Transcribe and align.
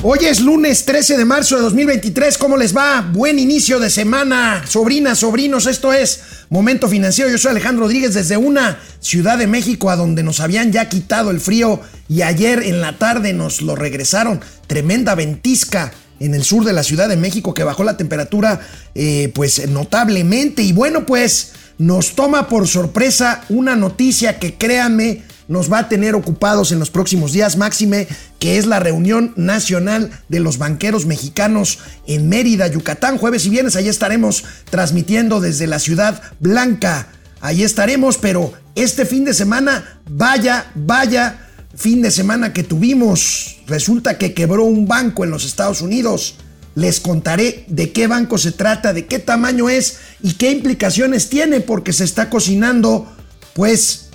Hoy 0.00 0.20
es 0.22 0.40
lunes 0.40 0.84
13 0.84 1.16
de 1.16 1.24
marzo 1.24 1.56
de 1.56 1.62
2023. 1.62 2.38
¿Cómo 2.38 2.56
les 2.56 2.74
va? 2.74 3.00
Buen 3.00 3.36
inicio 3.40 3.80
de 3.80 3.90
semana. 3.90 4.62
Sobrinas, 4.64 5.18
sobrinos, 5.18 5.66
esto 5.66 5.92
es 5.92 6.20
Momento 6.50 6.86
Financiero. 6.86 7.28
Yo 7.28 7.36
soy 7.36 7.50
Alejandro 7.50 7.82
Rodríguez 7.82 8.14
desde 8.14 8.36
una 8.36 8.78
Ciudad 9.00 9.38
de 9.38 9.48
México 9.48 9.90
a 9.90 9.96
donde 9.96 10.22
nos 10.22 10.38
habían 10.38 10.70
ya 10.70 10.88
quitado 10.88 11.32
el 11.32 11.40
frío 11.40 11.80
y 12.08 12.22
ayer 12.22 12.62
en 12.62 12.80
la 12.80 12.96
tarde 12.96 13.32
nos 13.32 13.60
lo 13.60 13.74
regresaron. 13.74 14.40
Tremenda 14.68 15.16
ventisca 15.16 15.92
en 16.20 16.32
el 16.32 16.44
sur 16.44 16.64
de 16.64 16.74
la 16.74 16.84
Ciudad 16.84 17.08
de 17.08 17.16
México 17.16 17.52
que 17.52 17.64
bajó 17.64 17.82
la 17.82 17.96
temperatura 17.96 18.60
eh, 18.94 19.32
pues 19.34 19.68
notablemente. 19.68 20.62
Y 20.62 20.72
bueno, 20.72 21.06
pues 21.06 21.54
nos 21.78 22.14
toma 22.14 22.46
por 22.46 22.68
sorpresa 22.68 23.42
una 23.48 23.74
noticia 23.74 24.38
que 24.38 24.54
créanme 24.54 25.24
nos 25.48 25.72
va 25.72 25.80
a 25.80 25.88
tener 25.88 26.14
ocupados 26.14 26.70
en 26.72 26.78
los 26.78 26.90
próximos 26.90 27.32
días, 27.32 27.56
máxime, 27.56 28.06
que 28.38 28.58
es 28.58 28.66
la 28.66 28.78
reunión 28.78 29.32
nacional 29.36 30.10
de 30.28 30.40
los 30.40 30.58
banqueros 30.58 31.06
mexicanos 31.06 31.78
en 32.06 32.28
Mérida, 32.28 32.68
Yucatán, 32.68 33.18
jueves 33.18 33.46
y 33.46 33.50
viernes. 33.50 33.74
Allí 33.74 33.88
estaremos 33.88 34.44
transmitiendo 34.70 35.40
desde 35.40 35.66
la 35.66 35.78
ciudad 35.78 36.22
blanca. 36.38 37.08
Ahí 37.40 37.62
estaremos, 37.62 38.18
pero 38.18 38.52
este 38.74 39.06
fin 39.06 39.24
de 39.24 39.34
semana, 39.34 40.00
vaya, 40.08 40.70
vaya 40.74 41.48
fin 41.74 42.02
de 42.02 42.10
semana 42.10 42.52
que 42.52 42.64
tuvimos. 42.64 43.58
Resulta 43.66 44.18
que 44.18 44.34
quebró 44.34 44.64
un 44.64 44.86
banco 44.86 45.24
en 45.24 45.30
los 45.30 45.44
Estados 45.44 45.80
Unidos. 45.80 46.36
Les 46.74 47.00
contaré 47.00 47.64
de 47.68 47.92
qué 47.92 48.06
banco 48.06 48.36
se 48.36 48.52
trata, 48.52 48.92
de 48.92 49.06
qué 49.06 49.18
tamaño 49.18 49.68
es 49.68 49.98
y 50.22 50.34
qué 50.34 50.50
implicaciones 50.50 51.28
tiene, 51.28 51.60
porque 51.60 51.92
se 51.92 52.04
está 52.04 52.28
cocinando, 52.30 53.10
pues, 53.54 54.07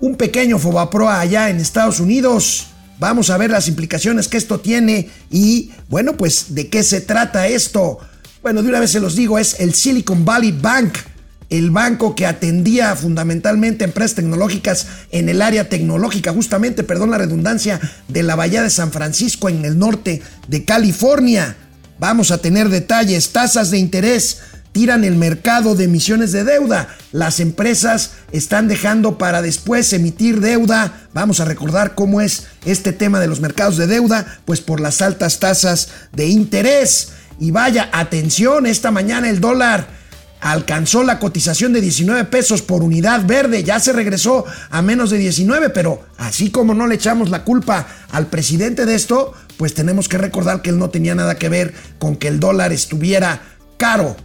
un 0.00 0.16
pequeño 0.16 0.58
Fobaproa 0.58 1.20
allá 1.20 1.50
en 1.50 1.58
Estados 1.58 2.00
Unidos. 2.00 2.66
Vamos 2.98 3.30
a 3.30 3.38
ver 3.38 3.50
las 3.50 3.68
implicaciones 3.68 4.28
que 4.28 4.36
esto 4.36 4.60
tiene 4.60 5.08
y, 5.30 5.70
bueno, 5.88 6.16
pues 6.16 6.54
de 6.54 6.68
qué 6.68 6.82
se 6.82 7.00
trata 7.00 7.46
esto. 7.46 7.98
Bueno, 8.42 8.62
de 8.62 8.68
una 8.68 8.80
vez 8.80 8.90
se 8.90 9.00
los 9.00 9.16
digo, 9.16 9.38
es 9.38 9.60
el 9.60 9.74
Silicon 9.74 10.24
Valley 10.24 10.52
Bank, 10.52 10.98
el 11.50 11.70
banco 11.70 12.14
que 12.14 12.26
atendía 12.26 12.94
fundamentalmente 12.96 13.84
empresas 13.84 14.16
tecnológicas 14.16 14.86
en 15.10 15.28
el 15.28 15.42
área 15.42 15.68
tecnológica, 15.68 16.32
justamente, 16.32 16.84
perdón 16.84 17.10
la 17.10 17.18
redundancia, 17.18 17.80
de 18.08 18.22
la 18.22 18.36
Bahía 18.36 18.62
de 18.62 18.70
San 18.70 18.92
Francisco 18.92 19.48
en 19.48 19.64
el 19.64 19.78
norte 19.78 20.22
de 20.48 20.64
California. 20.64 21.56
Vamos 21.98 22.30
a 22.30 22.38
tener 22.38 22.68
detalles, 22.68 23.30
tasas 23.30 23.70
de 23.70 23.78
interés 23.78 24.38
tiran 24.72 25.04
el 25.04 25.16
mercado 25.16 25.74
de 25.74 25.84
emisiones 25.84 26.32
de 26.32 26.44
deuda. 26.44 26.88
Las 27.12 27.40
empresas 27.40 28.12
están 28.32 28.68
dejando 28.68 29.18
para 29.18 29.42
después 29.42 29.92
emitir 29.92 30.40
deuda. 30.40 31.08
Vamos 31.12 31.40
a 31.40 31.44
recordar 31.44 31.94
cómo 31.94 32.20
es 32.20 32.46
este 32.64 32.92
tema 32.92 33.20
de 33.20 33.26
los 33.26 33.40
mercados 33.40 33.76
de 33.76 33.86
deuda, 33.86 34.40
pues 34.44 34.60
por 34.60 34.80
las 34.80 35.02
altas 35.02 35.40
tasas 35.40 35.88
de 36.12 36.26
interés. 36.28 37.12
Y 37.38 37.50
vaya, 37.50 37.88
atención, 37.92 38.66
esta 38.66 38.90
mañana 38.90 39.28
el 39.28 39.40
dólar 39.40 40.00
alcanzó 40.40 41.04
la 41.04 41.18
cotización 41.18 41.72
de 41.72 41.80
19 41.80 42.24
pesos 42.24 42.62
por 42.62 42.82
unidad 42.82 43.26
verde, 43.26 43.62
ya 43.62 43.78
se 43.78 43.92
regresó 43.92 44.46
a 44.70 44.80
menos 44.80 45.10
de 45.10 45.18
19, 45.18 45.70
pero 45.70 46.02
así 46.16 46.50
como 46.50 46.74
no 46.74 46.86
le 46.86 46.94
echamos 46.94 47.28
la 47.28 47.44
culpa 47.44 47.86
al 48.10 48.26
presidente 48.26 48.86
de 48.86 48.94
esto, 48.94 49.34
pues 49.58 49.74
tenemos 49.74 50.08
que 50.08 50.16
recordar 50.16 50.62
que 50.62 50.70
él 50.70 50.78
no 50.78 50.88
tenía 50.88 51.14
nada 51.14 51.36
que 51.36 51.50
ver 51.50 51.74
con 51.98 52.16
que 52.16 52.28
el 52.28 52.40
dólar 52.40 52.72
estuviera 52.72 53.42
caro 53.76 54.16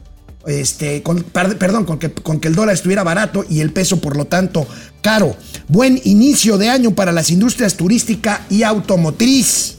este, 0.47 1.03
perdón, 1.31 1.85
con 1.85 1.97
que, 1.97 2.11
con 2.11 2.39
que 2.39 2.47
el 2.47 2.55
dólar 2.55 2.75
estuviera 2.75 3.03
barato 3.03 3.45
y 3.49 3.61
el 3.61 3.71
peso, 3.71 3.99
por 3.99 4.15
lo 4.15 4.25
tanto, 4.25 4.67
caro. 5.01 5.35
Buen 5.67 5.99
inicio 6.03 6.57
de 6.57 6.69
año 6.69 6.93
para 6.93 7.11
las 7.11 7.31
industrias 7.31 7.75
turística 7.75 8.45
y 8.49 8.63
automotriz. 8.63 9.77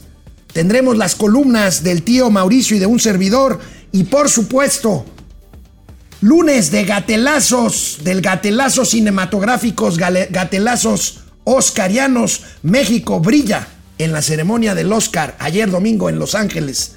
Tendremos 0.51 0.97
las 0.97 1.15
columnas 1.15 1.83
del 1.83 2.03
tío 2.03 2.29
Mauricio 2.29 2.75
y 2.75 2.79
de 2.79 2.85
un 2.85 2.99
servidor. 2.99 3.59
Y 3.91 4.05
por 4.05 4.29
supuesto, 4.29 5.05
lunes 6.21 6.71
de 6.71 6.83
gatelazos, 6.83 7.99
del 8.03 8.21
gatelazo 8.21 8.83
cinematográficos, 8.83 9.97
gatelazos 9.97 11.19
oscarianos. 11.43 12.41
México 12.63 13.19
brilla 13.19 13.67
en 13.97 14.11
la 14.11 14.21
ceremonia 14.21 14.75
del 14.75 14.91
Oscar 14.91 15.35
ayer 15.39 15.69
domingo 15.69 16.09
en 16.09 16.19
Los 16.19 16.35
Ángeles. 16.35 16.96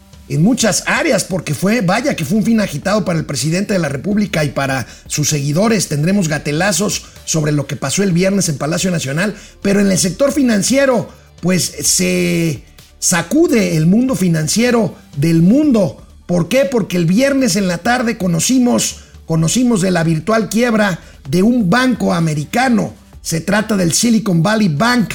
en 0.35 0.43
muchas 0.43 0.83
áreas, 0.85 1.23
porque 1.23 1.53
fue, 1.53 1.81
vaya 1.81 2.15
que 2.15 2.25
fue 2.25 2.37
un 2.37 2.45
fin 2.45 2.61
agitado 2.61 3.03
para 3.03 3.19
el 3.19 3.25
presidente 3.25 3.73
de 3.73 3.79
la 3.79 3.89
República 3.89 4.43
y 4.45 4.49
para 4.49 4.87
sus 5.07 5.29
seguidores. 5.29 5.89
Tendremos 5.89 6.27
gatelazos 6.27 7.03
sobre 7.25 7.51
lo 7.51 7.67
que 7.67 7.75
pasó 7.75 8.03
el 8.03 8.13
viernes 8.13 8.47
en 8.47 8.57
Palacio 8.57 8.91
Nacional, 8.91 9.35
pero 9.61 9.81
en 9.81 9.91
el 9.91 9.97
sector 9.97 10.31
financiero, 10.31 11.09
pues 11.41 11.63
se 11.63 12.63
sacude 12.99 13.75
el 13.75 13.87
mundo 13.87 14.15
financiero 14.15 14.95
del 15.17 15.41
mundo. 15.41 16.05
¿Por 16.27 16.47
qué? 16.47 16.65
Porque 16.65 16.97
el 16.97 17.05
viernes 17.05 17.57
en 17.57 17.67
la 17.67 17.79
tarde 17.79 18.17
conocimos, 18.17 19.01
conocimos 19.25 19.81
de 19.81 19.91
la 19.91 20.03
virtual 20.03 20.47
quiebra 20.49 20.99
de 21.29 21.43
un 21.43 21.69
banco 21.69 22.13
americano. 22.13 22.93
Se 23.21 23.41
trata 23.41 23.75
del 23.75 23.91
Silicon 23.91 24.41
Valley 24.41 24.69
Bank 24.69 25.13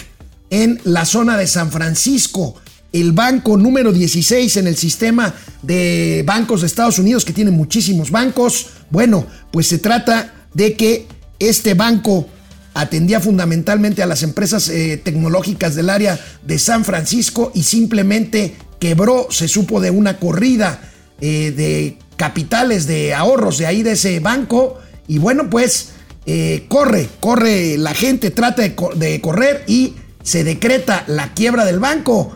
en 0.50 0.80
la 0.84 1.04
zona 1.04 1.38
de 1.38 1.46
San 1.46 1.72
Francisco 1.72 2.56
el 2.92 3.12
banco 3.12 3.56
número 3.56 3.92
16 3.92 4.56
en 4.56 4.66
el 4.66 4.76
sistema 4.76 5.34
de 5.62 6.22
bancos 6.26 6.60
de 6.60 6.66
Estados 6.66 6.98
Unidos, 6.98 7.24
que 7.24 7.32
tiene 7.32 7.50
muchísimos 7.50 8.10
bancos. 8.10 8.68
Bueno, 8.90 9.26
pues 9.50 9.66
se 9.66 9.78
trata 9.78 10.46
de 10.54 10.74
que 10.74 11.06
este 11.38 11.74
banco 11.74 12.28
atendía 12.74 13.20
fundamentalmente 13.20 14.02
a 14.02 14.06
las 14.06 14.22
empresas 14.22 14.68
eh, 14.68 15.00
tecnológicas 15.02 15.74
del 15.74 15.90
área 15.90 16.18
de 16.42 16.58
San 16.58 16.84
Francisco 16.84 17.50
y 17.54 17.62
simplemente 17.62 18.54
quebró, 18.78 19.28
se 19.30 19.48
supo 19.48 19.80
de 19.80 19.90
una 19.90 20.18
corrida 20.18 20.80
eh, 21.20 21.52
de 21.56 21.98
capitales, 22.16 22.86
de 22.86 23.14
ahorros 23.14 23.58
de 23.58 23.66
ahí 23.66 23.82
de 23.82 23.92
ese 23.92 24.20
banco. 24.20 24.78
Y 25.08 25.18
bueno, 25.18 25.48
pues 25.48 25.90
eh, 26.26 26.66
corre, 26.68 27.08
corre 27.20 27.78
la 27.78 27.94
gente, 27.94 28.30
trata 28.30 28.62
de 28.62 29.20
correr 29.22 29.64
y 29.66 29.94
se 30.22 30.44
decreta 30.44 31.04
la 31.06 31.32
quiebra 31.32 31.64
del 31.64 31.78
banco. 31.78 32.35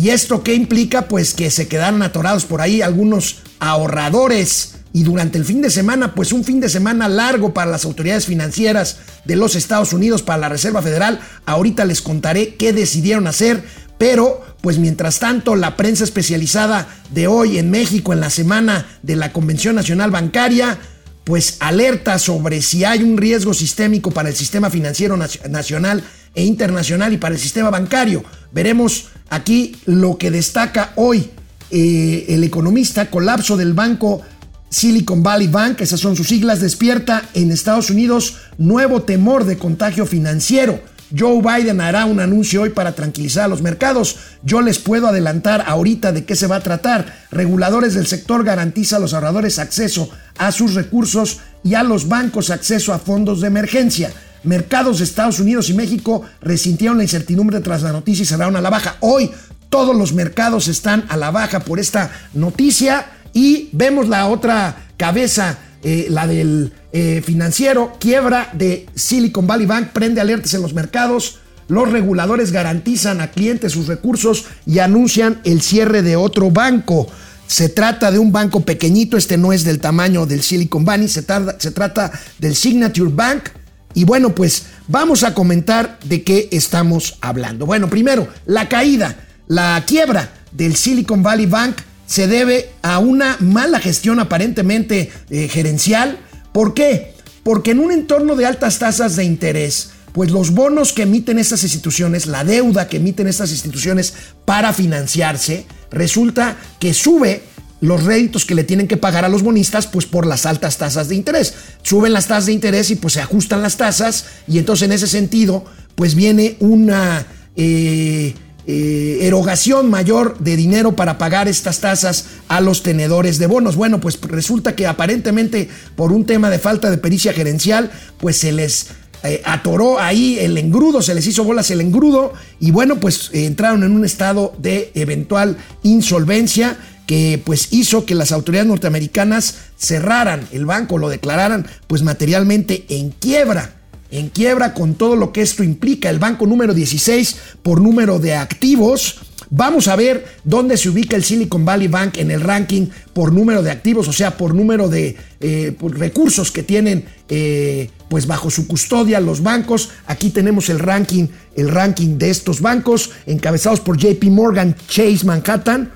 ¿Y 0.00 0.08
esto 0.08 0.42
qué 0.42 0.54
implica? 0.54 1.08
Pues 1.08 1.34
que 1.34 1.50
se 1.50 1.68
quedaron 1.68 2.00
atorados 2.00 2.46
por 2.46 2.62
ahí 2.62 2.80
algunos 2.80 3.42
ahorradores. 3.58 4.76
Y 4.94 5.02
durante 5.02 5.36
el 5.36 5.44
fin 5.44 5.60
de 5.60 5.68
semana, 5.68 6.14
pues 6.14 6.32
un 6.32 6.42
fin 6.42 6.58
de 6.58 6.70
semana 6.70 7.06
largo 7.06 7.52
para 7.52 7.70
las 7.70 7.84
autoridades 7.84 8.24
financieras 8.24 8.96
de 9.26 9.36
los 9.36 9.56
Estados 9.56 9.92
Unidos, 9.92 10.22
para 10.22 10.38
la 10.38 10.48
Reserva 10.48 10.80
Federal. 10.80 11.20
Ahorita 11.44 11.84
les 11.84 12.00
contaré 12.00 12.54
qué 12.54 12.72
decidieron 12.72 13.26
hacer. 13.26 13.62
Pero, 13.98 14.42
pues 14.62 14.78
mientras 14.78 15.18
tanto, 15.18 15.54
la 15.54 15.76
prensa 15.76 16.04
especializada 16.04 16.88
de 17.10 17.26
hoy 17.26 17.58
en 17.58 17.70
México, 17.70 18.14
en 18.14 18.20
la 18.20 18.30
semana 18.30 18.86
de 19.02 19.16
la 19.16 19.34
Convención 19.34 19.74
Nacional 19.74 20.10
Bancaria, 20.10 20.78
pues 21.24 21.58
alerta 21.60 22.18
sobre 22.18 22.62
si 22.62 22.86
hay 22.86 23.02
un 23.02 23.18
riesgo 23.18 23.52
sistémico 23.52 24.12
para 24.12 24.30
el 24.30 24.34
sistema 24.34 24.70
financiero 24.70 25.18
nacional 25.18 26.02
e 26.34 26.44
internacional 26.44 27.12
y 27.12 27.18
para 27.18 27.34
el 27.34 27.40
sistema 27.40 27.68
bancario. 27.68 28.24
Veremos 28.50 29.09
aquí 29.30 29.76
lo 29.86 30.18
que 30.18 30.30
destaca 30.30 30.92
hoy 30.96 31.30
eh, 31.70 32.26
el 32.28 32.44
economista, 32.44 33.10
colapso 33.10 33.56
del 33.56 33.72
banco 33.72 34.20
Silicon 34.68 35.22
Valley 35.22 35.48
Bank, 35.48 35.80
esas 35.80 36.00
son 36.00 36.14
sus 36.14 36.28
siglas, 36.28 36.60
despierta 36.60 37.28
en 37.34 37.50
Estados 37.50 37.90
Unidos 37.90 38.36
nuevo 38.58 39.02
temor 39.02 39.44
de 39.44 39.56
contagio 39.58 40.06
financiero. 40.06 40.80
Joe 41.16 41.42
Biden 41.42 41.80
hará 41.80 42.04
un 42.04 42.20
anuncio 42.20 42.62
hoy 42.62 42.70
para 42.70 42.92
tranquilizar 42.92 43.44
a 43.44 43.48
los 43.48 43.62
mercados. 43.62 44.16
Yo 44.44 44.60
les 44.60 44.78
puedo 44.78 45.08
adelantar 45.08 45.64
ahorita 45.66 46.12
de 46.12 46.24
qué 46.24 46.36
se 46.36 46.46
va 46.46 46.56
a 46.56 46.62
tratar. 46.62 47.26
Reguladores 47.32 47.94
del 47.94 48.06
sector 48.06 48.44
garantiza 48.44 48.96
a 48.96 49.00
los 49.00 49.12
ahorradores 49.12 49.58
acceso 49.58 50.08
a 50.38 50.52
sus 50.52 50.74
recursos 50.74 51.40
y 51.64 51.74
a 51.74 51.82
los 51.82 52.06
bancos 52.06 52.50
acceso 52.50 52.92
a 52.92 53.00
fondos 53.00 53.40
de 53.40 53.48
emergencia. 53.48 54.12
Mercados 54.42 54.98
de 54.98 55.04
Estados 55.04 55.40
Unidos 55.40 55.68
y 55.68 55.74
México 55.74 56.22
resintieron 56.40 56.96
la 56.96 57.04
incertidumbre 57.04 57.60
tras 57.60 57.82
la 57.82 57.92
noticia 57.92 58.22
y 58.22 58.26
cerraron 58.26 58.56
a 58.56 58.60
la 58.60 58.70
baja. 58.70 58.96
Hoy 59.00 59.30
todos 59.68 59.96
los 59.96 60.12
mercados 60.12 60.68
están 60.68 61.04
a 61.08 61.16
la 61.16 61.30
baja 61.30 61.60
por 61.60 61.78
esta 61.78 62.10
noticia 62.34 63.06
y 63.32 63.68
vemos 63.72 64.08
la 64.08 64.26
otra 64.26 64.88
cabeza, 64.96 65.58
eh, 65.82 66.06
la 66.10 66.26
del 66.26 66.72
eh, 66.92 67.22
financiero, 67.24 67.96
quiebra 68.00 68.50
de 68.52 68.86
Silicon 68.94 69.46
Valley 69.46 69.66
Bank, 69.66 69.88
prende 69.92 70.20
alertas 70.20 70.54
en 70.54 70.62
los 70.62 70.74
mercados. 70.74 71.38
Los 71.68 71.92
reguladores 71.92 72.50
garantizan 72.50 73.20
a 73.20 73.30
clientes 73.30 73.72
sus 73.72 73.86
recursos 73.86 74.46
y 74.66 74.80
anuncian 74.80 75.40
el 75.44 75.60
cierre 75.60 76.02
de 76.02 76.16
otro 76.16 76.50
banco. 76.50 77.06
Se 77.46 77.68
trata 77.68 78.10
de 78.10 78.18
un 78.18 78.32
banco 78.32 78.60
pequeñito, 78.60 79.16
este 79.16 79.38
no 79.38 79.52
es 79.52 79.62
del 79.62 79.78
tamaño 79.78 80.26
del 80.26 80.42
Silicon 80.42 80.84
Valley, 80.84 81.08
se, 81.08 81.24
se 81.58 81.70
trata 81.70 82.10
del 82.38 82.56
Signature 82.56 83.10
Bank. 83.12 83.50
Y 83.94 84.04
bueno, 84.04 84.34
pues 84.34 84.66
vamos 84.88 85.24
a 85.24 85.34
comentar 85.34 85.98
de 86.04 86.22
qué 86.22 86.48
estamos 86.52 87.18
hablando. 87.20 87.66
Bueno, 87.66 87.90
primero, 87.90 88.28
la 88.46 88.68
caída, 88.68 89.16
la 89.48 89.82
quiebra 89.86 90.32
del 90.52 90.76
Silicon 90.76 91.22
Valley 91.22 91.46
Bank 91.46 91.76
se 92.06 92.26
debe 92.26 92.70
a 92.82 92.98
una 92.98 93.36
mala 93.40 93.78
gestión 93.80 94.20
aparentemente 94.20 95.12
eh, 95.30 95.48
gerencial. 95.48 96.18
¿Por 96.52 96.74
qué? 96.74 97.14
Porque 97.42 97.70
en 97.72 97.80
un 97.80 97.92
entorno 97.92 98.36
de 98.36 98.46
altas 98.46 98.78
tasas 98.78 99.16
de 99.16 99.24
interés, 99.24 99.90
pues 100.12 100.30
los 100.30 100.50
bonos 100.50 100.92
que 100.92 101.02
emiten 101.02 101.38
estas 101.38 101.62
instituciones, 101.62 102.26
la 102.26 102.44
deuda 102.44 102.88
que 102.88 102.96
emiten 102.96 103.28
estas 103.28 103.50
instituciones 103.52 104.14
para 104.44 104.72
financiarse, 104.72 105.66
resulta 105.90 106.56
que 106.78 106.94
sube 106.94 107.42
los 107.80 108.04
réditos 108.04 108.44
que 108.44 108.54
le 108.54 108.64
tienen 108.64 108.88
que 108.88 108.96
pagar 108.96 109.24
a 109.24 109.28
los 109.28 109.42
bonistas, 109.42 109.86
pues 109.86 110.06
por 110.06 110.26
las 110.26 110.46
altas 110.46 110.78
tasas 110.78 111.08
de 111.08 111.16
interés. 111.16 111.54
Suben 111.82 112.12
las 112.12 112.26
tasas 112.26 112.46
de 112.46 112.52
interés 112.52 112.90
y 112.90 112.96
pues 112.96 113.14
se 113.14 113.20
ajustan 113.20 113.62
las 113.62 113.76
tasas 113.76 114.26
y 114.46 114.58
entonces 114.58 114.86
en 114.86 114.92
ese 114.92 115.06
sentido, 115.06 115.64
pues 115.94 116.14
viene 116.14 116.56
una... 116.60 117.26
Eh, 117.56 118.34
eh, 118.66 119.26
erogación 119.26 119.90
mayor 119.90 120.38
de 120.38 120.54
dinero 120.54 120.94
para 120.94 121.18
pagar 121.18 121.48
estas 121.48 121.80
tasas 121.80 122.26
a 122.46 122.60
los 122.60 122.82
tenedores 122.84 123.38
de 123.38 123.46
bonos. 123.46 123.74
Bueno, 123.74 124.00
pues 124.00 124.20
resulta 124.20 124.76
que 124.76 124.86
aparentemente 124.86 125.68
por 125.96 126.12
un 126.12 126.24
tema 126.24 126.50
de 126.50 126.58
falta 126.58 126.88
de 126.90 126.98
pericia 126.98 127.32
gerencial, 127.32 127.90
pues 128.18 128.36
se 128.36 128.52
les 128.52 128.88
eh, 129.24 129.42
atoró 129.44 129.98
ahí 129.98 130.38
el 130.38 130.56
engrudo, 130.56 131.02
se 131.02 131.14
les 131.14 131.26
hizo 131.26 131.42
bolas 131.42 131.70
el 131.70 131.80
engrudo 131.80 132.32
y 132.60 132.70
bueno, 132.70 133.00
pues 133.00 133.30
entraron 133.32 133.82
en 133.82 133.92
un 133.92 134.04
estado 134.04 134.54
de 134.58 134.92
eventual 134.94 135.56
insolvencia 135.82 136.76
que 137.10 137.42
pues 137.44 137.72
hizo 137.72 138.06
que 138.06 138.14
las 138.14 138.30
autoridades 138.30 138.68
norteamericanas 138.68 139.56
cerraran 139.76 140.46
el 140.52 140.64
banco, 140.64 140.96
lo 140.96 141.08
declararan 141.08 141.66
pues 141.88 142.04
materialmente 142.04 142.84
en 142.88 143.10
quiebra 143.10 143.74
en 144.12 144.28
quiebra 144.28 144.74
con 144.74 144.94
todo 144.94 145.16
lo 145.16 145.32
que 145.32 145.42
esto 145.42 145.64
implica. 145.64 146.08
El 146.08 146.20
banco 146.20 146.46
número 146.46 146.72
16 146.72 147.36
por 147.64 147.80
número 147.80 148.20
de 148.20 148.34
activos. 148.34 149.20
Vamos 149.50 149.88
a 149.88 149.96
ver 149.96 150.24
dónde 150.44 150.76
se 150.76 150.88
ubica 150.88 151.16
el 151.16 151.24
Silicon 151.24 151.64
Valley 151.64 151.88
Bank 151.88 152.18
en 152.18 152.30
el 152.30 152.40
ranking 152.40 152.86
por 153.12 153.32
número 153.32 153.64
de 153.64 153.72
activos, 153.72 154.06
o 154.06 154.12
sea, 154.12 154.36
por 154.36 154.54
número 154.54 154.88
de 154.88 155.16
eh, 155.40 155.76
recursos 155.80 156.52
que 156.52 156.62
tienen 156.62 157.04
eh, 157.28 157.90
pues 158.08 158.26
bajo 158.28 158.50
su 158.50 158.68
custodia 158.68 159.18
los 159.18 159.42
bancos. 159.42 159.90
Aquí 160.06 160.30
tenemos 160.30 160.68
el 160.68 160.78
ranking, 160.78 161.26
el 161.56 161.68
ranking 161.68 162.18
de 162.18 162.30
estos 162.30 162.60
bancos 162.60 163.10
encabezados 163.26 163.80
por 163.80 163.96
JP 163.96 164.22
Morgan 164.26 164.76
Chase 164.86 165.24
Manhattan 165.24 165.90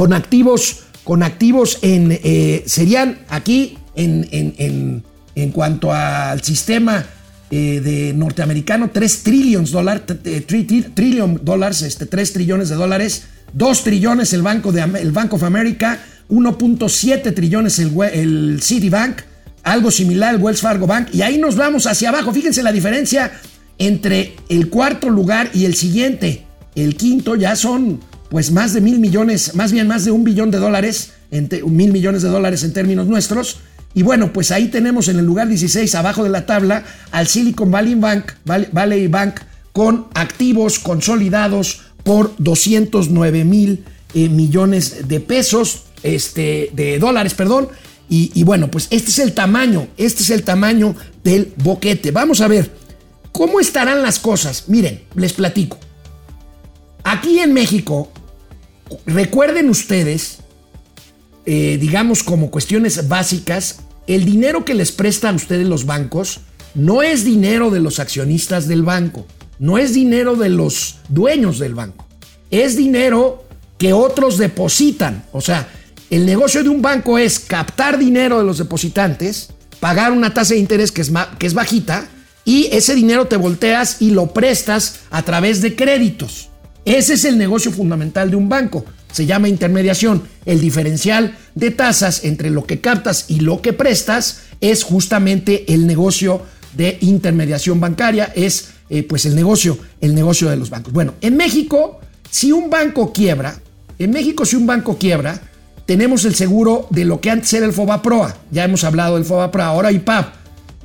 con 0.00 0.14
activos, 0.14 0.84
con 1.04 1.22
activos 1.22 1.78
en 1.82 2.18
eh, 2.24 2.62
serían 2.64 3.18
aquí 3.28 3.76
en, 3.94 4.26
en 4.30 5.04
en 5.34 5.50
cuanto 5.50 5.92
al 5.92 6.42
sistema 6.42 7.04
eh, 7.50 7.82
de 7.84 8.14
norteamericano, 8.14 8.88
3 8.90 9.22
trillones 9.22 9.70
dólares, 9.70 10.02
dólares, 11.42 11.82
este, 11.82 12.06
3 12.06 12.32
trillones 12.32 12.70
de 12.70 12.76
dólares, 12.76 13.24
2 13.52 13.84
trillones 13.84 14.32
el 14.32 14.40
Banco, 14.40 14.72
de, 14.72 14.80
el 14.80 15.12
Bank 15.12 15.34
of 15.34 15.42
America, 15.42 16.00
1.7 16.30 17.34
trillones 17.34 17.78
el, 17.78 17.92
el 18.14 18.62
Citibank, 18.62 19.20
algo 19.62 19.90
similar 19.90 20.34
el 20.34 20.40
Wells 20.40 20.62
Fargo 20.62 20.86
Bank, 20.86 21.08
y 21.12 21.20
ahí 21.22 21.36
nos 21.36 21.56
vamos 21.56 21.86
hacia 21.86 22.08
abajo. 22.08 22.32
Fíjense 22.32 22.62
la 22.62 22.72
diferencia 22.72 23.32
entre 23.76 24.36
el 24.48 24.70
cuarto 24.70 25.10
lugar 25.10 25.50
y 25.52 25.66
el 25.66 25.74
siguiente. 25.74 26.46
El 26.74 26.96
quinto 26.96 27.34
ya 27.34 27.56
son 27.56 28.00
pues 28.30 28.52
más 28.52 28.72
de 28.72 28.80
mil 28.80 29.00
millones, 29.00 29.54
más 29.56 29.72
bien 29.72 29.88
más 29.88 30.04
de 30.04 30.12
un 30.12 30.22
billón 30.22 30.52
de 30.52 30.58
dólares, 30.58 31.12
mil 31.66 31.92
millones 31.92 32.22
de 32.22 32.28
dólares 32.28 32.62
en 32.62 32.72
términos 32.72 33.08
nuestros. 33.08 33.58
Y 33.92 34.04
bueno, 34.04 34.32
pues 34.32 34.52
ahí 34.52 34.68
tenemos 34.68 35.08
en 35.08 35.18
el 35.18 35.26
lugar 35.26 35.48
16, 35.48 35.92
abajo 35.96 36.22
de 36.22 36.30
la 36.30 36.46
tabla, 36.46 36.84
al 37.10 37.26
Silicon 37.26 37.72
Valley 37.72 37.96
Bank, 37.96 39.40
con 39.72 40.06
activos 40.14 40.78
consolidados 40.78 41.82
por 42.04 42.32
209 42.38 43.44
mil 43.44 43.84
eh, 44.14 44.28
millones 44.28 45.08
de 45.08 45.18
pesos, 45.20 45.86
este, 46.04 46.70
de 46.72 47.00
dólares, 47.00 47.34
perdón. 47.34 47.68
Y, 48.08 48.30
y 48.34 48.44
bueno, 48.44 48.70
pues 48.70 48.86
este 48.90 49.10
es 49.10 49.18
el 49.18 49.32
tamaño, 49.32 49.88
este 49.96 50.22
es 50.22 50.30
el 50.30 50.44
tamaño 50.44 50.94
del 51.24 51.52
boquete. 51.56 52.12
Vamos 52.12 52.40
a 52.40 52.48
ver, 52.48 52.70
¿cómo 53.32 53.58
estarán 53.58 54.02
las 54.02 54.20
cosas? 54.20 54.64
Miren, 54.68 55.02
les 55.16 55.32
platico. 55.32 55.78
Aquí 57.02 57.40
en 57.40 57.52
México, 57.52 58.12
recuerden 59.06 59.68
ustedes 59.70 60.38
eh, 61.46 61.78
digamos, 61.80 62.22
como 62.22 62.50
cuestiones 62.50 63.08
básicas, 63.08 63.80
el 64.06 64.24
dinero 64.24 64.64
que 64.64 64.74
les 64.74 64.92
prestan 64.92 65.36
ustedes 65.36 65.66
los 65.66 65.86
bancos 65.86 66.40
no 66.74 67.02
es 67.02 67.24
dinero 67.24 67.70
de 67.70 67.80
los 67.80 67.98
accionistas 67.98 68.68
del 68.68 68.82
banco, 68.82 69.26
no 69.58 69.78
es 69.78 69.94
dinero 69.94 70.36
de 70.36 70.50
los 70.50 70.98
dueños 71.08 71.58
del 71.58 71.74
banco, 71.74 72.06
es 72.50 72.76
dinero 72.76 73.44
que 73.78 73.92
otros 73.92 74.36
depositan. 74.36 75.24
O 75.32 75.40
sea, 75.40 75.68
el 76.10 76.26
negocio 76.26 76.62
de 76.62 76.68
un 76.68 76.82
banco 76.82 77.18
es 77.18 77.40
captar 77.40 77.98
dinero 77.98 78.38
de 78.38 78.44
los 78.44 78.58
depositantes, 78.58 79.48
pagar 79.80 80.12
una 80.12 80.34
tasa 80.34 80.54
de 80.54 80.60
interés 80.60 80.92
que 80.92 81.00
es, 81.00 81.10
que 81.38 81.46
es 81.46 81.54
bajita, 81.54 82.06
y 82.44 82.68
ese 82.70 82.94
dinero 82.94 83.26
te 83.26 83.36
volteas 83.36 84.00
y 84.00 84.10
lo 84.10 84.32
prestas 84.32 85.00
a 85.10 85.22
través 85.22 85.62
de 85.62 85.74
créditos. 85.74 86.49
Ese 86.84 87.14
es 87.14 87.24
el 87.24 87.38
negocio 87.38 87.70
fundamental 87.70 88.30
de 88.30 88.36
un 88.36 88.48
banco 88.48 88.84
se 89.12 89.26
llama 89.26 89.48
intermediación. 89.48 90.22
El 90.46 90.60
diferencial 90.60 91.36
de 91.54 91.70
tasas 91.70 92.24
entre 92.24 92.50
lo 92.50 92.64
que 92.64 92.80
captas 92.80 93.26
y 93.28 93.40
lo 93.40 93.60
que 93.60 93.72
prestas 93.72 94.42
es 94.60 94.82
justamente 94.82 95.72
el 95.72 95.86
negocio 95.86 96.42
de 96.76 96.98
intermediación 97.00 97.80
bancaria, 97.80 98.32
es 98.34 98.70
eh, 98.88 99.02
pues 99.02 99.26
el 99.26 99.34
negocio, 99.34 99.78
el 100.00 100.14
negocio 100.14 100.48
de 100.48 100.56
los 100.56 100.70
bancos. 100.70 100.92
Bueno, 100.92 101.14
en 101.20 101.36
México, 101.36 102.00
si 102.30 102.52
un 102.52 102.70
banco 102.70 103.12
quiebra, 103.12 103.60
en 103.98 104.10
México 104.10 104.44
si 104.44 104.56
un 104.56 104.66
banco 104.66 104.96
quiebra, 104.96 105.40
tenemos 105.86 106.24
el 106.24 106.36
seguro 106.36 106.86
de 106.90 107.04
lo 107.04 107.20
que 107.20 107.30
antes 107.30 107.52
era 107.52 107.66
el 107.66 107.72
FOBAPROA. 107.72 108.36
Ya 108.52 108.64
hemos 108.64 108.84
hablado 108.84 109.16
del 109.16 109.24
FOBAPROA, 109.24 109.66
ahora 109.66 109.90
IPAP. 109.90 110.34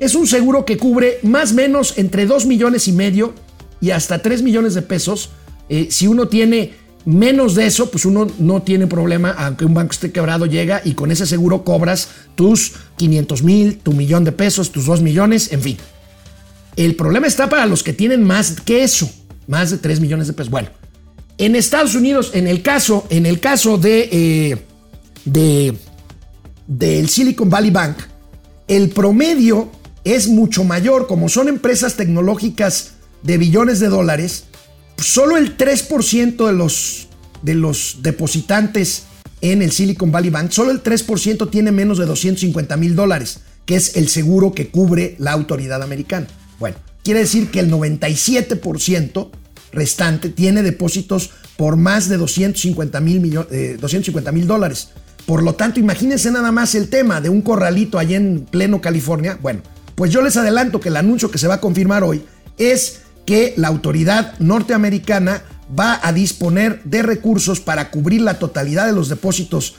Es 0.00 0.14
un 0.14 0.26
seguro 0.26 0.64
que 0.64 0.76
cubre 0.76 1.20
más 1.22 1.52
o 1.52 1.54
menos 1.54 1.96
entre 1.96 2.26
2 2.26 2.46
millones 2.46 2.88
y 2.88 2.92
medio 2.92 3.32
y 3.80 3.90
hasta 3.90 4.20
3 4.20 4.42
millones 4.42 4.74
de 4.74 4.82
pesos 4.82 5.30
eh, 5.68 5.88
si 5.90 6.06
uno 6.06 6.28
tiene 6.28 6.72
Menos 7.06 7.54
de 7.54 7.66
eso, 7.66 7.88
pues 7.88 8.04
uno 8.04 8.26
no 8.40 8.62
tiene 8.62 8.88
problema, 8.88 9.30
aunque 9.30 9.64
un 9.64 9.74
banco 9.74 9.92
esté 9.92 10.10
quebrado, 10.10 10.44
llega 10.46 10.82
y 10.84 10.94
con 10.94 11.12
ese 11.12 11.24
seguro 11.24 11.62
cobras 11.62 12.08
tus 12.34 12.72
500 12.96 13.44
mil, 13.44 13.78
tu 13.78 13.92
millón 13.92 14.24
de 14.24 14.32
pesos, 14.32 14.72
tus 14.72 14.86
2 14.86 15.02
millones, 15.02 15.52
en 15.52 15.62
fin. 15.62 15.76
El 16.74 16.96
problema 16.96 17.28
está 17.28 17.48
para 17.48 17.64
los 17.66 17.84
que 17.84 17.92
tienen 17.92 18.24
más 18.24 18.60
que 18.60 18.82
eso, 18.82 19.08
más 19.46 19.70
de 19.70 19.78
3 19.78 20.00
millones 20.00 20.26
de 20.26 20.32
pesos. 20.32 20.50
Bueno, 20.50 20.70
en 21.38 21.54
Estados 21.54 21.94
Unidos, 21.94 22.32
en 22.34 22.48
el 22.48 22.62
caso, 22.62 23.06
en 23.08 23.24
el 23.24 23.38
caso 23.38 23.78
de, 23.78 24.08
eh, 24.10 24.58
de 25.24 25.76
del 26.66 27.08
Silicon 27.08 27.48
Valley 27.48 27.70
Bank, 27.70 27.98
el 28.66 28.88
promedio 28.88 29.70
es 30.02 30.26
mucho 30.26 30.64
mayor, 30.64 31.06
como 31.06 31.28
son 31.28 31.46
empresas 31.46 31.94
tecnológicas 31.94 32.94
de 33.22 33.38
billones 33.38 33.78
de 33.78 33.86
dólares, 33.86 34.45
solo 34.98 35.36
el 35.36 35.56
3% 35.56 36.46
de 36.46 36.52
los, 36.52 37.08
de 37.42 37.54
los 37.54 37.98
depositantes 38.02 39.04
en 39.40 39.62
el 39.62 39.70
Silicon 39.72 40.10
Valley 40.10 40.30
Bank, 40.30 40.50
solo 40.50 40.70
el 40.70 40.82
3% 40.82 41.50
tiene 41.50 41.72
menos 41.72 41.98
de 41.98 42.06
250 42.06 42.76
mil 42.76 42.96
dólares, 42.96 43.40
que 43.64 43.76
es 43.76 43.96
el 43.96 44.08
seguro 44.08 44.52
que 44.52 44.68
cubre 44.68 45.16
la 45.18 45.32
autoridad 45.32 45.82
americana. 45.82 46.26
Bueno, 46.58 46.76
quiere 47.04 47.20
decir 47.20 47.50
que 47.50 47.60
el 47.60 47.70
97% 47.70 49.30
restante 49.72 50.30
tiene 50.30 50.62
depósitos 50.62 51.30
por 51.56 51.76
más 51.76 52.08
de 52.08 52.16
250 52.16 52.98
eh, 53.50 54.32
mil 54.32 54.46
dólares. 54.46 54.88
Por 55.26 55.42
lo 55.42 55.54
tanto, 55.54 55.80
imagínense 55.80 56.30
nada 56.30 56.52
más 56.52 56.74
el 56.74 56.88
tema 56.88 57.20
de 57.20 57.28
un 57.28 57.42
corralito 57.42 57.98
allá 57.98 58.16
en 58.16 58.46
pleno 58.48 58.80
California. 58.80 59.38
Bueno, 59.42 59.60
pues 59.94 60.12
yo 60.12 60.22
les 60.22 60.36
adelanto 60.36 60.80
que 60.80 60.88
el 60.88 60.96
anuncio 60.96 61.30
que 61.30 61.38
se 61.38 61.48
va 61.48 61.54
a 61.54 61.60
confirmar 61.60 62.04
hoy 62.04 62.22
es 62.58 63.00
que 63.26 63.54
la 63.56 63.68
autoridad 63.68 64.38
norteamericana 64.38 65.42
va 65.78 66.00
a 66.02 66.12
disponer 66.12 66.82
de 66.84 67.02
recursos 67.02 67.60
para 67.60 67.90
cubrir 67.90 68.22
la 68.22 68.38
totalidad 68.38 68.86
de 68.86 68.92
los 68.92 69.08
depósitos, 69.08 69.74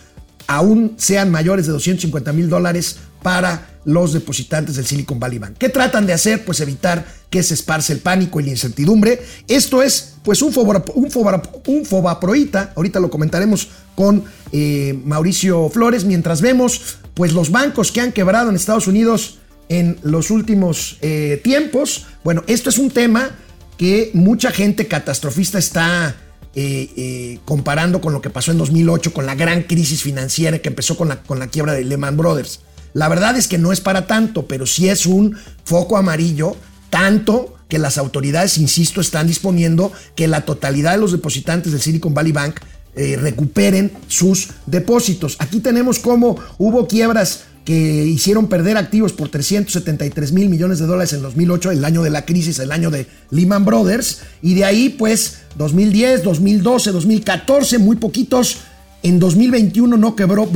aún 0.46 0.94
sean 0.98 1.32
mayores 1.32 1.66
de 1.66 1.72
250 1.72 2.34
mil 2.34 2.50
dólares, 2.50 2.98
para 3.28 3.68
los 3.84 4.14
depositantes 4.14 4.76
del 4.76 4.86
Silicon 4.86 5.20
Valley 5.20 5.38
Bank. 5.38 5.58
¿Qué 5.58 5.70
tratan 5.70 6.06
de 6.06 6.14
hacer? 6.14 6.46
Pues 6.46 6.62
evitar 6.62 7.06
que 7.30 7.44
se 7.44 7.56
esparce 7.56 7.94
el 7.94 8.00
pánico 8.00 8.40
y 8.40 8.44
la 8.44 8.52
incertidumbre. 8.52 9.22
Esto 9.48 9.84
es 9.84 10.16
pues 10.24 10.42
un, 10.42 10.54
fobaproita, 10.54 12.72
ahorita 12.76 13.00
lo 13.00 13.10
comentaremos 13.10 13.70
con 13.96 14.24
eh, 14.52 14.98
Mauricio 15.04 15.70
Flores, 15.70 16.06
mientras 16.06 16.42
vemos 16.42 16.98
pues 17.14 17.34
los 17.34 17.52
bancos 17.52 17.92
que 17.92 18.02
han 18.02 18.12
quebrado 18.12 18.50
en 18.50 18.56
Estados 18.56 18.88
Unidos 18.88 19.40
en 19.70 19.98
los 20.04 20.32
últimos 20.32 20.98
eh, 21.02 21.42
tiempos. 21.44 22.06
Bueno, 22.24 22.44
esto 22.48 22.70
es 22.70 22.78
un 22.78 22.92
tema 22.92 23.32
que 23.78 24.12
mucha 24.14 24.52
gente 24.52 24.88
catastrofista 24.88 25.60
está 25.60 26.16
eh, 26.56 26.90
eh, 26.96 27.40
comparando 27.46 28.02
con 28.02 28.14
lo 28.14 28.22
que 28.22 28.30
pasó 28.30 28.52
en 28.52 28.58
2008, 28.58 29.14
con 29.14 29.26
la 29.26 29.36
gran 29.36 29.64
crisis 29.64 30.02
financiera 30.02 30.60
que 30.60 30.70
empezó 30.70 30.98
con 30.98 31.10
la, 31.10 31.22
con 31.22 31.40
la 31.40 31.48
quiebra 31.48 31.74
de 31.74 31.84
Lehman 31.84 32.18
Brothers. 32.18 32.62
La 32.94 33.10
verdad 33.10 33.38
es 33.38 33.48
que 33.48 33.58
no 33.58 33.72
es 33.72 33.82
para 33.82 34.08
tanto, 34.08 34.48
pero 34.48 34.66
sí 34.66 34.90
es 34.90 35.06
un 35.06 35.38
foco 35.64 35.98
amarillo, 35.98 36.56
tanto 36.90 37.56
que 37.68 37.78
las 37.78 37.98
autoridades, 37.98 38.58
insisto, 38.58 39.02
están 39.02 39.28
disponiendo 39.28 39.92
que 40.16 40.28
la 40.28 40.42
totalidad 40.46 40.94
de 40.94 41.00
los 41.00 41.12
depositantes 41.12 41.74
del 41.74 41.82
Silicon 41.82 42.14
Valley 42.14 42.32
Bank 42.32 42.62
recuperen 42.96 43.92
sus 44.08 44.48
depósitos. 44.66 45.36
Aquí 45.38 45.60
tenemos 45.60 46.00
cómo 46.00 46.40
hubo 46.58 46.88
quiebras 46.88 47.44
que 47.68 48.06
hicieron 48.06 48.48
perder 48.48 48.78
activos 48.78 49.12
por 49.12 49.28
373 49.28 50.32
mil 50.32 50.48
millones 50.48 50.80
de 50.80 50.86
dólares 50.86 51.12
en 51.12 51.22
2008, 51.22 51.72
el 51.72 51.84
año 51.84 52.02
de 52.02 52.10
la 52.10 52.24
crisis, 52.24 52.60
el 52.60 52.72
año 52.72 52.90
de 52.90 53.08
Lehman 53.30 53.66
Brothers, 53.66 54.20
y 54.42 54.54
de 54.54 54.64
ahí 54.64 54.88
pues 54.88 55.40
2010, 55.58 56.24
2012, 56.24 56.94
2014, 56.94 57.78
muy 57.80 57.98
poquitos. 57.98 58.60
En 59.04 59.20
2021 59.20 59.98
no 59.98 60.16
quebró 60.16 60.50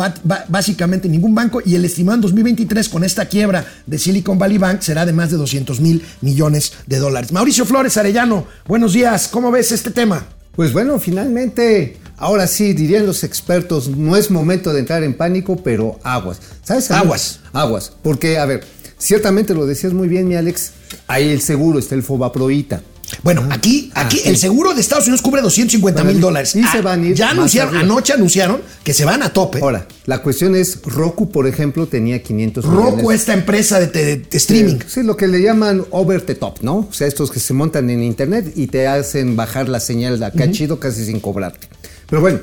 básicamente 0.47 1.09
ningún 1.09 1.35
banco 1.35 1.61
y 1.65 1.75
el 1.75 1.83
estimado 1.83 2.15
en 2.15 2.21
2023 2.21 2.87
con 2.87 3.03
esta 3.03 3.25
quiebra 3.25 3.65
de 3.85 3.99
Silicon 3.99 4.39
Valley 4.39 4.57
Bank 4.57 4.79
será 4.79 5.05
de 5.05 5.11
más 5.11 5.31
de 5.31 5.35
200 5.35 5.81
mil 5.81 6.01
millones 6.21 6.71
de 6.87 6.97
dólares. 6.97 7.33
Mauricio 7.33 7.65
Flores 7.65 7.97
Arellano, 7.97 8.47
buenos 8.65 8.93
días, 8.93 9.27
¿cómo 9.27 9.51
ves 9.51 9.73
este 9.73 9.91
tema? 9.91 10.25
Pues 10.55 10.71
bueno, 10.71 10.97
finalmente, 10.97 11.97
ahora 12.21 12.47
sí, 12.47 12.73
dirían 12.73 13.05
los 13.05 13.23
expertos, 13.23 13.89
no 13.89 14.15
es 14.15 14.31
momento 14.31 14.71
de 14.73 14.79
entrar 14.79 15.03
en 15.03 15.13
pánico, 15.15 15.57
pero 15.57 15.99
aguas. 16.03 16.37
¿Sabes? 16.63 16.89
Aguas. 16.91 17.39
Aguas. 17.51 17.91
Porque, 18.01 18.37
a 18.37 18.45
ver, 18.45 18.63
ciertamente 18.97 19.53
lo 19.53 19.65
decías 19.65 19.93
muy 19.93 20.07
bien, 20.07 20.27
mi 20.27 20.35
Alex, 20.35 20.71
ahí 21.07 21.29
el 21.29 21.41
seguro 21.41 21.79
está 21.79 21.95
el 21.95 22.03
Fobaproita. 22.03 22.81
Bueno, 23.23 23.45
aquí, 23.51 23.91
aquí 23.93 24.19
Ah, 24.19 24.21
sí. 24.23 24.29
el 24.29 24.37
seguro 24.37 24.73
de 24.73 24.79
Estados 24.79 25.03
Unidos 25.05 25.21
cubre 25.21 25.41
250 25.41 26.01
mil 26.05 26.21
dólares. 26.21 26.55
Y 26.55 26.63
se 26.63 26.77
Ah, 26.77 26.81
van 26.81 27.03
a 27.03 27.07
ir 27.07 27.13
Ya 27.13 27.31
anunciaron, 27.31 27.75
arriba. 27.75 27.83
anoche 27.91 28.13
anunciaron 28.13 28.61
que 28.85 28.93
se 28.93 29.03
van 29.03 29.21
a 29.21 29.33
tope. 29.33 29.59
Ahora, 29.59 29.85
la 30.05 30.21
cuestión 30.23 30.55
es, 30.55 30.81
Roku, 30.83 31.29
por 31.29 31.45
ejemplo, 31.45 31.87
tenía 31.87 32.23
500 32.23 32.63
Roku, 32.63 32.95
millones. 32.97 33.19
esta 33.19 33.33
empresa 33.33 33.81
de, 33.81 33.87
de- 33.87 34.15
de 34.17 34.37
streaming. 34.37 34.77
Sí, 34.87 35.03
lo 35.03 35.17
que 35.17 35.27
le 35.27 35.41
llaman 35.41 35.83
over 35.91 36.21
the 36.21 36.35
top, 36.35 36.59
¿no? 36.61 36.87
O 36.89 36.93
sea, 36.93 37.05
estos 37.05 37.31
que 37.31 37.41
se 37.41 37.53
montan 37.53 37.89
en 37.89 38.01
internet 38.01 38.53
y 38.55 38.67
te 38.67 38.87
hacen 38.87 39.35
bajar 39.35 39.67
la 39.67 39.81
señal 39.81 40.17
de 40.17 40.27
acá 40.27 40.49
chido 40.49 40.79
casi 40.79 41.03
sin 41.05 41.19
cobrarte. 41.19 41.67
Pero 42.11 42.21
bueno, 42.21 42.39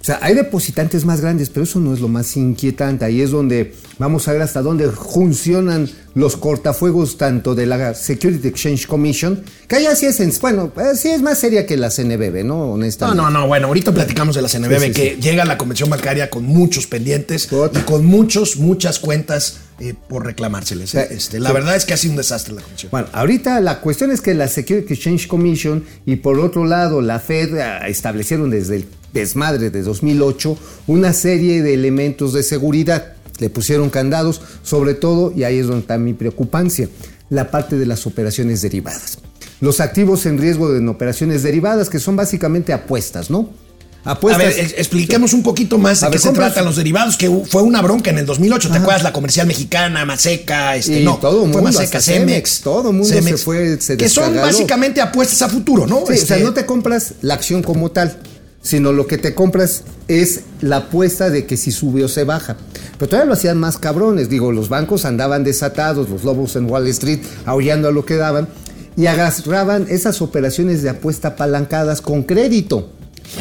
o 0.00 0.04
sea, 0.04 0.20
hay 0.22 0.34
depositantes 0.34 1.04
más 1.04 1.20
grandes, 1.20 1.50
pero 1.50 1.64
eso 1.64 1.80
no 1.80 1.92
es 1.92 2.00
lo 2.00 2.08
más 2.08 2.34
inquietante. 2.36 3.04
Ahí 3.04 3.20
es 3.20 3.32
donde 3.32 3.74
vamos 3.98 4.26
a 4.28 4.32
ver 4.32 4.40
hasta 4.42 4.62
dónde 4.62 4.88
funcionan 4.90 5.90
los 6.14 6.36
cortafuegos 6.36 7.16
tanto 7.18 7.54
de 7.56 7.66
la 7.66 7.94
Security 7.94 8.46
Exchange 8.48 8.86
Commission, 8.86 9.42
que 9.66 9.76
allá 9.76 9.94
sí 9.96 10.06
es, 10.06 10.20
en- 10.20 10.32
bueno, 10.40 10.72
eh, 10.76 10.96
sí 10.96 11.08
es 11.08 11.20
más 11.20 11.38
seria 11.38 11.66
que 11.66 11.76
la 11.76 11.90
CNBB, 11.90 12.44
¿no? 12.44 12.54
No, 12.58 12.72
Honestamente. 12.74 13.20
no, 13.22 13.28
no, 13.30 13.46
bueno, 13.48 13.66
ahorita 13.66 13.92
platicamos 13.92 14.34
de 14.36 14.42
la 14.42 14.48
CNBB, 14.48 14.78
Sí, 14.80 14.86
sí, 14.86 14.92
que 14.92 15.16
llega 15.20 15.42
a 15.42 15.46
la 15.46 15.58
convención 15.58 15.90
bancaria 15.90 16.30
con 16.30 16.44
muchos 16.44 16.86
pendientes 16.86 17.48
y 17.72 17.78
con 17.80 18.06
muchos, 18.06 18.56
muchas 18.56 18.98
cuentas 19.00 19.58
eh, 19.80 19.94
por 20.08 20.24
reclamárseles. 20.24 20.94
eh. 20.94 21.08
Este, 21.10 21.38
la 21.40 21.52
verdad 21.52 21.76
es 21.76 21.84
que 21.84 21.94
ha 21.94 21.96
sido 21.96 22.12
un 22.12 22.16
desastre 22.18 22.54
la 22.54 22.62
convención. 22.62 22.90
Bueno, 22.90 23.08
ahorita 23.12 23.60
la 23.60 23.80
cuestión 23.80 24.10
es 24.12 24.20
que 24.20 24.34
la 24.34 24.48
Security 24.48 24.94
Exchange 24.94 25.26
Commission 25.28 25.84
y 26.06 26.16
por 26.16 26.38
otro 26.40 26.64
lado 26.64 27.00
la 27.00 27.18
Fed 27.20 27.56
ah, 27.58 27.86
establecieron 27.88 28.50
desde 28.50 28.76
el 28.76 28.84
desmadre 29.12 29.70
de 29.70 29.82
2008 29.82 30.56
una 30.86 31.12
serie 31.12 31.62
de 31.62 31.74
elementos 31.74 32.32
de 32.32 32.42
seguridad. 32.42 33.14
Le 33.38 33.50
pusieron 33.50 33.88
candados, 33.90 34.40
sobre 34.62 34.94
todo, 34.94 35.32
y 35.36 35.44
ahí 35.44 35.58
es 35.58 35.66
donde 35.66 35.80
está 35.82 35.96
mi 35.98 36.12
preocupancia, 36.14 36.88
la 37.30 37.50
parte 37.50 37.76
de 37.78 37.86
las 37.86 38.06
operaciones 38.06 38.62
derivadas. 38.62 39.18
Los 39.60 39.80
activos 39.80 40.26
en 40.26 40.38
riesgo 40.38 40.74
en 40.74 40.88
operaciones 40.88 41.42
derivadas, 41.42 41.88
que 41.88 41.98
son 41.98 42.16
básicamente 42.16 42.72
apuestas, 42.72 43.30
¿no? 43.30 43.50
A 44.04 44.12
Apuestas. 44.12 44.54
ver, 44.56 44.64
es- 44.64 44.72
expliquemos 44.78 45.32
un 45.34 45.42
poquito 45.42 45.76
más 45.76 46.00
de 46.00 46.06
A 46.06 46.10
qué 46.10 46.14
ver, 46.18 46.20
se 46.22 46.30
tratan 46.32 46.64
los 46.64 46.76
derivados, 46.76 47.16
que 47.16 47.28
fue 47.50 47.62
una 47.62 47.82
bronca 47.82 48.10
en 48.10 48.18
el 48.18 48.26
2008, 48.26 48.70
¿te 48.70 48.78
acuerdas? 48.78 49.02
La 49.02 49.12
comercial 49.12 49.46
mexicana, 49.48 50.04
Maseca, 50.04 50.76
este, 50.76 51.00
Y 51.00 51.04
no, 51.04 51.16
todo 51.18 51.40
fue 51.40 51.48
mundo, 51.48 51.62
Maseca, 51.62 52.00
Cemex, 52.00 52.60
todo 52.60 52.92
mundo 52.92 53.08
se 53.08 53.36
fue, 53.36 53.80
se 53.80 53.96
Que 53.96 54.08
son 54.08 54.34
básicamente 54.36 55.00
apuestas 55.00 55.42
a 55.42 55.48
futuro, 55.48 55.86
¿no? 55.86 55.98
Sí, 55.98 56.02
o 56.02 56.06
sea, 56.26 56.36
Este, 56.36 56.40
no 56.42 56.54
te 56.54 56.64
compras 56.64 57.14
la 57.20 57.34
acción 57.34 57.62
como 57.62 57.90
tal, 57.90 58.16
sino 58.68 58.92
lo 58.92 59.06
que 59.06 59.16
te 59.16 59.34
compras 59.34 59.84
es 60.08 60.42
la 60.60 60.76
apuesta 60.76 61.30
de 61.30 61.46
que 61.46 61.56
si 61.56 61.72
sube 61.72 62.04
o 62.04 62.08
se 62.08 62.24
baja. 62.24 62.58
Pero 62.98 63.08
todavía 63.08 63.28
lo 63.28 63.32
hacían 63.32 63.56
más 63.56 63.78
cabrones. 63.78 64.28
Digo, 64.28 64.52
los 64.52 64.68
bancos 64.68 65.06
andaban 65.06 65.42
desatados, 65.42 66.10
los 66.10 66.22
lobos 66.22 66.54
en 66.54 66.70
Wall 66.70 66.86
Street 66.88 67.20
aullando 67.46 67.88
a 67.88 67.92
lo 67.92 68.04
que 68.04 68.16
daban, 68.16 68.46
y 68.94 69.06
agarraban 69.06 69.86
esas 69.88 70.20
operaciones 70.20 70.82
de 70.82 70.90
apuesta 70.90 71.28
apalancadas 71.28 72.02
con 72.02 72.24
crédito. 72.24 72.90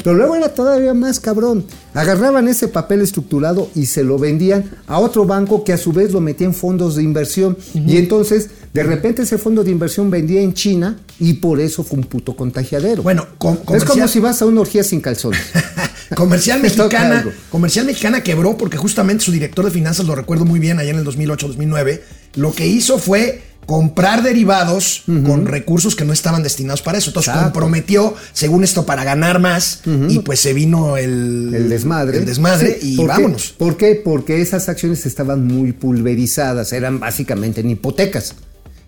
Pero 0.04 0.16
luego 0.16 0.36
era 0.36 0.50
todavía 0.54 0.94
más 0.94 1.20
cabrón. 1.20 1.66
Agarraban 1.94 2.48
ese 2.48 2.68
papel 2.68 3.02
estructurado 3.02 3.70
y 3.76 3.86
se 3.88 4.04
lo 4.04 4.18
vendían 4.20 4.70
a 4.88 5.00
otro 5.00 5.26
banco 5.26 5.64
que 5.64 5.74
a 5.74 5.78
su 5.78 5.92
vez 5.92 6.12
lo 6.12 6.22
metía 6.22 6.48
en 6.48 6.54
fondos 6.54 6.96
de 6.96 7.04
inversión. 7.04 7.58
Y 7.74 7.98
entonces, 7.98 8.50
de 8.74 8.84
repente 8.84 9.24
ese 9.24 9.38
fondo 9.38 9.64
de 9.64 9.72
inversión 9.72 10.10
vendía 10.12 10.42
en 10.42 10.54
China 10.54 10.98
y 11.20 11.34
por 11.34 11.60
eso 11.60 11.84
fue 11.84 12.00
un 12.00 12.06
puto 12.06 12.36
contagiadero. 12.36 13.02
Bueno, 13.04 13.26
com- 13.38 13.58
es 13.74 13.84
como 13.86 14.08
si 14.08 14.20
vas 14.20 14.42
a 14.42 14.46
una 14.46 14.62
orgía 14.62 14.84
sin 14.84 15.02
calzones. 15.02 15.42
Comercial 16.16 16.60
Mexicana. 16.62 17.26
Comercial 17.50 17.86
Mexicana 17.86 18.22
quebró 18.24 18.58
porque 18.58 18.78
justamente 18.78 19.24
su 19.26 19.32
director 19.32 19.66
de 19.66 19.72
finanzas, 19.72 20.06
lo 20.06 20.16
recuerdo 20.16 20.46
muy 20.46 20.60
bien, 20.60 20.80
allá 20.80 20.92
en 20.92 20.98
el 21.00 21.06
2008-2009, 21.06 22.02
lo 22.36 22.54
que 22.54 22.68
hizo 22.68 22.98
fue 23.00 23.42
comprar 23.66 24.24
derivados 24.24 25.04
con 25.26 25.46
recursos 25.46 25.94
que 25.98 26.06
no 26.06 26.14
estaban 26.14 26.42
destinados 26.42 26.82
para 26.82 26.98
eso. 27.00 27.10
Entonces 27.10 27.28
Exacto. 27.34 27.52
comprometió, 27.52 28.16
según 28.32 28.64
esto, 28.64 28.86
para 28.86 29.04
ganar 29.04 29.40
más 29.40 29.82
y 30.08 30.20
pues 30.20 30.40
se 30.40 30.54
vino 30.54 30.96
el, 30.96 31.52
El 31.54 31.68
desmadre. 31.70 32.18
el 32.20 32.26
desmadre 32.26 32.78
Sí, 32.80 32.94
y 32.94 32.96
¿por 32.96 33.08
qué? 33.08 33.12
vámonos. 33.12 33.54
¿Por 33.58 33.76
qué? 33.76 34.02
Porque 34.02 34.40
esas 34.42 34.70
acciones 34.70 35.06
estaban 35.06 35.46
muy 35.46 35.74
pulverizadas, 35.74 36.72
eran 36.72 37.02
básicamente 37.02 37.60
en 37.60 37.72
hipotecas. 37.72 38.36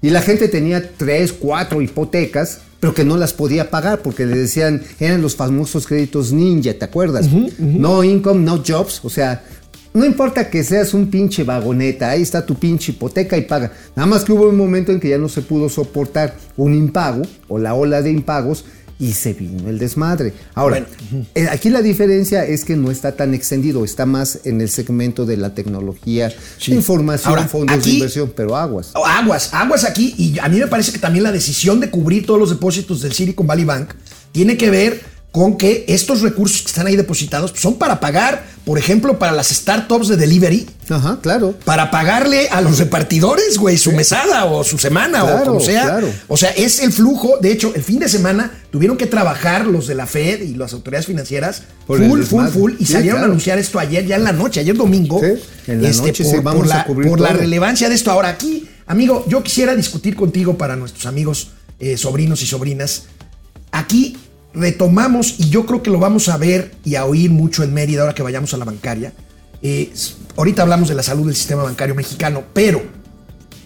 Y 0.02 0.10
la 0.10 0.22
gente 0.22 0.48
tenía 0.48 0.92
tres, 0.96 1.34
cuatro 1.34 1.82
hipotecas, 1.82 2.62
pero 2.80 2.94
que 2.94 3.04
no 3.04 3.18
las 3.18 3.34
podía 3.34 3.70
pagar 3.70 4.02
porque 4.02 4.26
le 4.26 4.38
decían, 4.38 4.82
eran 5.00 5.22
los 5.22 5.36
famosos 5.36 5.86
créditos 5.86 6.32
ninja, 6.32 6.74
¿te 6.74 6.86
acuerdas? 6.86 7.28
No 7.60 8.04
income, 8.04 8.42
no 8.42 8.64
jobs, 8.66 9.02
o 9.04 9.10
sea, 9.10 9.44
no 9.92 10.06
importa 10.06 10.50
que 10.50 10.64
seas 10.64 10.94
un 10.94 11.08
pinche 11.10 11.44
vagoneta, 11.44 12.12
ahí 12.12 12.22
está 12.22 12.46
tu 12.46 12.56
pinche 12.56 12.92
hipoteca 12.92 13.36
y 13.38 13.42
paga. 13.42 13.72
Nada 13.96 14.06
más 14.06 14.24
que 14.24 14.32
hubo 14.32 14.48
un 14.48 14.56
momento 14.56 14.92
en 14.92 15.00
que 15.00 15.10
ya 15.10 15.18
no 15.18 15.28
se 15.28 15.42
pudo 15.42 15.68
soportar 15.68 16.36
un 16.58 16.76
impago 16.76 17.24
o 17.48 17.58
la 17.58 17.74
ola 17.74 18.02
de 18.02 18.12
impagos 18.12 18.66
y 19.00 19.14
se 19.14 19.34
vino 19.34 19.70
el 19.70 19.80
desmadre. 19.80 20.34
Ahora, 20.54 20.86
eh, 21.34 21.48
aquí 21.50 21.70
la 21.70 21.82
diferencia 21.82 22.46
es 22.46 22.66
que 22.66 22.76
no 22.76 22.92
está 22.92 23.14
tan 23.16 23.34
extendido, 23.34 23.86
está 23.86 24.06
más 24.06 24.42
en 24.44 24.60
el 24.60 24.70
segmento 24.70 25.26
de 25.26 25.38
la 25.38 25.54
tecnología, 25.56 26.32
Sí. 26.58 26.74
información, 26.74 27.30
Ahora, 27.30 27.48
fondos 27.48 27.78
aquí- 27.78 27.92
de 27.92 27.96
inversión, 27.96 28.34
pero 28.36 28.58
aguas. 28.58 28.92
Aguas, 28.94 29.50
aguas 29.54 29.86
aquí. 29.86 30.14
Y 30.18 30.38
a 30.40 30.50
mí 30.50 30.60
me 30.60 30.68
parece 30.68 30.92
que 30.92 31.00
también 31.00 31.24
la 31.24 31.32
decisión 31.32 31.80
de 31.80 31.90
cubrir 31.90 32.26
todos 32.26 32.40
los 32.40 32.50
depósitos 32.50 33.02
del 33.02 33.14
Silicon 33.14 33.48
Valley 33.48 33.64
Bank 33.66 33.92
tiene 34.34 34.58
que 34.58 34.70
ver 34.70 35.02
con 35.32 35.58
que 35.58 35.86
estos 35.88 36.22
recursos 36.22 36.62
que 36.64 36.68
están 36.70 36.88
ahí 36.88 36.96
depositados 36.96 37.54
son 37.56 37.76
para 37.76 38.00
pagar, 38.00 38.44
por 38.66 38.80
ejemplo, 38.80 39.20
para 39.20 39.32
las 39.32 39.50
startups 39.50 40.08
de 40.08 40.18
delivery, 40.18 40.68
Ajá, 40.90 41.20
claro. 41.22 41.54
para 41.66 41.92
pagarle 41.92 42.50
a 42.50 42.62
los 42.62 42.80
repartidores, 42.80 43.60
güey, 43.60 43.78
su 43.78 43.92
mesada 43.92 44.46
o 44.46 44.64
su 44.64 44.80
semana 44.80 45.24
o 45.24 45.46
como 45.46 45.60
sea. 45.60 45.84
claro. 45.84 46.12
O 46.28 46.36
sea, 46.36 46.50
es 46.50 46.80
el 46.80 46.92
flujo. 46.92 47.38
De 47.40 47.52
hecho, 47.52 47.72
el 47.76 47.84
fin 47.84 48.00
de 48.00 48.10
semana 48.10 48.52
tuvieron 48.72 48.98
que 48.98 49.06
trabajar 49.06 49.68
los 49.68 49.86
de 49.86 49.94
la 49.94 50.08
Fed 50.08 50.42
y 50.42 50.56
las 50.56 50.74
autoridades 50.74 51.06
financieras 51.06 51.62
Por 51.86 52.00
full, 52.04 52.24
full, 52.24 52.48
full. 52.48 52.74
Y 52.80 52.86
Sí, 52.88 52.94
salieron 52.94 53.22
a 53.22 53.26
anunciar 53.26 53.60
esto 53.60 53.78
ayer, 53.78 54.08
ya 54.08 54.16
en 54.16 54.24
la 54.24 54.32
noche, 54.32 54.62
ayer 54.62 54.76
domingo. 54.76 55.20
Sí, 55.20 55.40
en 55.72 55.84
la 55.84 55.92
noche, 55.92 56.24
sí, 56.24 56.32
por, 56.32 56.44
vamos 56.44 56.64
por 56.64 56.72
a 56.74 56.78
la, 56.78 56.86
por 56.86 57.38
relevancia 57.38 57.88
de 57.88 57.94
esto. 57.94 58.10
Ahora, 58.10 58.30
aquí, 58.30 58.68
amigo, 58.88 59.26
yo 59.28 59.44
quisiera 59.44 59.76
discutir 59.76 60.16
contigo 60.16 60.58
para 60.58 60.76
nuestros 60.76 61.06
amigos, 61.06 61.52
eh, 61.80 61.98
sobrinos 61.98 62.42
y 62.42 62.48
sobrinas. 62.48 63.04
Aquí 63.72 64.18
retomamos, 64.54 65.36
y 65.40 65.50
yo 65.50 65.66
creo 65.66 65.84
que 65.84 65.90
lo 65.90 66.00
vamos 66.00 66.30
a 66.30 66.38
ver 66.38 66.72
y 66.84 66.96
a 66.96 67.06
oír 67.06 67.30
mucho 67.32 67.64
en 67.64 67.74
Mérida 67.74 68.02
ahora 68.02 68.16
que 68.16 68.24
vayamos 68.24 68.54
a 68.54 68.58
la 68.58 68.66
bancaria. 68.66 69.14
Eh, 69.62 69.92
ahorita 70.38 70.62
hablamos 70.64 70.90
de 70.90 70.96
la 70.96 71.04
salud 71.04 71.26
del 71.28 71.36
sistema 71.36 71.64
bancario 71.64 71.96
mexicano, 71.96 72.44
pero 72.54 72.82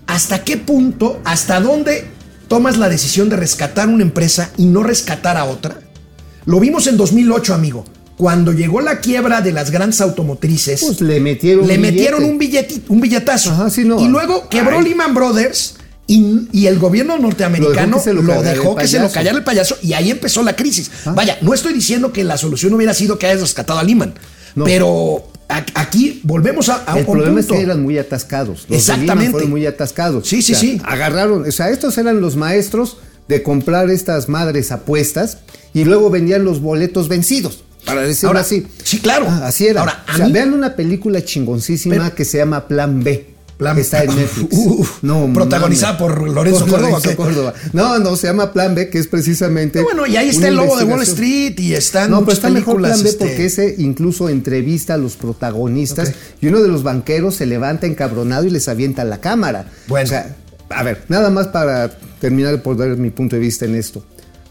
¿hasta 0.08 0.44
qué 0.44 0.58
punto, 0.58 1.22
hasta 1.24 1.60
dónde 1.60 2.06
tomas 2.48 2.78
la 2.78 2.90
decisión 2.90 3.30
de 3.30 3.36
rescatar 3.38 3.88
una 3.88 4.04
empresa 4.04 4.52
y 4.58 4.66
no 4.66 4.84
rescatar 4.84 5.38
a 5.38 5.46
otra? 5.46 5.80
Lo 6.46 6.60
vimos 6.60 6.88
en 6.88 6.98
2008, 6.98 7.54
amigo. 7.54 7.86
Cuando 8.18 8.52
llegó 8.52 8.80
la 8.82 9.00
quiebra 9.00 9.42
de 9.42 9.52
las 9.54 9.72
grandes 9.72 10.00
automotrices, 10.02 10.84
Pues 10.84 11.02
le 11.02 11.20
metieron 11.20 11.68
le 11.68 11.76
un 11.76 11.82
metieron 11.82 12.38
billete. 12.38 12.76
un, 12.76 12.82
billeti- 12.84 12.84
un 12.90 13.02
billetazo. 13.02 13.52
Ajá, 13.52 13.70
sí, 13.70 13.86
no. 13.86 14.00
Y 14.00 14.08
luego 14.08 14.50
quebró 14.50 14.78
Ay. 14.80 14.84
Lehman 14.90 15.14
Brothers 15.16 15.76
y, 16.18 16.48
y 16.52 16.68
el 16.68 16.80
gobierno 16.80 17.18
norteamericano 17.18 18.02
Lo 18.04 18.04
dejó 18.04 18.04
que 18.04 18.08
se 18.08 18.14
lo 18.14 18.42
dejó 18.44 18.76
que 18.76 18.88
se 18.88 19.00
lo 19.00 19.12
callara 19.12 19.38
el 19.38 19.44
payaso 19.44 19.78
y 19.82 19.94
ahí 19.94 20.12
empezó 20.12 20.44
la 20.44 20.56
crisis. 20.56 20.92
Vaya, 21.16 21.38
no 21.42 21.54
estoy 21.54 21.74
diciendo 21.74 22.12
que 22.14 22.24
la 22.24 22.38
solución 22.38 22.74
hubiera 22.74 22.94
sido 22.94 23.18
que 23.20 23.28
hayas 23.28 23.42
rescatado 23.42 23.80
a 23.80 23.84
Lehman, 23.84 24.14
No. 24.56 24.66
pero 24.66 25.28
aquí 25.76 26.22
volvemos 26.24 26.70
a, 26.70 26.84
a 26.86 26.98
El 27.00 27.06
un 27.06 27.12
problema 27.14 27.40
es 27.40 27.46
punto. 27.46 27.60
que 27.60 27.66
eran 27.66 27.82
muy 27.82 27.98
atascados. 27.98 28.66
Los 28.70 28.80
Exactamente. 28.80 29.32
Fueron 29.32 29.50
muy 29.50 29.66
atascados. 29.66 30.28
Sí, 30.28 30.42
sí, 30.42 30.54
O 30.54 30.56
sea, 30.56 30.70
sí. 30.70 30.82
Agarraron, 30.84 31.48
o 31.48 31.52
sea, 31.52 31.70
estos 31.70 31.98
eran 31.98 32.22
los 32.22 32.36
maestros 32.36 32.98
de 33.28 33.42
comprar 33.44 33.90
estas 33.90 34.30
madres 34.30 34.72
apuestas 34.72 35.38
y 35.74 35.86
luego 35.86 36.10
vendían 36.10 36.44
los 36.44 36.60
boletos 36.62 37.08
vencidos. 37.08 37.64
Para 37.86 38.02
decirlo 38.02 38.30
Ahora, 38.30 38.40
así. 38.42 38.66
sí, 38.84 39.00
claro. 39.00 39.26
Ah, 39.28 39.48
así 39.48 39.68
era. 39.68 39.82
Ahora, 39.82 40.04
a 40.08 40.14
O 40.14 40.18
sea, 40.18 40.26
mí- 40.28 40.32
vean 40.32 40.54
una 40.54 40.76
película 40.76 41.24
chingoncísima 41.24 41.96
Pero- 41.96 42.16
que 42.16 42.24
se 42.26 42.38
llama 42.38 42.68
Plan 42.68 43.04
B. 43.04 43.33
Plan- 43.58 43.76
que 43.76 43.82
está 43.82 44.04
en 44.04 44.16
Netflix. 44.16 44.58
Uf, 44.58 45.00
protagonizada 45.34 45.98
por 45.98 46.30
Lorenzo 46.30 46.66
¿qué? 46.66 47.16
Córdoba. 47.16 47.54
No, 47.72 48.00
no, 48.00 48.16
se 48.16 48.28
llama 48.28 48.52
Plan 48.52 48.76
B, 48.76 48.90
que 48.90 49.00
es 49.00 49.08
precisamente. 49.08 49.80
Ah, 49.80 49.84
bueno, 49.84 50.06
y 50.06 50.18
ahí 50.18 50.30
está 50.30 50.48
el 50.48 50.56
lobo 50.56 50.78
de 50.78 50.86
Wall. 50.86 51.02
Street 51.04 51.60
y 51.60 51.74
están 51.74 52.10
No, 52.12 52.22
pero 52.22 52.34
está 52.34 52.50
mejor 52.50 52.78
Plan 52.78 53.02
B 53.02 53.10
este, 53.10 53.26
porque 53.26 53.46
ese 53.46 53.76
incluso 53.78 54.30
entrevista 54.30 54.96
a 54.96 54.98
los 54.98 55.16
protagonistas 55.16 56.14
y 56.42 56.48
uno 56.48 56.62
de 56.62 56.68
los 56.68 56.84
banqueros 56.84 57.36
se 57.36 57.46
levanta 57.46 57.88
encabronado 57.88 58.46
y 58.46 58.50
les 58.50 58.68
avienta 58.68 59.04
la 59.04 59.20
cámara. 59.20 59.72
Bueno. 59.88 60.06
O 60.06 60.10
sea, 60.10 60.36
a 60.70 60.84
ver, 60.84 61.04
nada 61.08 61.30
más 61.30 61.48
para 61.48 61.98
terminar 62.20 62.62
por 62.62 62.78
dar 62.78 62.98
mi 62.98 63.10
punto 63.10 63.36
de 63.36 63.42
vista 63.42 63.66
en 63.66 63.76
esto. 63.76 64.04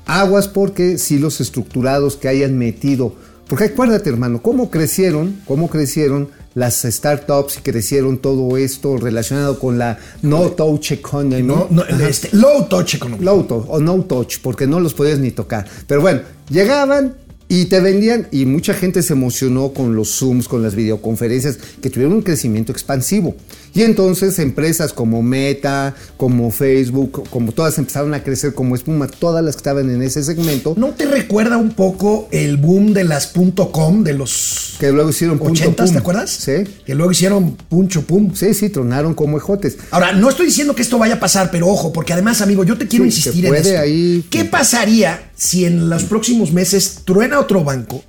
Aguas 0.07 0.49
porque 0.49 0.99
si 0.99 1.19
los 1.19 1.41
estructurados 1.41 2.17
que 2.17 2.29
hayan 2.29 2.59
metido, 2.59 3.15
porque 3.49 3.65
acuérdate 3.67 4.11
hermano, 4.11 4.43
cómo 4.43 4.71
crecieron, 4.71 5.41
cómo 5.47 5.69
crecieron 5.69 6.29
las 6.55 6.83
startups 6.83 7.59
y 7.59 7.61
crecieron 7.63 8.19
todo 8.19 8.57
esto 8.57 8.97
relacionado 8.97 9.59
con 9.59 9.79
la 9.79 9.99
no 10.23 10.51
touch 10.51 10.93
economy. 10.93 11.43
no, 11.43 11.69
este, 12.07 12.31
low 12.37 12.67
touch 12.69 12.95
economy. 12.95 13.25
Low 13.25 13.45
touch 13.45 13.65
o 13.69 13.81
no 13.81 14.03
touch, 14.05 14.39
porque 14.43 14.67
no 14.67 14.81
los 14.81 14.95
podías 14.95 15.19
ni 15.19 15.31
tocar. 15.31 15.67
Pero 15.87 16.01
bueno, 16.01 16.21
llegaban 16.49 17.17
y 17.49 17.67
te 17.67 17.81
vendían 17.81 18.29
y 18.31 18.47
mucha 18.47 18.73
gente 18.73 19.03
se 19.03 19.13
emocionó 19.13 19.75
con 19.75 19.95
los 19.95 20.09
Zooms, 20.19 20.49
con 20.49 20.63
las 20.63 20.75
videoconferencias, 20.75 21.59
que 21.83 21.91
tuvieron 21.91 22.15
un 22.15 22.23
crecimiento 22.23 22.73
expansivo. 22.73 23.35
Y 23.75 23.83
entonces 23.83 24.39
empresas 24.39 24.93
como 24.93 25.23
Meta, 25.23 25.95
como 26.19 26.51
Facebook, 26.51 27.27
como 27.31 27.53
todas 27.53 27.79
empezaron 27.79 28.13
a 28.13 28.23
crecer 28.23 28.53
como 28.53 28.75
espuma, 28.75 29.07
todas 29.09 29.43
las 29.43 29.55
que 29.57 29.61
estaban 29.61 29.89
en 29.91 30.03
ese 30.03 30.23
segmento, 30.23 30.75
¿No 30.77 30.91
te 30.91 31.07
recuerda 31.07 31.57
un 31.57 31.71
poco 31.71 32.29
el 32.33 32.59
boom 32.59 32.93
de 32.93 33.05
las 33.05 33.33
.com 33.73 34.05
de 34.05 34.13
los 34.13 34.77
que 34.79 34.91
luego 34.93 35.11
hicieron 35.11 35.39
punto 35.39 35.53
80 35.63 35.85
pum. 35.85 35.93
¿te 35.93 35.99
acuerdas? 35.99 36.31
Sí. 36.31 36.53
Que 36.85 36.95
luego 36.95 37.13
hicieron 37.13 37.53
puncho 37.57 38.03
pum. 38.03 38.35
Sí, 38.35 38.53
sí, 38.53 38.69
tronaron 38.69 39.15
como 39.15 39.39
ejotes. 39.39 39.79
Ahora, 39.91 40.13
no 40.13 40.29
estoy 40.29 40.47
diciendo 40.47 40.75
que 40.75 40.83
esto 40.83 40.99
vaya 40.99 41.15
a 41.15 41.21
pasar, 41.21 41.51
pero 41.51 41.69
ojo, 41.69 41.93
porque 41.93 42.13
además, 42.13 42.41
amigo, 42.43 42.65
yo 42.65 42.77
te 42.77 42.89
quiero 42.89 43.05
Sí, 43.05 43.11
insistir 43.11 43.47
en 43.47 43.55
esto. 43.55 43.79
ahí- 43.79 44.25
¿Qué 44.29 44.45
pasaría 44.45 45.31
si 45.37 45.65
en 45.65 45.89
los 45.89 46.05
próximos 46.05 46.53
meses 46.53 46.99
truena 47.05 47.39
otro 47.41 47.65
banco? 47.65 48.03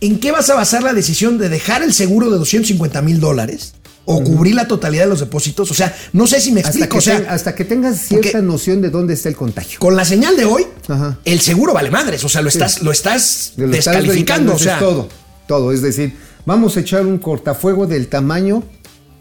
¿En 0.00 0.18
qué 0.20 0.32
vas 0.32 0.50
a 0.50 0.54
basar 0.54 0.82
la 0.82 0.92
decisión 0.92 1.38
de 1.38 1.48
dejar 1.48 1.82
el 1.82 1.94
seguro 1.94 2.28
de 2.30 2.36
250 2.38 3.00
mil 3.00 3.20
dólares 3.20 3.74
o 4.06 4.22
cubrir 4.22 4.54
la 4.54 4.68
totalidad 4.68 5.04
de 5.04 5.08
los 5.10 5.20
depósitos? 5.20 5.70
O 5.70 5.74
sea, 5.74 5.94
no 6.12 6.26
sé 6.26 6.40
si 6.40 6.52
me 6.52 6.60
Hasta 6.60 6.70
explico. 6.70 6.92
que, 6.92 6.98
O 6.98 7.00
sea, 7.00 7.26
hasta 7.28 7.54
que 7.54 7.64
tengas 7.64 7.98
cierta 8.00 8.40
noción 8.42 8.80
de 8.82 8.90
dónde 8.90 9.14
está 9.14 9.28
el 9.28 9.36
contagio. 9.36 9.78
con 9.78 9.96
la 9.96 10.04
señal 10.04 10.36
de 10.36 10.44
hoy, 10.44 10.66
Ajá. 10.88 11.18
el 11.24 11.40
seguro 11.40 11.72
vale 11.72 11.90
madres. 11.90 12.22
O 12.24 12.28
sea, 12.28 12.42
lo 12.42 12.48
estás, 12.48 12.82
lo 12.82 12.92
estás 12.92 13.52
lo 13.56 13.68
descalificando. 13.68 14.54
O 14.54 14.58
sea, 14.58 14.74
es 14.74 14.78
todo, 14.80 15.08
todo. 15.48 15.72
Es 15.72 15.82
decir, 15.82 16.16
vamos 16.46 16.76
a 16.76 16.80
echar 16.80 17.06
un 17.06 17.18
cortafuego 17.18 17.86
del 17.86 18.08
tamaño 18.08 18.62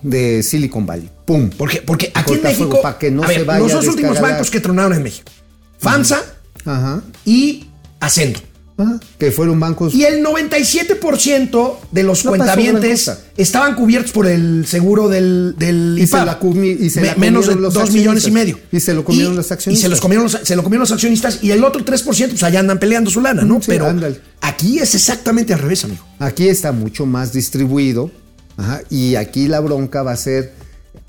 de 0.02 0.44
Silicon 0.44 0.86
Valley. 0.86 1.10
¡Pum! 1.26 1.50
Porque, 1.58 1.82
porque 1.82 2.12
aquí 2.14 2.34
en 2.34 2.44
México, 2.44 2.82
para 2.82 2.98
que 2.98 3.10
no 3.10 3.24
a 3.24 3.28
se 3.28 3.44
vaya 3.44 3.60
los 3.60 3.72
dos 3.72 3.88
últimos 3.88 4.20
bancos 4.20 4.52
que 4.52 4.60
tronaron 4.60 4.94
en 4.94 5.04
México, 5.04 5.32
FAMSA 5.80 6.22
Ajá. 6.66 7.02
y 7.26 7.68
Ascendo. 8.02 8.42
Ajá. 8.76 9.00
Que 9.20 9.32
fueron 9.32 9.60
bancos. 9.60 9.94
Y 9.94 10.04
el 10.06 10.24
97% 10.24 11.78
de 11.92 12.04
los 12.04 12.26
No 12.26 12.32
cuentavientes 12.32 13.12
estaban 13.38 13.76
cubiertos 13.76 14.12
por 14.12 14.26
el 14.28 14.66
seguro 14.66 15.10
del, 15.10 15.56
del 15.58 15.96
Y 16.00 16.08
se 16.08 16.18
la 16.26 16.40
comi- 16.40 16.78
y 16.80 16.90
se 16.90 17.02
la 17.02 17.16
menos 17.16 17.46
de 17.46 17.54
comieron 17.54 17.62
los 17.62 17.74
2 17.74 17.92
millones 17.92 18.24
y 18.24 18.28
accionistas. 18.28 18.34
medio. 18.34 18.60
Y 18.72 18.80
se 18.80 18.94
lo 18.94 19.04
comieron 19.04 19.34
Y- 19.34 19.36
los 19.38 19.46
Y 19.46 19.48
se 19.50 19.54
accionistas. 19.54 19.90
los 19.92 20.02
comieron 20.02 20.24
los, 20.24 20.40
se 20.44 20.56
lo 20.56 20.64
comieron 20.64 20.82
los 20.82 20.92
accionistas. 20.92 21.40
Y 21.44 21.52
el 21.52 21.64
otro 21.64 21.84
3%, 21.86 22.30
pues 22.32 22.44
allá 22.44 22.60
andan 22.60 22.80
peleando 22.80 23.10
su 23.12 23.22
lana, 23.22 23.44
¿no? 23.44 23.56
Sí, 23.62 23.68
Pero 23.68 23.88
ándale. 23.88 24.20
aquí 24.42 24.80
es 24.80 24.96
exactamente 24.96 25.54
al 25.54 25.60
revés, 25.60 25.84
amigo. 25.84 26.04
Aquí 26.20 26.48
está 26.48 26.72
mucho 26.72 27.06
más 27.06 27.32
distribuido. 27.34 28.12
Ajá, 28.58 28.82
y 28.90 29.16
aquí 29.16 29.48
la 29.48 29.60
bronca 29.60 30.04
va 30.04 30.12
a 30.14 30.18
ser 30.18 30.54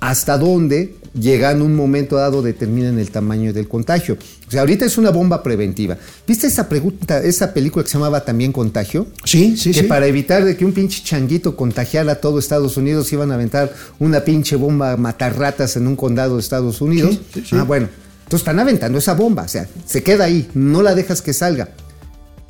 hasta 0.01 0.39
dónde, 0.39 0.97
llegando 1.15 1.65
un 1.65 1.75
momento 1.75 2.17
dado, 2.17 2.43
determinan 2.43 2.99
el 2.99 3.11
tamaño 3.11 3.53
del 3.53 3.69
contagio. 3.69 4.19
O 4.47 4.51
sea, 4.51 4.61
ahorita 4.61 4.85
es 4.85 4.99
una 4.99 5.11
bomba 5.11 5.43
preventiva. 5.43 5.97
¿Viste 6.27 6.47
esa 6.47 6.69
pregunta, 6.69 7.23
esa 7.23 7.55
película 7.55 7.85
que 7.85 7.91
se 7.91 7.99
llamaba 7.99 8.25
también 8.25 8.53
Contagio? 8.53 9.07
Sí, 9.25 9.57
sí, 9.57 9.73
que 9.73 9.81
sí. 9.81 9.87
para 9.87 10.07
evitar 10.07 10.45
de 10.45 10.57
que 10.57 10.65
un 10.65 10.73
pinche 10.73 11.03
changuito 11.03 11.57
contagiara 11.57 12.13
a 12.13 12.15
todo 12.17 12.39
Estados 12.39 12.77
Unidos 12.77 13.13
iban 13.13 13.31
a 13.31 13.35
aventar 13.35 13.73
una 13.99 14.21
pinche 14.25 14.57
bomba 14.57 14.93
a 14.93 14.97
matar 14.97 15.39
ratas 15.39 15.77
en 15.77 15.87
un 15.87 15.97
condado 15.97 16.35
de 16.35 16.41
Estados 16.41 16.81
Unidos. 16.81 17.15
Sí, 17.15 17.21
sí, 17.35 17.47
sí. 17.51 17.57
Ah, 17.59 17.63
bueno. 17.63 17.89
Entonces 18.25 18.41
están 18.41 18.59
aventando 18.59 18.99
esa 18.99 19.13
bomba, 19.13 19.43
o 19.43 19.49
sea, 19.49 19.69
se 19.85 20.03
queda 20.03 20.25
ahí, 20.25 20.49
no 20.55 20.83
la 20.83 20.95
dejas 20.95 21.21
que 21.21 21.35
salga. 21.35 21.69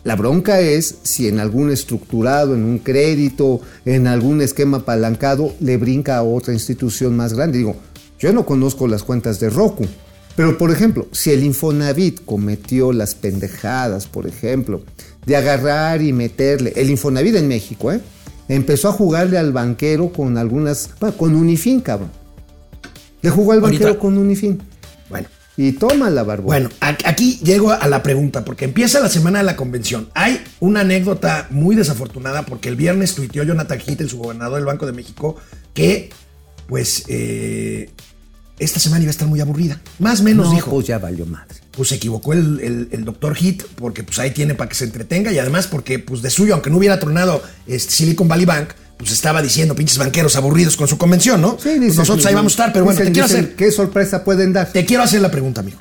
La 0.04 0.16
bronca 0.16 0.60
es 0.60 0.96
si 1.02 1.28
en 1.28 1.40
algún 1.40 1.72
estructurado, 1.72 2.54
en 2.54 2.64
un 2.64 2.78
crédito, 2.78 3.60
en 3.84 4.06
algún 4.06 4.40
esquema 4.40 4.78
apalancado, 4.78 5.54
le 5.60 5.78
brinca 5.78 6.18
a 6.18 6.22
otra 6.22 6.52
institución 6.52 7.16
más 7.16 7.32
grande. 7.32 7.58
Digo, 7.58 7.76
yo 8.24 8.32
no 8.32 8.46
conozco 8.46 8.88
las 8.88 9.02
cuentas 9.02 9.38
de 9.38 9.50
Roku, 9.50 9.86
pero 10.34 10.56
por 10.56 10.70
ejemplo, 10.70 11.06
si 11.12 11.30
el 11.30 11.44
Infonavit 11.44 12.24
cometió 12.24 12.90
las 12.90 13.14
pendejadas, 13.14 14.06
por 14.06 14.26
ejemplo, 14.26 14.82
de 15.26 15.36
agarrar 15.36 16.00
y 16.00 16.14
meterle, 16.14 16.72
el 16.74 16.88
Infonavit 16.88 17.34
en 17.34 17.48
México, 17.48 17.92
¿eh? 17.92 18.00
empezó 18.48 18.88
a 18.88 18.92
jugarle 18.92 19.36
al 19.36 19.52
banquero 19.52 20.10
con 20.10 20.38
algunas, 20.38 20.88
bueno, 21.00 21.14
con 21.18 21.34
Unifin, 21.34 21.82
cabrón. 21.82 22.10
Le 23.20 23.28
jugó 23.28 23.52
al 23.52 23.58
Ahorita- 23.58 23.84
banquero 23.84 23.98
con 24.00 24.16
Unifin. 24.16 24.58
Bueno. 25.10 25.28
Y 25.58 25.72
toma 25.72 26.08
la 26.08 26.22
barba. 26.22 26.44
Bueno, 26.46 26.70
aquí 26.80 27.38
llego 27.44 27.72
a 27.72 27.86
la 27.88 28.02
pregunta, 28.02 28.42
porque 28.42 28.64
empieza 28.64 29.00
la 29.00 29.10
semana 29.10 29.40
de 29.40 29.44
la 29.44 29.54
convención. 29.54 30.08
Hay 30.14 30.42
una 30.60 30.80
anécdota 30.80 31.46
muy 31.50 31.76
desafortunada, 31.76 32.46
porque 32.46 32.70
el 32.70 32.76
viernes 32.76 33.14
tuiteó 33.14 33.42
Jonathan 33.44 33.78
Hittel, 33.78 34.08
su 34.08 34.16
gobernador 34.16 34.56
del 34.56 34.64
Banco 34.64 34.86
de 34.86 34.92
México, 34.92 35.36
que, 35.74 36.08
pues, 36.66 37.04
eh, 37.08 37.90
esta 38.58 38.78
semana 38.80 39.02
iba 39.02 39.10
a 39.10 39.12
estar 39.12 39.26
muy 39.28 39.40
aburrida. 39.40 39.80
Más 39.98 40.20
o 40.20 40.24
menos 40.24 40.46
no, 40.48 40.54
dijo. 40.54 40.70
pues 40.70 40.86
ya 40.86 40.98
valió 40.98 41.26
madre. 41.26 41.56
Pues 41.72 41.88
se 41.88 41.96
equivocó 41.96 42.32
el, 42.32 42.60
el- 42.60 42.88
el 42.92 43.04
doctor 43.04 43.34
Hit, 43.34 43.62
porque 43.76 44.04
pues 44.04 44.18
ahí 44.20 44.30
tiene 44.30 44.54
para 44.54 44.68
que 44.68 44.76
se 44.76 44.84
entretenga 44.84 45.32
y 45.32 45.38
además 45.38 45.66
porque, 45.66 45.98
pues 45.98 46.22
de 46.22 46.30
suyo, 46.30 46.54
aunque 46.54 46.70
no 46.70 46.76
hubiera 46.78 46.98
tronado 47.00 47.42
este, 47.66 47.92
Silicon 47.92 48.28
Valley 48.28 48.46
Bank, 48.46 48.68
pues 48.96 49.10
estaba 49.10 49.42
diciendo 49.42 49.74
pinches 49.74 49.98
banqueros 49.98 50.36
aburridos 50.36 50.76
con 50.76 50.86
su 50.86 50.96
convención, 50.98 51.40
¿no? 51.40 51.52
Sí, 51.58 51.62
Pues 51.64 51.80
dices, 51.80 51.96
nosotros 51.96 52.24
ahí 52.26 52.34
vamos 52.34 52.52
a 52.52 52.54
estar, 52.54 52.72
pero 52.72 52.84
bueno, 52.84 52.98
dicen- 53.00 53.06
te 53.08 53.12
quiero 53.12 53.26
hacer. 53.26 53.56
¿Qué 53.56 53.72
sorpresa 53.72 54.22
pueden 54.22 54.52
dar? 54.52 54.70
Te 54.72 54.84
quiero 54.86 55.02
hacer 55.02 55.20
la 55.20 55.30
pregunta, 55.32 55.60
amigo. 55.60 55.78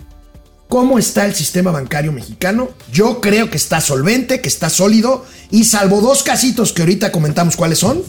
¿Cómo 0.74 0.98
está 0.98 1.28
el 1.28 1.36
sistema 1.36 1.70
bancario 1.70 2.12
mexicano? 2.12 2.72
Yo 2.92 3.22
creo 3.22 3.52
que 3.52 3.58
está 3.58 3.80
solvente, 3.80 4.42
que 4.42 4.48
está 4.48 4.72
sólido 4.72 5.24
y 5.52 5.66
salvo 5.66 6.02
dos 6.02 6.24
casitos 6.24 6.74
que 6.74 6.82
ahorita 6.82 7.12
comentamos 7.12 7.56
cuáles 7.56 7.78
son, 7.78 8.02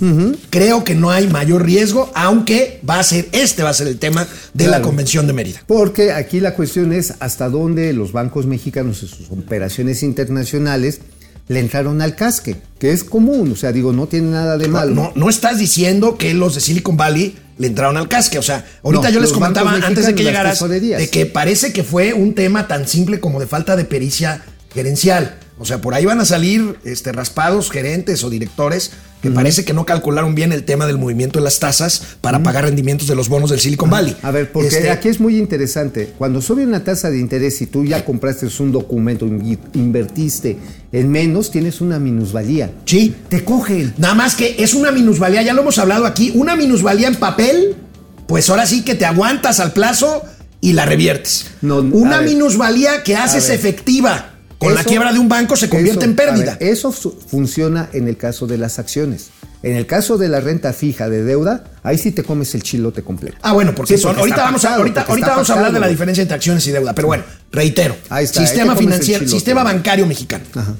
creo 0.48 0.82
que 0.82 0.94
no 0.94 1.10
hay 1.10 1.28
mayor 1.28 1.62
riesgo, 1.62 2.10
aunque 2.14 2.80
va 2.88 3.00
a 3.00 3.02
ser, 3.02 3.28
este 3.32 3.62
va 3.62 3.68
a 3.68 3.74
ser 3.74 3.88
el 3.88 3.98
tema 3.98 4.26
de 4.54 4.68
la 4.68 4.80
convención 4.80 5.26
de 5.26 5.34
Mérida. 5.34 5.62
Porque 5.66 6.12
aquí 6.12 6.40
la 6.40 6.54
cuestión 6.54 6.94
es 6.94 7.12
hasta 7.20 7.50
dónde 7.50 7.92
los 7.92 8.12
bancos 8.12 8.46
mexicanos 8.46 9.02
en 9.02 9.08
sus 9.10 9.30
operaciones 9.30 10.02
internacionales 10.02 11.02
le 11.48 11.60
entraron 11.60 12.00
al 12.00 12.16
casque, 12.16 12.56
que 12.78 12.92
es 12.92 13.04
común, 13.04 13.52
o 13.52 13.56
sea, 13.56 13.72
digo, 13.72 13.92
no 13.92 14.06
tiene 14.06 14.30
nada 14.30 14.56
de 14.56 14.68
malo. 14.68 14.94
No, 14.94 15.12
no 15.14 15.28
estás 15.28 15.58
diciendo 15.58 16.16
que 16.16 16.32
los 16.32 16.54
de 16.54 16.62
Silicon 16.62 16.96
Valley 16.96 17.36
le 17.58 17.66
entraron 17.66 17.96
al 17.96 18.08
casque. 18.08 18.38
O 18.38 18.42
sea, 18.42 18.64
ahorita 18.82 19.08
No, 19.08 19.14
yo 19.14 19.20
les 19.20 19.32
comentaba 19.32 19.72
antes 19.72 20.06
de 20.06 20.14
que 20.14 20.24
llegaras 20.24 20.58
de 20.68 21.08
que 21.10 21.26
parece 21.26 21.72
que 21.72 21.84
fue 21.84 22.12
un 22.12 22.34
tema 22.34 22.66
tan 22.68 22.88
simple 22.88 23.20
como 23.20 23.40
de 23.40 23.46
falta 23.46 23.76
de 23.76 23.84
pericia 23.84 24.42
gerencial. 24.72 25.36
O 25.58 25.64
sea, 25.64 25.80
por 25.80 25.94
ahí 25.94 26.04
van 26.04 26.20
a 26.20 26.24
salir 26.24 26.78
este, 26.84 27.12
raspados 27.12 27.70
gerentes 27.70 28.24
o 28.24 28.30
directores 28.30 28.90
que 29.24 29.30
parece 29.30 29.64
que 29.64 29.72
no 29.72 29.86
calcularon 29.86 30.34
bien 30.34 30.52
el 30.52 30.64
tema 30.64 30.86
del 30.86 30.98
movimiento 30.98 31.38
de 31.38 31.44
las 31.44 31.58
tasas 31.58 32.18
para 32.20 32.42
pagar 32.42 32.64
rendimientos 32.64 33.08
de 33.08 33.14
los 33.14 33.30
bonos 33.30 33.48
del 33.48 33.58
Silicon 33.58 33.88
Valley. 33.88 34.14
A 34.20 34.30
ver, 34.30 34.52
porque 34.52 34.68
Este, 34.68 34.90
aquí 34.90 35.08
es 35.08 35.18
muy 35.18 35.38
interesante. 35.38 36.12
Cuando 36.18 36.42
sube 36.42 36.62
una 36.62 36.84
tasa 36.84 37.08
de 37.08 37.18
interés 37.18 37.62
y 37.62 37.66
tú 37.66 37.86
ya 37.86 38.04
compraste 38.04 38.46
un 38.58 38.70
documento, 38.70 39.24
invertiste 39.24 40.58
en 40.92 41.10
menos, 41.10 41.50
tienes 41.50 41.80
una 41.80 41.98
minusvalía. 41.98 42.70
Sí. 42.84 43.14
Te 43.30 43.44
cogen. 43.44 43.94
Nada 43.96 44.12
más 44.14 44.34
que 44.34 44.56
es 44.58 44.74
una 44.74 44.90
minusvalía, 44.92 45.40
ya 45.40 45.54
lo 45.54 45.62
hemos 45.62 45.78
hablado 45.78 46.04
aquí, 46.04 46.32
una 46.34 46.54
minusvalía 46.54 47.08
en 47.08 47.14
papel, 47.14 47.76
pues 48.26 48.50
ahora 48.50 48.66
sí 48.66 48.82
que 48.82 48.94
te 48.94 49.06
aguantas 49.06 49.58
al 49.58 49.72
plazo 49.72 50.22
y 50.60 50.74
la 50.74 50.84
reviertes. 50.84 51.46
No, 51.62 51.78
una 51.78 52.20
minusvalía 52.20 53.02
que 53.02 53.16
haces 53.16 53.48
efectiva. 53.48 54.33
Con 54.64 54.74
la 54.74 54.84
quiebra 54.84 55.12
de 55.12 55.18
un 55.18 55.28
banco 55.28 55.56
se 55.56 55.68
convierte 55.68 56.00
eso- 56.00 56.08
en 56.10 56.16
pérdida. 56.16 56.56
ver, 56.58 56.68
eso 56.70 56.92
funciona 56.92 57.88
en 57.92 58.08
el 58.08 58.16
caso 58.16 58.46
de 58.46 58.58
las 58.58 58.78
acciones. 58.78 59.28
En 59.62 59.76
el 59.76 59.86
caso 59.86 60.18
de 60.18 60.28
la 60.28 60.40
renta 60.40 60.72
fija 60.74 61.08
de 61.08 61.22
deuda, 61.24 61.64
ahí 61.82 61.96
sí 61.96 62.12
te 62.12 62.22
comes 62.22 62.54
el 62.54 62.62
chilote 62.62 63.02
completo. 63.02 63.38
Ah, 63.40 63.52
bueno, 63.54 63.74
porque 63.74 63.96
Sí, 63.96 64.02
son. 64.02 64.16
ahorita 64.18 64.36
vamos 64.36 64.60
pactado, 64.60 64.80
ahorita, 64.82 65.00
porque 65.00 65.12
ahorita 65.12 65.28
vamos 65.30 65.50
a 65.50 65.54
hablar 65.54 65.72
de 65.72 65.80
la 65.80 65.88
diferencia 65.88 66.20
entre 66.22 66.34
acciones 66.34 66.66
y 66.66 66.70
deuda. 66.70 66.94
Pero 66.94 67.08
bueno, 67.08 67.24
reitero. 67.50 67.96
Está, 68.18 68.40
sistema 68.46 68.76
financiero, 68.76 69.26
sistema 69.26 69.62
bancario 69.62 70.06
mexicano. 70.06 70.44
Ajá. 70.54 70.74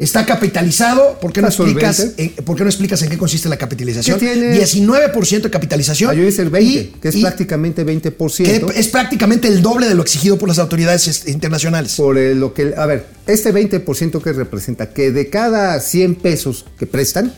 Está 0.00 0.24
capitalizado. 0.24 1.18
¿Por 1.20 1.30
qué, 1.30 1.42
no 1.42 1.48
explicas, 1.48 2.14
en, 2.16 2.30
¿Por 2.30 2.56
qué 2.56 2.64
no 2.64 2.70
explicas 2.70 3.02
en 3.02 3.10
qué 3.10 3.18
consiste 3.18 3.50
la 3.50 3.58
capitalización? 3.58 4.18
¿Qué 4.18 4.26
tiene? 4.32 4.58
19% 4.58 5.42
de 5.42 5.50
capitalización. 5.50 6.10
Ah, 6.10 6.14
yo 6.14 6.24
hice 6.26 6.40
el 6.40 6.48
20, 6.48 6.72
y- 6.72 6.84
que 7.00 7.08
es 7.10 7.16
y- 7.16 7.20
prácticamente 7.20 7.84
20%. 7.84 8.66
que 8.72 8.80
es 8.80 8.88
prácticamente 8.88 9.46
el 9.48 9.60
doble 9.60 9.86
de 9.88 9.94
lo 9.94 10.00
exigido 10.02 10.38
por 10.38 10.48
las 10.48 10.58
autoridades 10.58 11.06
este, 11.06 11.30
internacionales. 11.30 11.96
por 11.96 12.16
lo 12.16 12.54
que, 12.54 12.72
a 12.74 12.86
ver, 12.86 13.06
este 13.26 13.52
20% 13.52 14.22
que 14.22 14.32
representa 14.32 14.90
que 14.94 15.12
de 15.12 15.28
cada 15.28 15.78
100 15.78 16.14
pesos 16.14 16.64
que 16.78 16.86
prestan, 16.86 17.34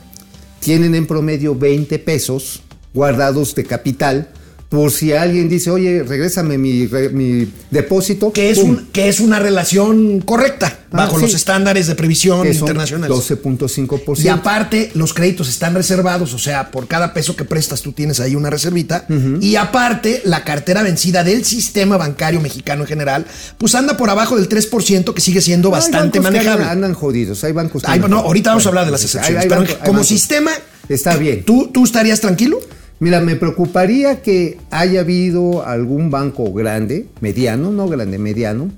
tienen 0.61 0.95
en 0.95 1.09
promedio 1.09 1.57
20 1.57 1.99
pesos 1.99 2.63
guardados 2.95 3.57
de 3.57 3.65
capital, 3.65 4.29
por 4.73 4.91
si 4.91 5.13
alguien 5.13 5.49
dice, 5.51 5.71
oye, 5.71 6.03
regrésame 6.03 6.57
mi, 6.57 6.87
re- 6.87 7.11
mi 7.11 7.47
depósito. 7.71 8.33
que 8.33 8.51
es, 8.51 8.59
¡pum! 8.59 8.71
un, 8.71 8.87
que 8.91 9.09
es 9.09 9.21
una 9.21 9.39
relación 9.39 10.21
correcta 10.23 10.79
Ah, 10.95 10.97
bajo 11.07 11.17
sí. 11.17 11.23
los 11.23 11.35
estándares 11.35 11.87
de 11.87 11.95
previsión 11.95 12.47
internacionales. 12.47 13.17
12.5%. 13.17 14.19
Y 14.25 14.29
aparte, 14.29 14.91
los 14.95 15.13
créditos 15.15 15.49
están 15.49 15.75
reservados, 15.75 16.33
o 16.35 16.39
sea, 16.39 16.71
por 16.71 16.87
cada 16.87 17.13
peso 17.15 17.37
que 17.37 17.45
prestas 17.45 17.83
tú 17.83 17.93
tienes 17.93 18.19
ahí 18.21 18.35
una 18.35 18.51
reservita. 18.51 19.07
Y 19.41 19.57
aparte, 19.57 20.23
la 20.25 20.43
cartera 20.45 20.83
vencida 20.83 21.23
del 21.25 21.45
sistema 21.45 21.97
bancario 21.97 22.41
mexicano 22.41 22.83
en 22.83 22.89
general, 22.89 23.27
pues 23.59 23.75
anda 23.75 23.97
por 23.97 24.09
abajo 24.11 24.37
del 24.37 24.49
3%, 24.49 25.13
que 25.15 25.21
sigue 25.21 25.41
siendo 25.43 25.69
Hay 25.69 25.73
bastante 25.73 26.21
manejable. 26.21 26.65
Andan, 26.65 26.95
jodidos, 26.95 27.45
hay 27.45 27.53
bancos 27.53 27.83
que 27.83 27.91
Ay, 27.91 27.97
andan 27.97 28.11
no, 28.11 28.19
ahorita 28.19 28.51
vamos 28.51 28.67
a 28.67 28.69
hablar 28.71 28.85
de 28.87 28.91
las 28.93 29.01
hay- 29.03 29.07
excepciones, 29.07 29.43
hay 29.43 29.49
pero 29.49 29.61
banco- 29.63 29.77
hay 29.81 29.87
como 29.89 30.05
sistema, 30.05 30.51
Está 30.89 31.17
bien. 31.17 31.45
¿tú, 31.45 31.71
¿tú 31.73 31.85
estarías 31.85 32.21
tranquilo? 32.21 32.59
Mira, 33.03 33.21
me 33.21 33.35
preocuparía 33.35 34.23
que 34.23 34.59
haya 34.71 35.01
habido 35.01 35.67
algún 35.67 36.13
banco 36.13 36.53
grande, 36.53 37.09
mediano, 37.21 37.73
no 37.73 37.89
grande, 37.89 38.17
mediano, 38.17 38.71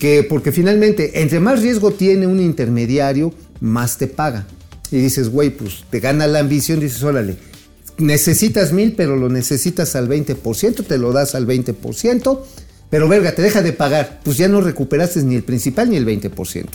que 0.00 0.24
porque 0.24 0.50
finalmente, 0.50 1.22
entre 1.22 1.38
más 1.38 1.62
riesgo 1.62 1.92
tiene 1.92 2.26
un 2.26 2.40
intermediario, 2.40 3.32
más 3.60 3.96
te 3.96 4.08
paga. 4.08 4.48
Y 4.90 4.96
dices, 4.98 5.28
güey, 5.28 5.50
pues 5.50 5.84
te 5.90 6.00
gana 6.00 6.26
la 6.26 6.40
ambición, 6.40 6.80
dices, 6.80 7.04
órale, 7.04 7.36
necesitas 7.98 8.72
mil, 8.72 8.94
pero 8.96 9.14
lo 9.14 9.28
necesitas 9.28 9.94
al 9.94 10.08
20%, 10.08 10.84
te 10.84 10.98
lo 10.98 11.12
das 11.12 11.36
al 11.36 11.46
20%, 11.46 12.40
pero 12.90 13.06
verga, 13.06 13.30
te 13.30 13.42
deja 13.42 13.62
de 13.62 13.74
pagar, 13.74 14.18
pues 14.24 14.38
ya 14.38 14.48
no 14.48 14.60
recuperaste 14.60 15.22
ni 15.22 15.36
el 15.36 15.44
principal 15.44 15.88
ni 15.88 15.98
el 15.98 16.04
20%. 16.04 16.66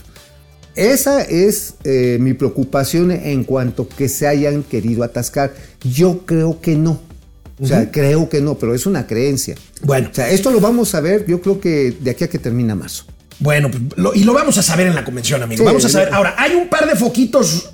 Esa 0.76 1.22
es 1.22 1.76
eh, 1.84 2.18
mi 2.20 2.34
preocupación 2.34 3.12
en 3.12 3.44
cuanto 3.44 3.88
que 3.88 4.10
se 4.10 4.28
hayan 4.28 4.64
querido 4.64 5.04
atascar. 5.04 5.54
Yo 5.84 6.26
creo 6.26 6.60
que 6.62 6.76
no. 6.76 7.02
O 7.62 7.68
sea, 7.68 7.92
creo 7.92 8.28
que 8.30 8.42
no, 8.42 8.56
pero 8.56 8.74
es 8.74 8.86
una 8.88 9.06
creencia. 9.06 9.56
Bueno. 9.84 10.10
O 10.12 10.16
sea, 10.16 10.30
esto 10.30 10.50
lo 10.52 10.60
vamos 10.60 10.96
a 10.96 11.00
ver, 11.02 11.26
yo 11.28 11.40
creo 11.42 11.60
que 11.62 11.96
de 12.00 12.12
aquí 12.12 12.24
a 12.24 12.28
que 12.30 12.40
termina 12.40 12.74
marzo. 12.76 13.06
Bueno, 13.40 13.70
pues, 13.70 13.84
lo- 13.96 14.14
y 14.16 14.24
lo 14.24 14.34
vamos 14.34 14.58
a 14.58 14.64
saber 14.64 14.88
en 14.88 14.96
la 14.96 15.06
convención, 15.06 15.42
amigo. 15.44 15.60
Sí, 15.60 15.66
vamos 15.66 15.86
a 15.86 15.90
saber. 15.90 16.14
Ahora, 16.14 16.36
hay 16.38 16.56
un 16.56 16.68
par 16.70 16.88
de 16.90 16.96
foquitos 16.96 17.70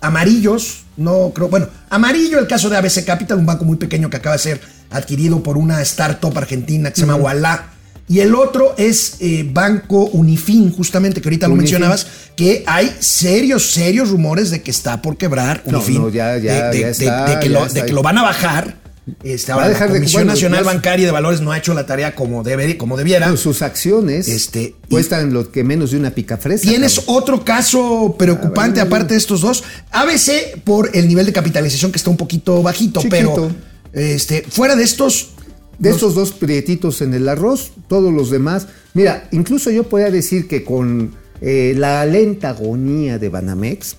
amarillos. 0.00 0.84
No 0.96 1.32
creo. 1.34 1.48
Bueno, 1.48 1.68
amarillo 1.90 2.38
el 2.38 2.46
caso 2.46 2.68
de 2.70 2.76
ABC 2.78 3.04
Capital, 3.04 3.38
un 3.38 3.46
banco 3.46 3.64
muy 3.64 3.76
pequeño 3.76 4.10
que 4.10 4.16
acaba 4.16 4.36
de 4.36 4.42
ser 4.42 4.60
adquirido 4.90 5.42
por 5.42 5.56
una 5.58 5.80
startup 5.82 6.36
argentina 6.36 6.90
que 6.90 6.96
se 6.96 7.02
llama 7.02 7.16
Walla. 7.16 7.64
Y 8.08 8.20
el 8.20 8.34
otro 8.34 8.74
es 8.78 9.16
eh, 9.20 9.46
Banco 9.52 10.04
Unifin, 10.06 10.72
justamente, 10.72 11.20
que 11.20 11.28
ahorita 11.28 11.46
lo 11.48 11.56
mencionabas, 11.56 12.06
que 12.36 12.64
hay 12.66 12.90
serios, 13.00 13.70
serios 13.70 14.08
rumores 14.08 14.50
de 14.50 14.62
que 14.62 14.70
está 14.70 15.02
por 15.02 15.16
quebrar 15.18 15.62
Unifin. 15.66 16.10
de, 16.10 17.38
que, 17.42 17.92
lo, 17.92 18.02
van 18.02 18.18
a 18.18 18.22
bajar. 18.22 18.76
Este, 19.24 19.52
ahora, 19.52 19.68
dejar 19.68 19.88
la 19.88 19.94
de- 19.94 20.00
Comisión 20.00 20.20
bueno, 20.22 20.32
Nacional 20.32 20.64
ya 20.64 20.70
es- 20.70 20.74
Bancaria 20.76 21.06
de 21.06 21.12
Valores 21.12 21.40
no 21.40 21.52
ha 21.52 21.58
hecho 21.58 21.72
la 21.72 21.86
tarea 21.86 22.14
como, 22.14 22.42
debe, 22.42 22.76
como 22.76 22.96
debiera. 22.96 23.26
Bueno, 23.26 23.38
sus 23.38 23.62
acciones 23.62 24.28
Este, 24.28 24.74
cuestan 24.90 25.32
lo 25.32 25.50
que 25.50 25.64
menos 25.64 25.92
de 25.92 25.96
una 25.98 26.10
picafresa. 26.10 26.62
Tienes 26.68 26.96
cabrón. 27.00 27.16
otro 27.16 27.44
caso 27.44 28.16
preocupante 28.18 28.80
A 28.80 28.84
ver, 28.84 28.92
aparte 28.92 29.14
de 29.14 29.18
estos 29.18 29.40
dos. 29.40 29.64
ABC 29.92 30.60
por 30.62 30.90
el 30.94 31.08
nivel 31.08 31.24
de 31.26 31.32
capitalización 31.32 31.90
que 31.90 31.96
está 31.98 32.10
un 32.10 32.18
poquito 32.18 32.62
bajito, 32.62 33.00
Chiquito. 33.00 33.16
pero 33.18 33.50
este, 33.94 34.44
fuera 34.48 34.76
de 34.76 34.84
estos, 34.84 35.30
De 35.78 35.90
estos 35.90 36.14
dos 36.14 36.32
prietitos 36.32 37.02
en 37.02 37.14
el 37.14 37.28
arroz, 37.28 37.72
todos 37.86 38.12
los 38.12 38.30
demás. 38.30 38.66
Mira, 38.94 39.28
incluso 39.30 39.70
yo 39.70 39.84
podría 39.84 40.10
decir 40.10 40.48
que 40.48 40.64
con 40.64 41.12
eh, 41.40 41.74
la 41.76 42.04
lenta 42.04 42.50
agonía 42.50 43.18
de 43.18 43.28
Banamex, 43.28 43.96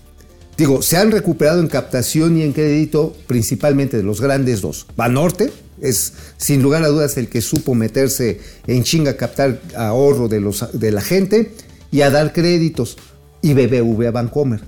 digo, 0.57 0.81
se 0.81 0.97
han 0.97 1.11
recuperado 1.11 1.61
en 1.61 1.67
captación 1.67 2.37
y 2.37 2.43
en 2.43 2.51
crédito 2.51 3.15
principalmente 3.27 3.95
de 3.95 4.03
los 4.03 4.19
grandes 4.19 4.59
dos. 4.59 4.87
Banorte 4.97 5.51
es 5.81 6.13
sin 6.35 6.61
lugar 6.61 6.83
a 6.83 6.89
dudas 6.89 7.15
el 7.17 7.29
que 7.29 7.41
supo 7.41 7.75
meterse 7.75 8.41
en 8.67 8.83
chinga 8.83 9.11
a 9.11 9.17
captar 9.17 9.61
ahorro 9.75 10.27
de, 10.27 10.41
los, 10.41 10.65
de 10.73 10.91
la 10.91 11.01
gente 11.01 11.53
y 11.91 12.01
a 12.01 12.09
dar 12.09 12.33
créditos. 12.33 12.97
Y 13.41 13.53
BBVA 13.53 14.11
Bancomer. 14.11 14.59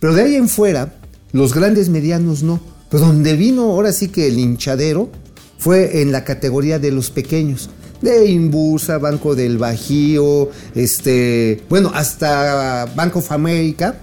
Pero 0.00 0.14
de 0.14 0.22
ahí 0.22 0.34
en 0.34 0.50
fuera, 0.50 0.98
los 1.32 1.54
grandes 1.54 1.88
medianos 1.88 2.42
no. 2.42 2.60
Pero 2.90 3.06
donde 3.06 3.36
vino 3.36 3.62
ahora 3.62 3.92
sí 3.92 4.08
que 4.08 4.28
el 4.28 4.38
hinchadero 4.38 5.10
fue 5.58 6.00
en 6.02 6.12
la 6.12 6.24
categoría 6.24 6.78
de 6.78 6.90
los 6.92 7.10
pequeños. 7.10 7.68
De 8.00 8.26
Imbursa, 8.26 8.98
Banco 8.98 9.34
del 9.34 9.58
Bajío, 9.58 10.50
este, 10.74 11.62
bueno, 11.68 11.90
hasta 11.94 12.86
Bank 12.94 13.16
of 13.16 13.32
America. 13.32 13.96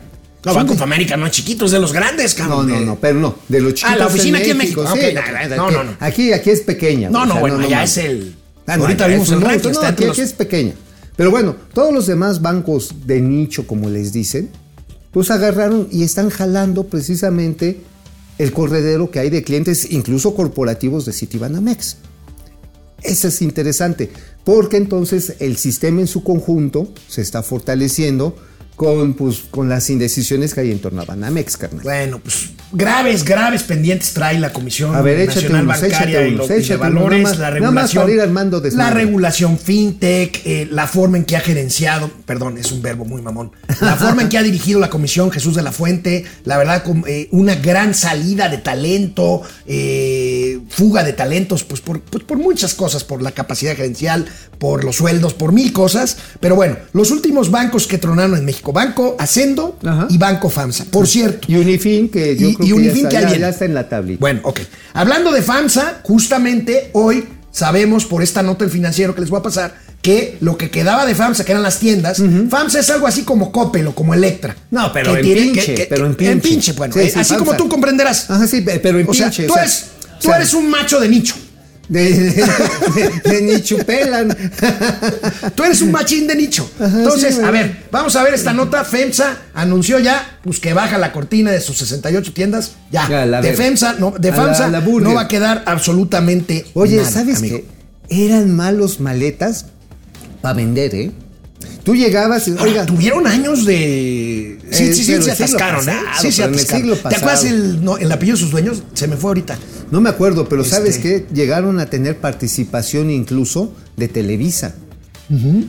no, 0.43 0.53
Banco 0.53 0.75
de- 0.75 1.17
no 1.17 1.25
es 1.25 1.31
chiquito, 1.31 1.65
es 1.65 1.71
de 1.71 1.79
los 1.79 1.93
grandes, 1.93 2.37
No, 2.37 2.43
cabrón. 2.45 2.67
no, 2.69 2.79
de- 2.79 2.85
no, 2.85 2.95
pero 2.99 3.19
no, 3.19 3.35
de 3.47 3.61
los 3.61 3.73
chiquitos. 3.73 3.93
Ah, 3.95 3.97
la 3.97 4.07
oficina 4.07 4.37
aquí 4.39 4.51
en 4.51 4.57
México. 4.57 4.83
sí, 4.85 4.99
Ok, 4.99 5.49
no, 5.49 5.55
No, 5.55 5.71
no, 5.71 5.83
no. 5.85 5.91
Aquí, 6.01 6.33
aquí 6.33 6.49
es 6.49 6.61
pequeña. 6.61 7.09
No, 7.09 7.21
o 7.21 7.25
no, 7.25 7.31
sea, 7.33 7.41
bueno, 7.41 7.57
allá 7.59 7.77
mames. 7.77 7.97
es 7.97 8.05
el. 8.05 8.35
Ah, 8.67 8.77
no, 8.77 8.83
ahorita 8.83 9.05
allá 9.05 9.13
vimos 9.13 9.31
el 9.31 9.41
ranking. 9.41 9.71
No, 9.71 9.81
aquí, 9.81 10.03
los- 10.05 10.11
aquí 10.11 10.21
es 10.21 10.33
pequeña. 10.33 10.73
Pero 11.15 11.31
bueno, 11.31 11.55
todos 11.73 11.93
los 11.93 12.05
demás 12.05 12.41
bancos 12.41 12.93
de 13.05 13.21
nicho, 13.21 13.65
como 13.65 13.89
les 13.89 14.11
dicen, 14.11 14.49
pues 15.11 15.31
agarraron 15.31 15.87
y 15.91 16.03
están 16.03 16.29
jalando 16.29 16.83
precisamente 16.87 17.79
el 18.37 18.51
corredero 18.51 19.11
que 19.11 19.19
hay 19.19 19.29
de 19.29 19.43
clientes, 19.43 19.91
incluso 19.91 20.35
corporativos 20.35 21.05
de 21.05 21.13
Citibanamex. 21.13 21.97
Eso 23.03 23.27
es 23.27 23.41
interesante, 23.41 24.09
porque 24.43 24.77
entonces 24.77 25.35
el 25.39 25.57
sistema 25.57 26.01
en 26.01 26.07
su 26.07 26.23
conjunto 26.23 26.91
se 27.07 27.21
está 27.21 27.43
fortaleciendo 27.43 28.35
con, 28.75 29.13
pues, 29.13 29.43
con 29.51 29.69
las 29.69 29.89
indecisiones 29.89 30.53
que 30.53 30.61
hay 30.61 30.71
en 30.71 30.79
torno 30.79 31.01
a 31.01 31.05
Banamex, 31.05 31.57
carnal. 31.57 31.83
Bueno, 31.83 32.19
pues 32.19 32.49
graves, 32.71 33.23
graves 33.23 33.63
pendientes 33.63 34.13
trae 34.13 34.39
la 34.39 34.51
Comisión 34.51 34.95
A 34.95 35.01
ver, 35.01 35.19
échate 35.19 35.41
Nacional 35.49 35.63
unos, 35.65 35.81
Bancaria 35.81 36.19
unos, 36.21 36.31
los- 36.33 36.49
y 36.49 36.53
de 36.69 36.75
unos, 36.75 36.79
Valores, 36.79 37.19
nada 37.21 37.29
más- 37.31 37.39
la 37.39 37.49
regulación. 37.51 38.19
armando 38.21 38.61
la 38.73 38.89
regulación 38.91 39.57
fintech, 39.59 40.41
eh, 40.45 40.67
la 40.71 40.87
forma 40.87 41.17
en 41.17 41.25
que 41.25 41.37
ha 41.37 41.41
gerenciado, 41.41 42.09
perdón, 42.25 42.57
es 42.57 42.71
un 42.71 42.81
verbo 42.81 43.05
muy 43.05 43.21
mamón, 43.21 43.51
la 43.81 43.95
forma 43.95 44.23
en 44.23 44.29
que 44.29 44.37
ha 44.37 44.43
dirigido 44.43 44.79
la 44.79 44.89
Comisión 44.89 45.31
Jesús 45.31 45.55
de 45.55 45.61
la 45.61 45.71
Fuente, 45.71 46.25
la 46.43 46.57
verdad, 46.57 46.83
con, 46.83 47.03
eh, 47.07 47.27
una 47.31 47.55
gran 47.55 47.93
salida 47.93 48.49
de 48.49 48.57
talento, 48.57 49.41
eh, 49.67 50.34
fuga 50.75 51.03
de 51.03 51.13
talentos, 51.13 51.63
pues 51.63 51.79
por, 51.81 52.01
pues 52.01 52.23
por 52.25 52.37
muchas 52.37 52.73
cosas, 52.73 53.03
por 53.05 53.21
la 53.21 53.31
capacidad 53.31 53.75
gerencial, 53.75 54.25
por 54.59 54.83
los 54.83 54.97
sueldos, 54.97 55.33
por 55.33 55.53
mil 55.53 55.71
cosas. 55.71 56.17
Pero 56.41 56.55
bueno, 56.55 56.75
los 56.93 57.11
últimos 57.11 57.49
bancos 57.49 57.87
que 57.87 57.97
tronaron 57.97 58.37
en 58.37 58.43
México, 58.43 58.73
Banco 58.73 59.15
Ascendo 59.17 59.79
Ajá. 59.85 60.07
y 60.09 60.17
Banco 60.17 60.49
FAMSA. 60.49 60.85
Por 60.91 61.07
cierto, 61.07 61.47
Y 61.49 61.55
Unifin, 61.55 62.09
que 62.09 62.35
yo 62.35 62.49
y, 62.49 62.55
creo 62.55 62.65
y 62.65 62.69
que 62.69 62.73
Unifin 62.75 63.03
ya, 63.03 63.09
que 63.09 63.15
está, 63.15 63.17
ahí 63.17 63.23
ya- 63.23 63.29
viene. 63.29 63.41
ya 63.41 63.49
está 63.49 63.65
en 63.65 63.73
la 63.73 63.87
tablita. 63.89 64.19
Bueno, 64.19 64.41
ok. 64.43 64.59
Hablando 64.93 65.31
de 65.31 65.41
FAMSA, 65.41 65.99
justamente 66.03 66.89
hoy 66.93 67.25
sabemos 67.51 68.05
por 68.05 68.21
esta 68.21 68.43
nota 68.43 68.65
del 68.65 68.71
financiero 68.71 69.15
que 69.15 69.21
les 69.21 69.29
voy 69.29 69.39
a 69.39 69.43
pasar 69.43 69.85
que 70.01 70.37
lo 70.41 70.55
que 70.57 70.69
quedaba 70.69 71.05
de 71.07 71.15
FAMSA, 71.15 71.45
que 71.45 71.51
eran 71.53 71.63
las 71.63 71.79
tiendas, 71.79 72.21
FAMSA 72.49 72.79
es 72.79 72.89
algo 72.91 73.07
así 73.07 73.23
como 73.23 73.51
Coppel 73.51 73.87
o 73.87 73.95
como 73.95 74.13
Electra. 74.13 74.55
No, 74.69 74.91
pero 74.93 75.13
Que 75.13 75.19
en 75.21 75.53
pinche, 75.53 75.87
pero 75.89 76.05
en 76.05 76.11
En 76.11 76.15
pinche. 76.17 76.47
pinche, 76.49 76.73
bueno. 76.73 76.93
Sí, 76.93 76.99
eh, 76.99 77.03
sí, 77.09 77.19
así 77.19 77.29
FAMSA. 77.29 77.37
como 77.37 77.57
tú 77.57 77.67
comprenderás. 77.69 78.29
Ajá, 78.29 78.45
sí, 78.45 78.61
pe- 78.61 78.79
pero 78.79 78.99
en 78.99 79.09
o 79.09 79.13
sea, 79.15 79.27
pinche. 79.29 79.45
tú, 79.47 79.53
o 79.53 79.55
sea, 79.55 79.63
eres, 79.63 79.85
tú 80.21 80.31
eres 80.33 80.53
un 80.53 80.69
macho 80.69 80.99
de 80.99 81.09
nicho. 81.09 81.35
De, 81.87 82.01
de, 82.11 82.31
de- 82.31 83.21
de 83.29 83.41
ni 83.43 83.61
chupelan. 83.61 84.35
Tú 85.53 85.63
eres 85.63 85.81
un 85.83 85.91
machín 85.91 86.25
de 86.25 86.35
nicho. 86.35 86.67
Ajá, 86.79 86.97
Entonces, 86.97 87.35
sí, 87.35 87.41
a 87.43 87.51
ver, 87.51 87.85
vamos 87.91 88.15
a 88.15 88.23
ver 88.23 88.33
esta 88.33 88.53
nota. 88.53 88.83
FEMSA 88.83 89.37
anunció 89.53 89.99
ya 89.99 90.39
pues, 90.43 90.59
que 90.59 90.73
baja 90.73 90.97
la 90.97 91.11
cortina 91.11 91.51
de 91.51 91.61
sus 91.61 91.77
68 91.77 92.33
tiendas. 92.33 92.71
Ya, 92.91 93.07
Ya, 93.07 93.25
la 93.27 93.39
de. 93.39 93.53
FEMSA, 93.53 93.97
no, 93.99 94.11
de 94.17 94.31
la- 94.31 94.67
la 94.69 94.81
no 94.81 95.13
va 95.13 95.21
a 95.21 95.27
quedar 95.27 95.61
absolutamente 95.67 96.65
Oye, 96.73 96.97
nada, 96.97 97.11
¿sabes 97.11 97.37
amigo. 97.37 97.57
qué? 98.09 98.25
Eran 98.25 98.55
malos 98.55 98.99
maletas 98.99 99.67
para 100.41 100.55
vender, 100.55 100.95
¿eh? 100.95 101.11
Tú 101.83 101.95
llegabas 101.95 102.47
y, 102.47 102.51
oiga, 102.51 102.85
tuvieron 102.85 103.27
años 103.27 103.65
de. 103.65 104.57
Sí, 104.71 104.83
Eh, 104.85 104.93
sí, 104.93 105.03
sí, 105.03 105.21
se 105.21 105.31
atascaron, 105.31 105.87
¿eh? 105.89 105.93
Sí, 106.21 106.31
se 106.31 106.43
atascaron. 106.43 106.89
¿Te 106.97 107.15
acuerdas 107.15 107.43
el, 107.45 107.83
no, 107.83 107.97
el 107.97 108.11
apellido 108.11 108.37
de 108.37 108.41
sus 108.41 108.51
dueños? 108.51 108.83
Se 108.93 109.07
me 109.07 109.17
fue 109.17 109.29
ahorita. 109.31 109.57
no 109.91 110.01
me 110.01 110.09
acuerdo, 110.09 110.47
pero 110.49 110.63
¿sabes 110.63 110.97
Este- 110.97 111.25
qué? 111.27 111.33
Llegaron 111.33 111.79
a 111.79 111.85
tener 111.87 112.17
participación 112.17 113.09
incluso 113.11 113.73
de 113.97 114.07
Televisa. 114.07 114.75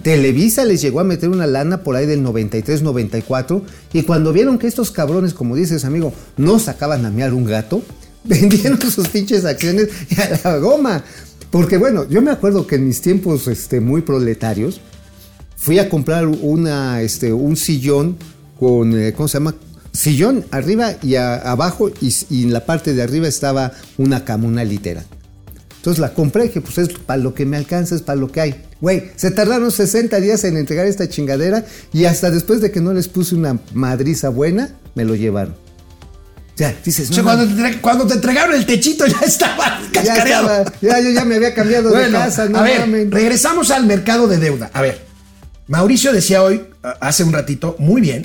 Televisa 0.03 0.65
les 0.67 0.83
llegó 0.83 1.01
a 1.01 1.05
meter 1.05 1.31
una 1.31 1.47
lana 1.47 1.83
por 1.83 1.97
ahí 1.97 2.05
del 2.07 2.23
93, 2.23 2.83
94 2.83 3.63
y 3.95 4.03
cuando 4.03 4.33
vieron 4.33 4.59
que 4.59 4.67
estos 4.67 4.91
cabrones, 4.91 5.33
como 5.33 5.57
dices 5.57 5.85
amigo, 5.87 6.13
no 6.37 6.59
sacaban 6.59 7.07
a 7.07 7.11
mear 7.11 7.33
un 7.33 7.47
gato, 7.47 7.83
vendieron 8.25 8.79
sus 8.91 9.09
pinches 9.09 9.45
acciones 9.47 9.89
a 10.45 10.49
la 10.51 10.57
goma. 10.59 11.03
Porque 11.51 11.79
bueno, 11.79 12.07
yo 12.09 12.21
me 12.21 12.31
acuerdo 12.33 12.67
que 12.67 12.75
en 12.77 12.87
mis 12.87 13.01
tiempos 13.01 13.49
este, 13.49 13.81
muy 13.81 14.03
proletarios, 14.03 14.81
fui 15.57 15.79
a 15.79 15.89
comprar 15.89 16.27
una, 16.27 17.01
este, 17.03 17.33
un 17.33 17.57
sillón 17.57 18.17
con 18.59 18.99
eh, 18.99 19.13
¿cómo 19.15 19.29
se 19.29 19.39
llama? 19.39 19.55
Sillón 19.93 20.45
arriba 20.51 20.93
y 21.03 21.15
a- 21.17 21.37
abajo 21.37 21.91
y, 22.01 22.15
y 22.31 22.43
en 22.45 22.53
la 22.53 22.65
parte 22.67 22.93
de 22.95 23.03
arriba 23.03 23.27
estaba 23.29 23.73
una 23.97 24.25
cama, 24.25 24.47
una 24.47 24.65
litera. 24.65 25.05
Entonces 25.77 26.01
la 26.01 26.13
compré, 26.15 26.45
dije, 26.45 26.61
pues 26.61 26.79
es 26.79 26.89
para 26.91 27.19
lo 27.23 27.33
que 27.33 27.47
me 27.47 27.57
alcanza, 27.57 27.95
es 27.95 28.03
para 28.03 28.19
lo 28.19 28.31
que 28.31 28.41
hay. 28.41 28.65
Güey, 28.81 29.11
se 29.17 29.31
tardaron 29.31 29.71
60 29.71 30.21
días 30.21 30.43
en 30.45 30.57
entregar 30.57 30.85
esta 30.87 31.09
chingadera 31.09 31.65
y 31.93 32.05
hasta 32.07 32.31
después 32.31 32.61
de 32.61 32.71
que 32.73 32.81
no 32.81 32.93
les 32.93 33.09
puse 33.09 33.35
una 33.37 33.59
madriza 33.73 34.29
buena, 34.29 34.71
me 34.95 35.05
lo 35.05 35.15
llevaron. 35.15 35.55
O 35.55 36.59
sea, 36.59 36.75
dices, 36.85 37.11
no, 37.17 37.23
cuando, 37.23 37.45
te, 37.47 37.51
entre- 37.53 37.81
cuando 37.81 38.07
te 38.07 38.15
entregaron 38.15 38.55
el 38.57 38.67
techito 38.67 39.07
ya 39.07 39.21
estaba 39.25 39.81
ya, 39.93 40.03
cascareado. 40.03 40.51
estaba, 40.65 40.73
ya, 40.83 41.01
yo 41.01 41.11
ya 41.11 41.25
me 41.25 41.37
había 41.37 41.55
cambiado 41.55 41.91
de 41.91 42.11
casa, 42.11 42.49
no 42.49 42.59
a 42.59 42.63
ver, 42.63 43.11
regresamos 43.11 43.71
al 43.71 43.87
mercado 43.87 44.27
de 44.27 44.39
deuda. 44.39 44.71
A 44.75 44.83
ver, 44.83 45.06
Mauricio 45.69 46.13
decía 46.13 46.43
hoy, 46.43 46.65
hace 47.01 47.25
un 47.25 47.33
ratito, 47.33 47.75
muy 47.79 48.01
bien, 48.01 48.25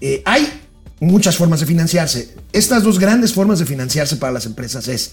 eh, 0.00 0.22
hay 0.24 0.62
muchas 1.00 1.36
formas 1.36 1.60
de 1.60 1.66
financiarse. 1.66 2.34
Estas 2.52 2.82
dos 2.82 2.98
grandes 2.98 3.34
formas 3.34 3.58
de 3.58 3.66
financiarse 3.66 4.16
para 4.16 4.32
las 4.32 4.46
empresas 4.46 4.88
es 4.88 5.12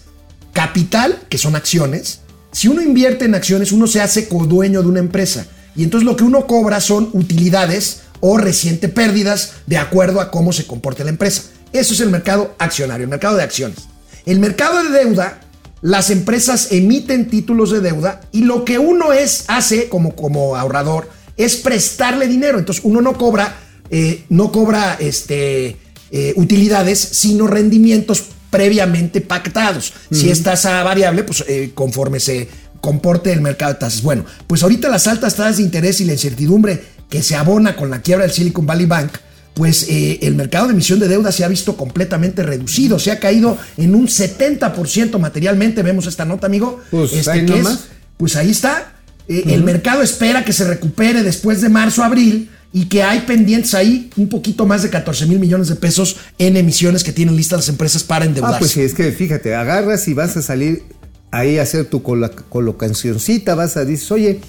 capital, 0.54 1.24
que 1.28 1.38
son 1.38 1.56
acciones. 1.56 2.22
Si 2.54 2.70
uno 2.70 2.82
invierte 2.82 3.26
en 3.26 3.36
acciones, 3.36 3.74
uno 3.74 3.88
se 3.88 4.02
hace 4.02 4.30
codueño 4.30 4.82
de 4.82 4.88
una 4.88 5.00
empresa. 5.00 5.46
Y 5.76 5.84
entonces 5.84 6.06
lo 6.06 6.16
que 6.16 6.24
uno 6.24 6.48
cobra 6.48 6.80
son 6.80 7.10
utilidades 7.14 8.02
o 8.22 8.38
reciente 8.38 8.88
pérdidas 8.88 9.54
de 9.68 9.78
acuerdo 9.78 10.22
a 10.22 10.32
cómo 10.32 10.54
se 10.54 10.66
comporte 10.66 11.04
la 11.04 11.10
empresa. 11.10 11.44
Eso 11.74 11.94
es 11.94 12.00
el 12.00 12.10
mercado 12.10 12.56
accionario, 12.60 13.04
el 13.04 13.10
mercado 13.10 13.36
de 13.36 13.44
acciones. 13.44 13.80
El 14.26 14.40
mercado 14.40 14.84
de 14.84 14.90
deuda, 14.90 15.42
las 15.82 16.12
empresas 16.12 16.72
emiten 16.72 17.28
títulos 17.28 17.72
de 17.72 17.82
deuda 17.82 18.22
y 18.32 18.44
lo 18.44 18.64
que 18.64 18.78
uno 18.78 19.12
es, 19.12 19.46
hace 19.48 19.90
como, 19.90 20.16
como 20.16 20.56
ahorrador 20.56 21.10
es 21.38 21.56
prestarle 21.58 22.28
dinero. 22.28 22.60
Entonces 22.60 22.84
uno 22.86 23.02
no 23.02 23.14
cobra, 23.14 23.58
eh, 23.90 24.24
no 24.30 24.52
cobra 24.52 24.98
este, 25.00 25.78
eh, 26.12 26.34
utilidades, 26.36 27.00
sino 27.00 27.48
rendimientos 27.48 28.24
previamente 28.50 29.22
pactados. 29.22 29.94
Si 30.12 30.30
es 30.30 30.44
tasa 30.44 30.84
variable, 30.84 31.24
pues 31.24 31.44
eh, 31.48 31.72
conforme 31.74 32.20
se 32.20 32.50
comporte 32.82 33.32
el 33.32 33.42
mercado 33.42 33.74
de 33.74 33.80
tasas. 33.80 34.02
Bueno, 34.02 34.26
pues 34.48 34.64
ahorita 34.64 34.90
las 34.90 35.08
altas 35.08 35.36
tasas 35.36 35.58
de 35.58 35.64
interés 35.64 36.02
y 36.02 36.06
la 36.06 36.14
incertidumbre 36.14 36.84
que 37.10 37.22
se 37.22 37.36
abona 37.36 37.76
con 37.76 37.90
la 37.90 38.02
quiebra 38.02 38.26
del 38.26 38.34
Silicon 38.34 38.66
Valley 38.66 38.86
Bank, 38.88 39.12
pues 39.54 39.86
eh, 39.90 40.20
el 40.24 40.36
mercado 40.36 40.68
de 40.68 40.74
emisión 40.74 41.00
de 41.00 41.08
deuda 41.08 41.32
se 41.32 41.44
ha 41.44 41.48
visto 41.48 41.76
completamente 41.78 42.42
reducido, 42.42 42.98
se 43.00 43.12
ha 43.12 43.20
caído 43.20 43.58
en 43.78 43.94
un 43.96 44.08
70% 44.08 45.20
materialmente. 45.20 45.84
Vemos 45.84 46.08
esta 46.08 46.26
nota, 46.26 46.48
amigo. 46.48 46.80
Pues, 46.90 47.14
Este, 47.14 47.32
ahí 47.32 47.46
que 47.46 47.58
es- 47.58 47.64
nomás. 47.64 47.80
pues 48.18 48.36
ahí 48.36 48.52
está. 48.52 48.96
Eh, 49.28 49.44
El 49.48 49.64
mercado 49.64 50.02
espera 50.02 50.44
que 50.46 50.54
se 50.54 50.66
recupere 50.66 51.24
después 51.24 51.62
de 51.62 51.70
marzo, 51.70 52.04
abril 52.04 52.50
y 52.74 52.86
que 52.86 53.04
hay 53.04 53.22
pendientes 53.22 53.74
ahí 53.74 54.10
un 54.16 54.30
poquito 54.30 54.66
más 54.66 54.82
de 54.84 54.90
14 54.90 55.26
mil 55.26 55.40
millones 55.40 55.68
de 55.68 55.76
pesos 55.76 56.18
en 56.38 56.56
emisiones 56.58 57.04
que 57.04 57.12
tienen 57.12 57.36
listas 57.36 57.60
las 57.60 57.70
empresas 57.70 58.04
para 58.04 58.26
endeudarse. 58.26 58.56
Ah, 58.56 58.60
pues 58.60 58.72
sí, 58.72 58.82
es 58.82 58.94
que 58.94 59.12
fíjate, 59.12 59.54
agarras 59.56 60.08
y 60.08 60.14
vas 60.14 60.38
a 60.38 60.42
salir 60.42 60.84
ahí 61.32 61.58
a 61.58 61.64
hacer 61.64 61.86
tu 61.86 62.02
colo- 62.02 62.32
colocacioncita, 62.50 63.56
vas 63.56 63.78
a 63.78 63.86
decir, 63.86 64.14
oye, 64.14 64.40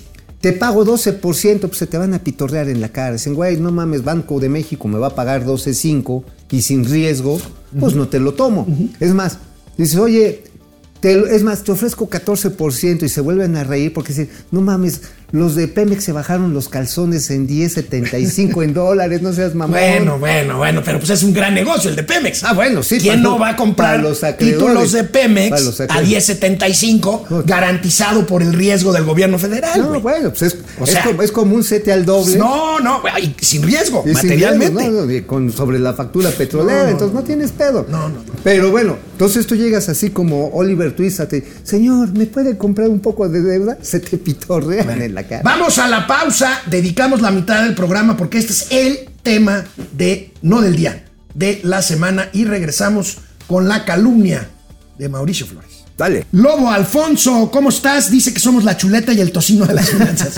te 0.40 0.52
pago 0.52 0.84
12%, 0.84 1.60
pues 1.60 1.76
se 1.76 1.86
te 1.86 1.98
van 1.98 2.14
a 2.14 2.18
pitorrear 2.24 2.68
en 2.68 2.80
la 2.80 2.88
cara. 2.90 3.12
Dicen, 3.12 3.34
güey, 3.34 3.56
no 3.58 3.70
mames, 3.70 4.02
Banco 4.04 4.40
de 4.40 4.48
México 4.48 4.88
me 4.88 4.98
va 4.98 5.08
a 5.08 5.14
pagar 5.14 5.44
12.5 5.44 6.24
y 6.50 6.62
sin 6.62 6.84
riesgo, 6.84 7.40
pues 7.78 7.94
no 7.94 8.08
te 8.08 8.18
lo 8.20 8.34
tomo. 8.34 8.66
Es 9.00 9.12
más, 9.14 9.38
dices, 9.78 9.96
oye, 9.96 10.44
es 11.10 11.42
más, 11.42 11.64
te 11.64 11.72
ofrezco 11.72 12.08
14% 12.08 13.02
y 13.02 13.08
se 13.08 13.20
vuelven 13.20 13.56
a 13.56 13.64
reír 13.64 13.92
porque 13.92 14.10
dicen, 14.10 14.30
no 14.50 14.60
mames, 14.60 15.02
los 15.32 15.54
de 15.54 15.66
Pemex 15.66 16.04
se 16.04 16.12
bajaron 16.12 16.52
los 16.52 16.68
calzones 16.68 17.30
en 17.30 17.48
10.75 17.48 18.62
en 18.64 18.74
dólares, 18.74 19.22
no 19.22 19.32
seas 19.32 19.54
mamón. 19.54 19.78
Bueno, 19.78 20.18
bueno, 20.18 20.58
bueno, 20.58 20.82
pero 20.84 20.98
pues 20.98 21.10
es 21.10 21.22
un 21.22 21.32
gran 21.32 21.54
negocio 21.54 21.88
el 21.90 21.96
de 21.96 22.02
Pemex. 22.02 22.44
Ah, 22.44 22.52
bueno, 22.52 22.82
sí, 22.82 22.98
¿Quién 22.98 23.22
no 23.22 23.38
va 23.38 23.50
a 23.50 23.56
comprar 23.56 24.00
los 24.00 24.20
títulos 24.38 24.92
de 24.92 25.04
Pemex 25.04 25.80
a 25.80 25.84
acreedores. 25.84 26.40
10.75 26.40 27.44
garantizado 27.46 28.26
por 28.26 28.42
el 28.42 28.52
riesgo 28.52 28.92
del 28.92 29.04
gobierno 29.04 29.38
federal? 29.38 29.80
No, 29.80 30.00
bueno, 30.00 30.28
pues 30.30 30.42
es, 30.42 30.58
O 30.78 30.84
es 30.84 30.90
sea, 30.90 31.04
como, 31.04 31.22
es 31.22 31.32
como 31.32 31.56
un 31.56 31.64
sete 31.64 31.92
al 31.92 32.04
doble. 32.04 32.36
No, 32.36 32.78
no, 32.80 33.00
güey, 33.00 33.34
y 33.40 33.44
sin 33.44 33.62
riesgo, 33.62 34.02
Y 34.04 34.08
sin 34.10 34.14
materialmente. 34.14 34.80
riesgo, 34.80 35.06
¿no? 35.06 35.12
Y 35.12 35.22
con, 35.22 35.50
sobre 35.50 35.78
la 35.78 35.94
factura 35.94 36.30
petrolera, 36.30 36.90
entonces 36.90 37.14
no 37.14 37.22
tienes 37.22 37.52
pedo. 37.52 37.86
No, 37.88 38.08
no, 38.08 38.16
no. 38.16 38.32
Pero 38.44 38.70
bueno, 38.70 38.96
entonces 39.12 39.46
tú 39.46 39.54
llegas 39.54 39.88
así 39.88 40.10
como 40.10 40.48
Oliver 40.48 40.94
Twist, 40.94 41.20
señor, 41.62 42.12
¿me 42.12 42.26
puede 42.26 42.58
comprar 42.58 42.88
un 42.88 43.00
poco 43.00 43.28
de 43.28 43.40
deuda? 43.40 43.78
Se 43.80 44.00
te 44.00 44.18
pitorrean 44.18 45.00
en 45.00 45.14
la 45.14 45.21
Vamos 45.42 45.78
a 45.78 45.88
la 45.88 46.06
pausa, 46.06 46.62
dedicamos 46.66 47.20
la 47.20 47.30
mitad 47.30 47.62
del 47.62 47.74
programa 47.74 48.16
porque 48.16 48.38
este 48.38 48.52
es 48.52 48.66
el 48.70 49.10
tema 49.22 49.64
de, 49.92 50.32
no 50.42 50.60
del 50.60 50.76
día, 50.76 51.04
de 51.34 51.60
la 51.64 51.82
semana 51.82 52.28
y 52.32 52.44
regresamos 52.44 53.18
con 53.46 53.68
la 53.68 53.84
calumnia 53.84 54.48
de 54.98 55.08
Mauricio 55.08 55.46
Flores. 55.46 55.71
Dale. 55.96 56.26
Lobo 56.32 56.70
Alfonso, 56.70 57.50
¿cómo 57.52 57.68
estás? 57.68 58.10
Dice 58.10 58.32
que 58.32 58.40
somos 58.40 58.64
la 58.64 58.76
chuleta 58.76 59.12
y 59.12 59.20
el 59.20 59.30
tocino 59.30 59.66
de 59.66 59.74
las 59.74 59.90
finanzas. 59.90 60.34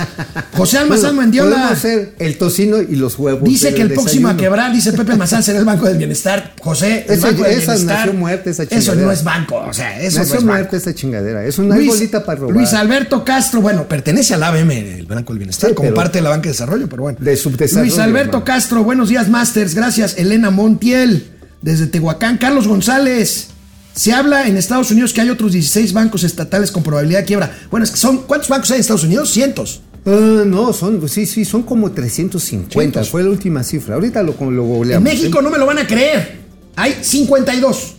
José 0.57 0.79
Almazán 0.79 1.17
Mendiola 1.17 1.55
Podemos 1.57 1.79
ser 1.79 2.15
el 2.19 2.37
tocino 2.37 2.83
y 2.83 2.97
los 2.97 3.19
huevos. 3.19 3.45
dice 3.49 3.73
que 3.73 3.83
el 3.83 3.93
próximo 3.93 4.29
a 4.29 4.37
quebrar, 4.37 4.73
dice 4.73 4.93
Pepe 4.93 5.17
Mazán, 5.17 5.43
será 5.43 5.61
el 5.61 5.65
Banco 5.65 5.87
del 5.87 5.97
Bienestar. 5.97 6.55
José, 6.61 7.07
el 7.09 7.15
Esa- 7.15 7.29
Banco 7.29 7.43
del 7.45 7.53
esa 7.53 7.73
Bienestar. 7.75 7.99
nació 7.99 8.15
muerta, 8.15 8.51
esa 8.51 8.63
Eso 8.65 8.71
chingadera. 8.81 9.07
no 9.07 9.13
es 9.13 9.25
banco, 9.25 9.57
o 9.57 9.73
sea, 9.73 10.01
eso 10.03 10.19
Nació 10.19 10.35
no 10.35 10.39
es 10.41 10.45
banco. 10.45 10.59
muerta 10.59 10.77
esa 10.77 10.95
chingadera. 10.95 11.45
Es 11.45 11.59
una 11.59 11.77
Luis, 11.77 11.89
bolita 11.89 12.25
para 12.25 12.41
robar. 12.41 12.57
Luis 12.57 12.73
Alberto 12.75 13.25
Castro, 13.25 13.61
bueno, 13.63 13.89
pertenece 13.89 14.35
al 14.35 14.43
ABM, 14.43 14.99
el 14.99 15.07
Banco 15.07 15.33
del 15.33 15.39
Bienestar, 15.39 15.71
Sí, 15.71 15.75
como 15.77 15.95
parte 15.95 16.19
de 16.19 16.23
la 16.23 16.31
banca 16.31 16.43
de 16.45 16.49
desarrollo, 16.51 16.89
pero 16.89 17.03
bueno. 17.05 17.19
De 17.21 17.37
subdesarrollo, 17.37 17.89
Luis 17.89 17.99
Alberto 18.01 18.29
hermano. 18.39 18.45
Castro, 18.45 18.85
buenos 18.85 19.09
días, 19.09 19.29
Masters. 19.29 19.75
Gracias. 19.75 20.17
Elena 20.19 20.51
Montiel, 20.51 21.29
desde 21.63 21.87
Tehuacán. 21.87 22.39
Carlos 22.39 22.67
González. 22.69 23.49
Se 23.95 24.13
habla 24.13 24.49
en 24.49 24.57
Estados 24.57 24.91
Unidos 24.91 25.13
que 25.13 25.21
hay 25.21 25.31
otros 25.31 25.53
16 25.53 25.93
bancos 25.93 26.25
estatales 26.25 26.73
con 26.73 26.83
probabilidad 26.83 27.21
de 27.21 27.25
quiebra. 27.27 27.57
Bueno, 27.71 27.85
es 27.85 27.91
que 27.91 27.97
son. 27.97 28.23
¿Cuántos 28.23 28.49
bancos 28.49 28.71
hay 28.71 28.77
en 28.77 28.81
Estados 28.81 29.05
Unidos? 29.05 29.31
Cientos. 29.31 29.83
Ah, 30.05 30.43
no, 30.45 30.73
son, 30.73 31.09
sí, 31.09 31.27
sí, 31.27 31.45
son 31.45 31.63
como 31.63 31.93
350. 31.93 32.73
Cientos. 32.73 33.09
Fue 33.09 33.23
la 33.23 33.31
última 33.31 33.63
cifra. 33.63 33.95
Ahorita 33.95 34.23
lo, 34.23 34.35
lo 34.39 34.63
En 34.63 34.69
googleamos. 34.69 35.05
México 35.05 35.41
no 35.41 35.51
me 35.51 35.59
lo 35.59 35.67
van 35.67 35.79
a 35.79 35.87
creer. 35.87 36.41
Hay 36.77 36.97
52. 37.01 37.95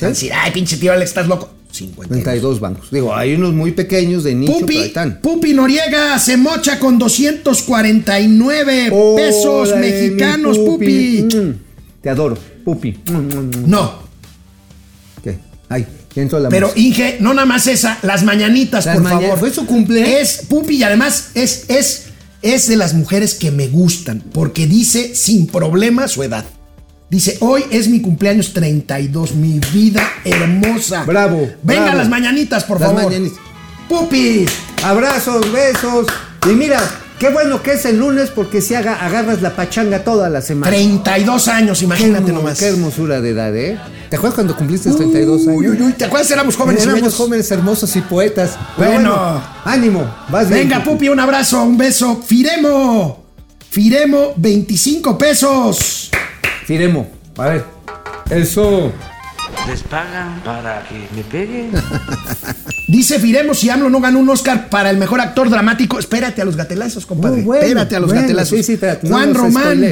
Van 0.00 0.06
a 0.06 0.08
decir, 0.08 0.32
ay, 0.34 0.50
pinche 0.50 0.78
tío 0.78 0.92
Alex, 0.92 1.10
estás 1.10 1.28
loco. 1.28 1.50
52. 1.70 2.22
32 2.22 2.60
bancos. 2.60 2.90
Digo, 2.90 3.14
hay 3.14 3.34
unos 3.34 3.52
muy 3.52 3.72
pequeños 3.72 4.24
de 4.24 4.34
nicho, 4.34 4.52
pero 4.52 4.66
ahí 4.66 4.74
Pupi, 4.76 4.86
están. 4.86 5.20
Pupi 5.20 5.54
Noriega 5.54 6.18
se 6.18 6.36
mocha 6.36 6.78
con 6.78 6.98
249 6.98 8.92
pesos 9.16 9.68
Órale, 9.70 9.90
mexicanos, 9.90 10.58
Pupi. 10.58 11.22
Mm, 11.22 11.52
te 12.00 12.10
adoro, 12.10 12.36
Pupi. 12.64 12.98
Mm, 13.10 13.16
mm. 13.16 13.50
No. 13.70 14.11
Ay, 15.72 15.86
ya 16.14 16.22
entró 16.22 16.38
la 16.38 16.48
pero. 16.48 16.70
Inge, 16.76 17.16
no 17.20 17.32
nada 17.34 17.46
más 17.46 17.66
esa, 17.66 17.98
las 18.02 18.22
mañanitas, 18.22 18.86
Las 18.86 18.96
por 18.98 19.08
favor. 19.08 19.38
¿Fue 19.38 19.50
su 19.52 19.66
cumple? 19.66 20.20
Es 20.20 20.42
Pupi 20.48 20.76
y 20.76 20.82
además 20.82 21.30
es, 21.34 21.64
es, 21.68 22.04
es 22.42 22.68
de 22.68 22.76
las 22.76 22.94
mujeres 22.94 23.34
que 23.34 23.50
me 23.50 23.68
gustan, 23.68 24.22
porque 24.32 24.66
dice 24.66 25.14
sin 25.14 25.46
problema 25.46 26.08
su 26.08 26.22
edad. 26.22 26.44
Dice, 27.10 27.36
hoy 27.40 27.64
es 27.70 27.88
mi 27.88 28.00
cumpleaños 28.00 28.52
32, 28.54 29.34
mi 29.34 29.60
vida 29.72 30.08
hermosa. 30.24 31.04
Bravo, 31.04 31.46
Venga 31.62 31.82
bravo. 31.82 31.98
las 31.98 32.08
mañanitas, 32.08 32.64
por 32.64 32.80
Las 32.80 32.88
favor. 32.90 33.04
mañanitas. 33.04 33.38
Pupi. 33.88 34.46
Abrazos, 34.82 35.52
besos. 35.52 36.06
Y 36.50 36.54
mira, 36.54 36.80
qué 37.22 37.28
bueno 37.28 37.62
que 37.62 37.74
es 37.74 37.84
el 37.84 37.98
lunes 38.00 38.30
porque 38.30 38.60
si 38.60 38.74
haga, 38.74 38.96
agarras 38.96 39.40
la 39.42 39.54
pachanga 39.54 40.02
toda 40.02 40.28
la 40.28 40.42
semana. 40.42 40.72
32 40.72 41.46
años, 41.46 41.78
Qué, 41.78 41.84
imagínate 41.84 42.24
hermo- 42.32 42.38
nomás. 42.38 42.58
qué 42.58 42.66
hermosura 42.66 43.20
de 43.20 43.30
edad, 43.30 43.54
¿eh? 43.56 43.78
¿Te 44.10 44.16
acuerdas 44.16 44.34
cuando 44.34 44.56
cumpliste 44.56 44.90
32 44.90 45.42
años? 45.46 45.56
Uy, 45.60 45.68
uy, 45.68 45.82
uy, 45.82 45.92
¿te 45.92 46.04
acuerdas? 46.06 46.28
Éramos 46.32 46.56
jóvenes 46.56 46.82
Éramos 46.82 47.00
bellos? 47.02 47.14
jóvenes 47.14 47.48
hermosos 47.52 47.94
y 47.94 48.00
poetas. 48.00 48.58
Bueno. 48.76 49.40
ánimo, 49.64 50.04
vas 50.30 50.48
bien. 50.48 50.68
Venga, 50.68 50.82
Pupi, 50.82 51.08
un 51.10 51.20
abrazo, 51.20 51.62
un 51.62 51.78
beso. 51.78 52.20
Firemo. 52.26 53.22
Firemo, 53.70 54.32
25 54.36 55.16
pesos. 55.16 56.10
Firemo, 56.66 57.08
a 57.38 57.48
ver. 57.48 57.64
Eso. 58.30 58.90
Les 59.68 59.82
pagan 59.82 60.40
para 60.44 60.82
que 60.88 61.06
me 61.14 61.22
peguen. 61.24 61.70
Dice 62.88 63.18
Firemo 63.18 63.54
si 63.54 63.70
AMLO 63.70 63.88
no 63.88 64.00
ganó 64.00 64.18
un 64.18 64.28
Oscar 64.28 64.68
para 64.68 64.90
el 64.90 64.98
mejor 64.98 65.20
actor 65.20 65.48
dramático. 65.48 65.98
Espérate 65.98 66.42
a 66.42 66.44
los 66.44 66.56
gatelazos, 66.56 67.06
compadre. 67.06 67.42
Bueno, 67.42 67.62
espérate 67.62 67.96
a 67.96 68.00
los 68.00 68.08
bueno, 68.08 68.22
gatelazos. 68.22 68.58
sí, 68.58 68.62
sí, 68.62 68.72
espérate, 68.74 69.08
no 69.08 69.14
Juan 69.14 69.34
Román 69.34 69.82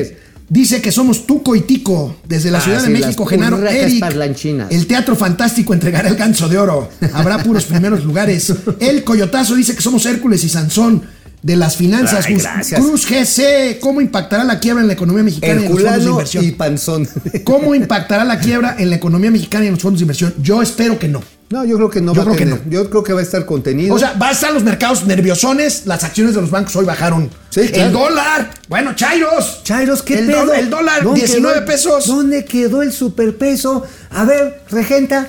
dice 0.50 0.82
que 0.82 0.90
somos 0.90 1.26
Tuco 1.26 1.54
y 1.54 1.60
Tico 1.62 2.16
desde 2.26 2.50
la 2.50 2.58
Ah, 2.58 2.60
Ciudad 2.60 2.82
de 2.82 2.88
México, 2.90 3.24
Genaro 3.24 3.64
Eric. 3.66 4.00
parlanchinas. 4.00 4.70
El 4.72 4.86
Teatro 4.86 5.14
Fantástico 5.16 5.72
entregará 5.72 6.08
el 6.08 6.16
ganso 6.16 6.48
de 6.48 6.58
oro. 6.58 6.90
Habrá 7.14 7.42
puros 7.42 7.64
primeros 7.64 8.04
lugares. 8.04 8.52
El 8.80 9.04
Coyotazo 9.04 9.54
dice 9.54 9.74
que 9.76 9.80
somos 9.80 10.04
Hércules 10.06 10.42
y 10.44 10.48
Sansón 10.48 11.02
de 11.42 11.56
las 11.56 11.76
finanzas. 11.76 12.26
Ay, 12.26 12.36
Cruz- 12.76 13.06
GC, 13.06 13.78
¿cómo 13.80 14.00
impactará 14.00 14.44
la 14.44 14.60
quiebra 14.60 14.82
en 14.82 14.86
la 14.88 14.92
economía 14.92 15.22
mexicana 15.22 15.60
y 15.62 15.64
en 15.66 15.72
los 15.72 15.80
fondos 15.82 16.04
de 16.04 16.10
inversión? 16.10 16.44
y 16.44 16.50
Panzón. 16.52 17.08
¿Cómo 17.44 17.74
impactará 17.74 18.24
la 18.24 18.38
quiebra 18.38 18.76
en 18.78 18.90
la 18.90 18.96
economía 18.96 19.30
mexicana 19.30 19.64
y 19.64 19.68
en 19.68 19.74
los 19.74 19.82
fondos 19.82 20.00
de 20.00 20.04
inversión? 20.04 20.34
Yo 20.42 20.60
espero 20.62 20.98
que 20.98 21.08
no. 21.08 21.22
No, 21.48 21.64
yo 21.64 21.76
creo 21.78 21.90
que 21.90 22.00
no 22.00 22.12
Yo 22.14 22.18
va 22.20 22.24
creo 22.26 22.34
a 22.34 22.38
que 22.38 22.44
tener. 22.44 22.70
Yo 22.70 22.88
creo 22.90 23.02
que 23.02 23.12
va 23.12 23.18
a 23.18 23.22
estar 23.24 23.44
contenido. 23.44 23.92
O 23.94 23.98
sea, 23.98 24.12
va 24.12 24.28
a 24.28 24.32
estar 24.32 24.52
los 24.52 24.62
mercados 24.62 25.04
nerviosones, 25.06 25.82
las 25.84 26.04
acciones 26.04 26.34
de 26.36 26.40
los 26.42 26.50
bancos 26.50 26.76
hoy 26.76 26.84
bajaron. 26.84 27.28
Sí, 27.48 27.62
claro. 27.68 27.86
El 27.86 27.92
dólar, 27.92 28.50
bueno, 28.68 28.94
Chairos. 28.94 29.64
Chairos, 29.64 30.02
¿qué 30.02 30.20
el 30.20 30.26
pedo? 30.26 30.52
el 30.54 30.70
dólar, 30.70 31.02
¿Dónde 31.02 31.22
19 31.22 31.56
quedó- 31.56 31.66
pesos. 31.66 32.06
¿Dónde 32.06 32.44
quedó 32.44 32.82
el 32.82 32.92
superpeso? 32.92 33.82
A 34.10 34.24
ver, 34.24 34.62
regenta, 34.70 35.26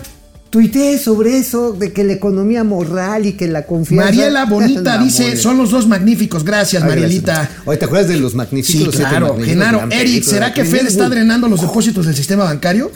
tuiteé 0.51 0.99
sobre 0.99 1.37
eso, 1.39 1.71
de 1.73 1.91
que 1.93 2.03
la 2.03 2.13
economía 2.13 2.63
moral 2.63 3.25
y 3.25 3.33
que 3.33 3.47
la 3.47 3.65
confianza. 3.65 4.05
Mariela 4.11 4.45
Bonita 4.49 5.01
dice, 5.01 5.35
son 5.37 5.57
los 5.57 5.71
dos 5.71 5.87
magníficos. 5.87 6.43
Gracias, 6.43 6.83
Ay, 6.83 6.89
Marielita. 6.89 7.33
gracias. 7.33 7.57
Oye, 7.65 7.77
¿te 7.79 7.85
acuerdas 7.85 8.09
de 8.09 8.17
los 8.17 8.35
magníficos? 8.35 8.93
Sí, 8.93 8.99
claro. 9.01 9.29
magníficos? 9.29 9.47
Genaro, 9.65 9.87
Eric. 9.91 10.23
¿será 10.23 10.53
que 10.53 10.63
Fed 10.65 10.85
está 10.85 11.09
drenando 11.09 11.47
los 11.47 11.61
depósitos 11.61 12.05
del 12.05 12.15
sistema 12.15 12.43
bancario? 12.43 12.91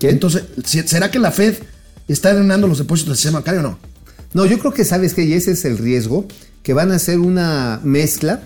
Entonces, 0.00 0.44
¿se- 0.64 0.88
¿será 0.88 1.10
que 1.10 1.18
la 1.18 1.30
Fed 1.30 1.56
está 2.08 2.32
drenando 2.32 2.66
los 2.66 2.78
depósitos 2.78 3.08
del 3.10 3.16
sistema 3.16 3.40
bancario 3.40 3.60
o 3.60 3.62
no? 3.64 3.78
No, 4.32 4.46
yo 4.46 4.58
creo 4.60 4.72
que 4.72 4.84
sabes 4.84 5.12
que 5.12 5.36
ese 5.36 5.50
es 5.50 5.64
el 5.64 5.76
riesgo, 5.76 6.26
que 6.62 6.72
van 6.72 6.92
a 6.92 6.94
hacer 6.94 7.18
una 7.18 7.80
mezcla 7.82 8.40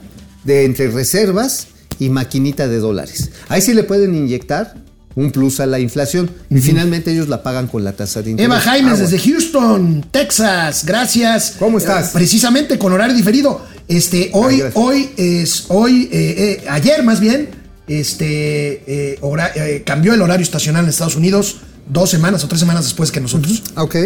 de 0.45 0.65
entre 0.65 0.91
reservas 0.91 1.67
y 1.99 2.09
maquinita 2.09 2.67
de 2.67 2.79
dólares. 2.79 3.31
Ahí 3.49 3.61
sí 3.61 3.75
le 3.75 3.85
pueden 3.85 4.15
inyectar 4.15 4.75
un 5.17 5.31
plus 5.31 5.61
a 5.61 5.67
la 5.67 5.79
inflación 5.79 6.31
y 6.51 6.59
finalmente 6.61 7.13
ellos 7.13 7.29
la 7.29 7.43
pagan 7.43 7.67
con 7.69 7.85
la 7.85 7.93
tasa 7.93 8.21
de 8.23 8.31
interés. 8.33 8.47
Eva 8.51 8.61
Jaimes 8.61 8.99
Ah, 8.99 9.03
desde. 9.03 9.19
Houston, 9.19 10.05
Texas. 10.11 10.85
Gracias. 10.85 11.55
¿Cómo 11.59 11.79
estás? 11.79 12.09
Eh, 12.09 12.11
precisamente 12.15 12.79
con 12.79 12.93
horario 12.93 13.15
diferido. 13.15 13.61
Este, 13.87 14.31
hoy, 14.33 14.63
hoy 14.75 15.11
es, 15.17 15.67
hoy, 15.69 16.09
eh, 16.11 16.61
eh, 16.63 16.65
ayer 16.69 17.03
más 17.03 17.21
bien, 17.21 17.51
este, 17.87 18.83
eh, 18.87 19.19
hora- 19.21 19.53
eh, 19.55 19.83
cambió 19.87 20.15
el 20.15 20.23
horario 20.23 20.43
estacional 20.43 20.85
en 20.85 20.91
Estados 20.91 21.17
Unidos 21.17 21.57
dos 21.89 22.11
semanas 22.11 22.43
o 22.45 22.49
tres 22.49 22.61
semanas 22.61 22.85
después 22.85 23.11
que 23.13 23.21
nosotros. 23.21 23.63
Ok. 23.77 23.97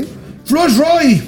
Flores 0.44 0.76
Roy. 0.76 1.22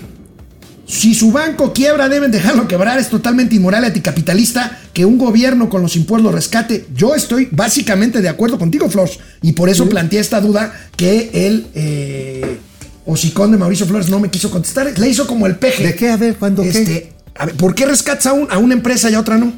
Si 0.90 1.14
su 1.14 1.30
banco 1.30 1.72
quiebra, 1.72 2.08
deben 2.08 2.30
dejarlo 2.30 2.66
quebrar. 2.66 2.98
Es 2.98 3.08
totalmente 3.08 3.54
inmoral 3.54 3.84
anticapitalista 3.84 4.78
que 4.92 5.04
un 5.04 5.18
gobierno 5.18 5.68
con 5.68 5.82
los 5.82 5.94
impuestos 5.96 6.24
lo 6.30 6.36
rescate. 6.36 6.86
Yo 6.94 7.14
estoy 7.14 7.48
básicamente 7.50 8.20
de 8.20 8.28
acuerdo 8.28 8.58
contigo, 8.58 8.90
Flores. 8.90 9.18
Y 9.42 9.52
por 9.52 9.68
eso 9.68 9.88
planteé 9.88 10.18
esta 10.20 10.40
duda 10.40 10.74
que 10.96 11.30
el 11.32 11.68
eh, 11.74 12.58
hocicón 13.06 13.52
de 13.52 13.58
Mauricio 13.58 13.86
Flores 13.86 14.08
no 14.10 14.18
me 14.18 14.30
quiso 14.30 14.50
contestar. 14.50 14.98
Le 14.98 15.08
hizo 15.08 15.26
como 15.26 15.46
el 15.46 15.56
peje. 15.56 15.86
¿De 15.86 15.94
qué? 15.94 16.10
A 16.10 16.16
ver, 16.16 16.34
¿cuándo 16.36 16.62
qué? 16.62 16.68
Este, 16.70 17.12
a 17.36 17.46
ver, 17.46 17.54
¿Por 17.54 17.74
qué 17.74 17.86
rescatas 17.86 18.26
a, 18.26 18.32
un- 18.32 18.48
a 18.50 18.58
una 18.58 18.74
empresa 18.74 19.08
y 19.10 19.14
a 19.14 19.20
otra 19.20 19.38
no? 19.38 19.52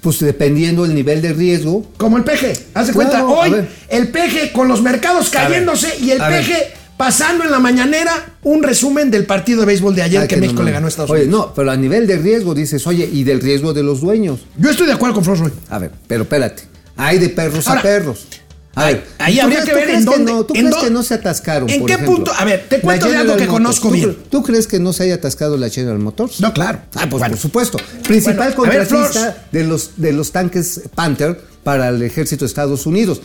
Pues 0.00 0.20
dependiendo 0.20 0.84
del 0.84 0.94
nivel 0.94 1.20
de 1.20 1.32
riesgo. 1.32 1.90
Como 1.96 2.16
el 2.18 2.22
peje. 2.24 2.52
Haz 2.74 2.86
de 2.86 2.92
Claro, 2.92 3.26
cuenta, 3.26 3.26
hoy 3.26 3.66
el 3.88 4.08
peje 4.08 4.52
con 4.52 4.68
los 4.68 4.80
mercados 4.80 5.28
cayéndose 5.28 5.92
y 6.00 6.12
el 6.12 6.18
peje 6.18 6.72
pasando 6.98 7.44
en 7.44 7.50
la 7.50 7.58
mañanera 7.60 8.34
un 8.42 8.62
resumen 8.62 9.10
del 9.10 9.24
partido 9.24 9.60
de 9.60 9.66
béisbol 9.66 9.94
de 9.94 10.02
ayer 10.02 10.20
Ay, 10.22 10.28
que 10.28 10.36
México 10.36 10.62
le 10.62 10.72
ganó 10.72 10.86
a 10.86 10.88
Estados 10.90 11.10
Oye, 11.10 11.22
Unidos. 11.22 11.46
no, 11.48 11.54
pero 11.54 11.70
a 11.70 11.76
nivel 11.76 12.06
de 12.06 12.18
riesgo 12.18 12.54
dices, 12.54 12.86
oye, 12.86 13.08
y 13.10 13.24
del 13.24 13.40
riesgo 13.40 13.72
de 13.72 13.82
los 13.82 14.02
dueños. 14.02 14.40
Yo 14.58 14.68
estoy 14.68 14.86
de 14.86 14.92
acuerdo 14.92 15.14
con 15.14 15.24
Flores 15.24 15.40
Roy. 15.42 15.52
A 15.70 15.78
ver, 15.78 15.92
pero 16.06 16.24
espérate. 16.24 16.64
Hay 16.96 17.18
de 17.18 17.30
perros 17.30 17.66
Ahora, 17.68 17.80
a 17.80 17.82
perros. 17.82 18.26
A 18.74 18.84
ver, 18.86 19.04
ahí 19.18 19.36
¿tú 19.36 19.42
habría 19.42 19.64
que 19.64 19.74
ver 19.74 19.90
en 19.90 19.98
que 20.00 20.04
dónde- 20.04 20.32
no- 20.32 20.44
¿Tú 20.44 20.54
en 20.54 20.66
crees 20.66 20.84
que 20.84 20.90
no 20.90 21.02
se 21.02 21.14
atascaron? 21.14 21.68
¿En 21.70 21.78
por 21.80 21.86
qué 21.88 21.94
ejemplo? 21.94 22.14
punto? 22.16 22.32
A 22.36 22.44
ver, 22.44 22.66
te 22.68 22.80
cuento 22.80 23.08
de 23.08 23.16
algo 23.16 23.36
que 23.36 23.46
conozco 23.46 23.88
¿Tú 23.88 23.94
bien. 23.94 24.16
¿Tú 24.30 24.42
crees 24.42 24.66
que 24.66 24.78
no 24.78 24.92
se 24.92 25.04
haya 25.04 25.14
atascado 25.14 25.56
la 25.56 25.68
General 25.68 25.98
Motors? 25.98 26.40
No, 26.40 26.52
claro. 26.52 26.80
Ah, 26.94 27.06
pues 27.08 27.22
por 27.28 27.38
supuesto. 27.38 27.78
Principal 28.06 28.54
Bueno, 28.56 28.72
a 28.72 28.76
ver, 28.76 28.86
contratista 28.88 29.44
de, 29.50 29.64
los, 29.64 29.92
de 29.96 30.12
los 30.12 30.30
tanques 30.32 30.82
Panther 30.94 31.40
para 31.64 31.88
el 31.88 32.02
ejército 32.02 32.44
de 32.44 32.48
Estados 32.48 32.86
Unidos. 32.86 33.20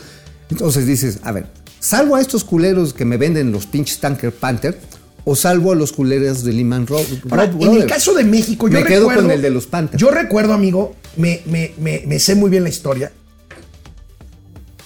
Entonces 0.50 0.86
dices, 0.86 1.18
a 1.22 1.30
ver, 1.32 1.46
salvo 1.84 2.16
a 2.16 2.20
estos 2.20 2.44
culeros 2.44 2.94
que 2.94 3.04
me 3.04 3.16
venden 3.18 3.52
los 3.52 3.66
pinches 3.66 3.98
tanker 3.98 4.32
Panther, 4.32 4.78
o 5.26 5.36
salvo 5.36 5.72
a 5.72 5.74
los 5.74 5.92
culeros 5.92 6.44
de 6.44 6.52
Lehman 6.52 6.86
Ahora, 6.90 7.46
Ro- 7.46 7.52
en 7.52 7.62
el 7.62 7.68
Brothers. 7.68 7.86
caso 7.92 8.14
de 8.14 8.24
México, 8.24 8.68
yo 8.68 8.78
Me 8.80 8.84
quedo 8.84 9.00
recuerdo. 9.08 9.22
con 9.22 9.30
el 9.30 9.42
de 9.42 9.50
los 9.50 9.66
Panthers. 9.66 10.00
Yo 10.00 10.10
recuerdo, 10.10 10.52
amigo, 10.52 10.94
me, 11.16 11.42
me- 11.46 11.72
me- 11.78 12.02
me 12.06 12.18
sé 12.18 12.34
muy 12.34 12.50
bien 12.50 12.62
la 12.62 12.68
historia. 12.68 13.10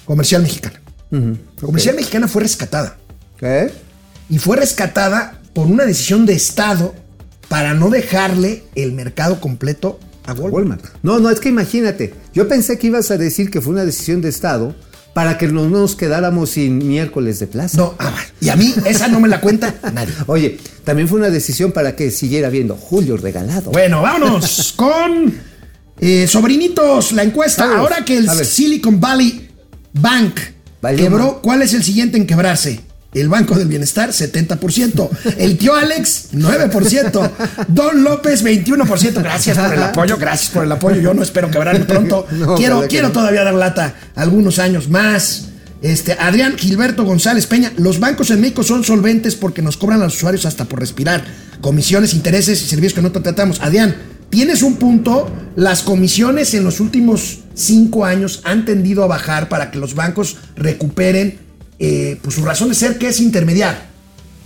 Comercial 0.04 0.42
Mexicana. 0.42 0.80
Comercial 1.60 1.96
Mexicana 1.96 2.28
fue 2.28 2.42
rescatada. 2.42 2.96
¿Qué? 3.38 3.70
Y 4.30 4.38
fue 4.38 4.56
rescatada 4.56 5.40
por 5.54 5.66
una 5.66 5.84
decisión 5.84 6.26
de 6.26 6.34
Estado 6.34 6.94
para 7.48 7.74
no 7.74 7.90
dejarle 7.90 8.64
el 8.74 8.92
mercado 8.92 9.40
completo 9.40 9.98
a 10.26 10.32
Walmart. 10.34 10.52
Walmart. 10.54 10.84
No, 11.02 11.18
no, 11.18 11.30
es 11.30 11.40
que 11.40 11.48
imagínate. 11.48 12.14
Yo 12.34 12.46
pensé 12.48 12.78
que 12.78 12.88
ibas 12.88 13.10
a 13.10 13.16
decir 13.16 13.50
que 13.50 13.60
fue 13.60 13.72
una 13.72 13.84
decisión 13.84 14.20
de 14.20 14.28
Estado 14.28 14.74
para 15.18 15.36
que 15.36 15.48
no 15.48 15.68
nos 15.68 15.96
quedáramos 15.96 16.50
sin 16.50 16.78
miércoles 16.78 17.40
de 17.40 17.48
plaza. 17.48 17.76
No, 17.76 17.96
ah, 17.98 18.14
y 18.40 18.50
a 18.50 18.54
mí 18.54 18.72
esa 18.86 19.08
no 19.08 19.18
me 19.18 19.26
la 19.26 19.40
cuenta 19.40 19.74
nadie. 19.92 20.14
Oye, 20.28 20.58
también 20.84 21.08
fue 21.08 21.18
una 21.18 21.28
decisión 21.28 21.72
para 21.72 21.96
que 21.96 22.12
siguiera 22.12 22.50
viendo 22.50 22.76
Julio 22.76 23.16
regalado. 23.16 23.72
Bueno, 23.72 24.00
vámonos 24.00 24.72
con 24.76 25.34
eh, 25.98 26.28
sobrinitos, 26.28 27.10
la 27.10 27.24
encuesta. 27.24 27.78
Ahora 27.78 28.04
que 28.04 28.16
el. 28.16 28.30
Silicon 28.30 29.00
Valley 29.00 29.48
Bank 29.92 30.38
Valió 30.80 31.02
quebró. 31.02 31.42
¿cuál 31.42 31.62
es 31.62 31.74
el 31.74 31.82
siguiente 31.82 32.16
en 32.16 32.24
quebrarse? 32.24 32.78
El 33.14 33.30
Banco 33.30 33.54
del 33.54 33.68
Bienestar, 33.68 34.10
70%. 34.10 35.08
El 35.38 35.56
tío 35.56 35.74
Alex, 35.74 36.28
9%. 36.34 37.30
Don 37.68 38.04
López, 38.04 38.44
21%. 38.44 39.22
Gracias 39.22 39.56
por 39.56 39.72
el 39.72 39.82
apoyo, 39.82 40.16
gracias 40.18 40.50
por 40.50 40.64
el 40.64 40.72
apoyo. 40.72 41.00
Yo 41.00 41.14
no 41.14 41.22
espero 41.22 41.50
quebrarme 41.50 41.84
pronto. 41.84 42.26
No, 42.38 42.54
quiero 42.54 42.86
quiero 42.88 43.10
todavía 43.10 43.42
dar 43.42 43.54
lata 43.54 43.94
algunos 44.14 44.58
años 44.58 44.88
más. 44.88 45.48
Este, 45.82 46.12
Adrián 46.12 46.56
Gilberto 46.56 47.04
González 47.04 47.46
Peña, 47.46 47.72
los 47.76 48.00
bancos 48.00 48.30
en 48.30 48.40
México 48.40 48.62
son 48.62 48.84
solventes 48.84 49.34
porque 49.34 49.62
nos 49.62 49.76
cobran 49.76 50.00
a 50.00 50.04
los 50.04 50.16
usuarios 50.16 50.44
hasta 50.44 50.66
por 50.66 50.80
respirar. 50.80 51.24
Comisiones, 51.60 52.14
intereses 52.14 52.62
y 52.62 52.66
servicios 52.66 52.94
que 52.94 53.02
no 53.02 53.10
tratamos. 53.10 53.60
Adrián, 53.60 53.96
tienes 54.30 54.62
un 54.62 54.76
punto. 54.76 55.30
Las 55.56 55.82
comisiones 55.82 56.54
en 56.54 56.64
los 56.64 56.80
últimos 56.80 57.40
cinco 57.54 58.04
años 58.04 58.40
han 58.44 58.64
tendido 58.64 59.02
a 59.02 59.06
bajar 59.06 59.48
para 59.48 59.70
que 59.70 59.78
los 59.78 59.94
bancos 59.94 60.36
recuperen 60.56 61.47
eh, 61.78 62.18
pues, 62.22 62.34
su 62.34 62.44
razón 62.44 62.68
de 62.68 62.74
ser, 62.74 62.98
que 62.98 63.08
es 63.08 63.20
intermediar. 63.20 63.88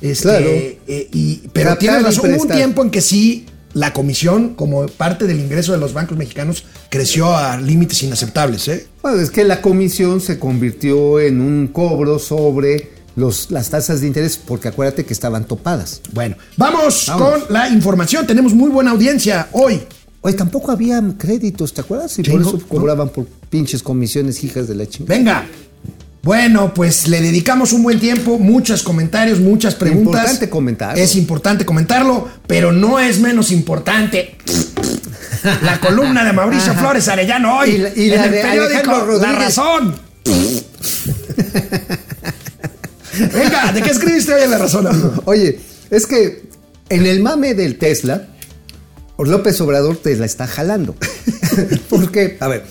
Este, 0.01 0.23
Claro. 0.29 0.47
eh, 0.49 1.09
y, 1.13 1.43
pero 1.53 1.77
tienes 1.79 2.03
razón, 2.03 2.35
hubo 2.35 2.43
un 2.43 2.49
tiempo 2.49 2.83
en 2.83 2.91
que 2.91 3.01
sí 3.01 3.47
la 3.75 3.93
comisión, 3.93 4.55
como 4.55 4.87
parte 4.87 5.27
del 5.27 5.39
ingreso 5.41 5.73
de 5.73 5.79
los 5.79 5.93
bancos 5.95 6.19
mexicanos, 6.19 6.65
creció 6.91 7.35
a 7.37 7.57
límites 7.59 8.03
inaceptables. 8.03 8.69
¿eh? 8.69 8.87
Bueno, 9.01 9.21
es 9.21 9.31
que 9.31 9.45
la 9.45 9.63
comisión 9.63 10.21
se 10.21 10.39
convirtió 10.39 11.21
en 11.21 11.41
un 11.41 11.69
cobro 11.69 12.19
sobre 12.19 12.91
los, 13.17 13.51
las 13.51 13.71
tasas 13.71 14.01
de 14.01 14.09
interés, 14.09 14.37
porque 14.37 14.69
acuérdate 14.69 15.05
que 15.05 15.13
estaban 15.15 15.47
topadas. 15.47 16.01
Bueno, 16.13 16.37
vamos, 16.57 17.07
Vamos. 17.09 17.45
con 17.45 17.53
la 17.55 17.69
información. 17.71 18.27
Tenemos 18.27 18.53
muy 18.55 18.69
buena 18.71 18.91
audiencia 18.91 19.49
hoy. 19.53 19.81
Oye, 20.21 20.37
tampoco 20.37 20.71
había 20.71 21.03
créditos, 21.19 21.73
¿te 21.73 21.81
acuerdas? 21.81 22.19
Y 22.19 22.23
por 22.23 22.41
eso 22.41 22.61
cobraban 22.69 23.09
por 23.09 23.27
pinches 23.49 23.83
comisiones 23.83 24.45
hijas 24.45 24.69
de 24.69 24.75
la 24.75 24.87
chingada. 24.87 25.17
Venga. 25.19 25.47
Bueno, 26.23 26.73
pues 26.73 27.09
le 27.09 27.21
dedicamos 27.21 27.73
un 27.73 27.83
buen 27.83 27.99
tiempo, 27.99 28.39
muchos 28.39 28.83
comentarios, 28.85 29.41
muchas 29.41 29.75
preguntas. 29.75 30.13
Importante 30.23 30.49
comentarlo. 30.49 31.03
Es 31.03 31.17
importante 31.17 31.65
comentarlo, 31.65 32.29
pero 32.47 32.71
no 32.71 33.01
es 33.01 33.19
menos 33.19 33.51
importante 33.51 34.37
la 35.63 35.81
columna 35.81 36.25
de 36.25 36.33
Mauricio 36.33 36.75
Flores 36.75 37.09
Arellano 37.09 37.59
hoy 37.59 37.71
Y 37.71 37.79
la- 37.79 37.89
y 37.97 38.11
en 38.13 38.17
la 38.17 38.25
el 38.27 38.31
de 38.31 38.41
periódico 38.43 39.19
La. 39.21 39.33
Razón. 39.33 39.97
Venga, 43.35 43.73
¿de 43.73 43.83
qué 43.83 43.91
escribiste 43.91 44.33
hoy 44.35 44.43
en 44.45 44.51
La 44.53 44.59
Razón? 44.59 44.87
amigo? 44.87 45.23
Oye, 45.27 45.59
es 45.91 46.07
que 46.07 46.45
en 46.89 47.05
el 47.05 47.21
mame 47.21 47.55
del 47.55 47.79
Tesla, 47.79 48.29
López 49.19 49.61
Obrador 49.61 49.97
te 49.97 50.17
la 50.17 50.25
está 50.27 50.47
jalando. 50.47 50.95
Porque, 51.91 52.37
a 52.41 52.49
ver, 52.49 52.65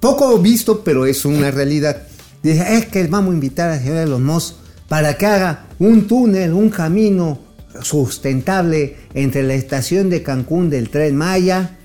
poco 0.00 0.38
visto, 0.38 0.82
pero 0.84 1.06
es 1.06 1.24
una 1.24 1.50
realidad. 1.50 2.07
Dice, 2.42 2.76
es 2.76 2.86
que 2.86 3.06
vamos 3.06 3.32
a 3.32 3.34
invitar 3.34 3.70
a 3.70 3.78
señor 3.78 3.96
Elon 3.96 4.24
Musk 4.24 4.54
para 4.88 5.16
que 5.16 5.26
haga 5.26 5.66
un 5.78 6.06
túnel, 6.06 6.52
un 6.52 6.70
camino 6.70 7.40
sustentable 7.82 8.96
entre 9.14 9.42
la 9.42 9.54
estación 9.54 10.08
de 10.10 10.22
Cancún 10.22 10.70
del 10.70 10.90
Tren 10.90 11.16
Maya 11.16 11.76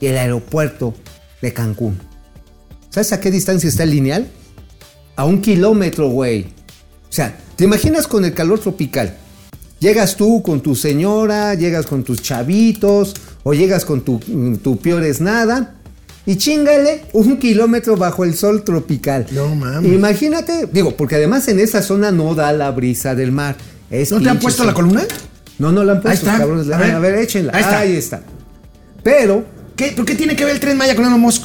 y 0.00 0.06
el 0.06 0.16
aeropuerto 0.16 0.94
de 1.40 1.52
Cancún. 1.52 1.98
¿Sabes 2.90 3.12
a 3.12 3.20
qué 3.20 3.30
distancia 3.30 3.68
está 3.68 3.84
el 3.84 3.90
lineal? 3.90 4.28
A 5.16 5.24
un 5.24 5.40
kilómetro, 5.40 6.08
güey. 6.08 6.42
O 6.42 7.12
sea, 7.12 7.36
¿te 7.56 7.64
imaginas 7.64 8.06
con 8.06 8.24
el 8.24 8.34
calor 8.34 8.58
tropical? 8.58 9.16
Llegas 9.78 10.16
tú 10.16 10.42
con 10.42 10.60
tu 10.60 10.74
señora, 10.74 11.54
llegas 11.54 11.86
con 11.86 12.02
tus 12.02 12.20
chavitos, 12.22 13.14
o 13.42 13.54
llegas 13.54 13.84
con 13.84 14.02
tu, 14.02 14.18
tu 14.62 14.76
peor 14.78 15.04
es 15.04 15.20
nada, 15.20 15.79
y 16.26 16.36
chingale 16.36 17.04
un 17.12 17.38
kilómetro 17.38 17.96
bajo 17.96 18.24
el 18.24 18.34
sol 18.34 18.62
tropical. 18.64 19.26
No 19.32 19.54
mames. 19.54 19.92
Imagínate, 19.92 20.68
digo, 20.72 20.96
porque 20.96 21.16
además 21.16 21.48
en 21.48 21.58
esa 21.60 21.82
zona 21.82 22.10
no 22.10 22.34
da 22.34 22.52
la 22.52 22.70
brisa 22.70 23.14
del 23.14 23.32
mar. 23.32 23.56
Es 23.90 24.12
¿No 24.12 24.20
te 24.20 24.28
han 24.28 24.38
puesto 24.38 24.58
sol. 24.58 24.68
la 24.68 24.74
columna? 24.74 25.02
No, 25.58 25.72
no 25.72 25.84
la 25.84 25.92
han 25.92 26.00
puesto, 26.02 26.26
cabrones. 26.26 26.66
A 26.70 26.78
ver. 26.78 26.86
ver, 26.86 26.96
a 26.96 26.98
ver, 26.98 27.14
échenla. 27.16 27.52
Ahí 27.54 27.60
está. 27.62 27.78
Ahí 27.78 27.96
está. 27.96 28.22
Pero 29.02 29.44
¿Qué, 29.76 29.92
¿Por 29.92 30.04
qué 30.04 30.14
tiene 30.14 30.36
que 30.36 30.44
ver 30.44 30.54
el 30.54 30.60
tren 30.60 30.76
Maya 30.76 30.94
con 30.94 31.06
Elon 31.06 31.20
Musk? 31.20 31.44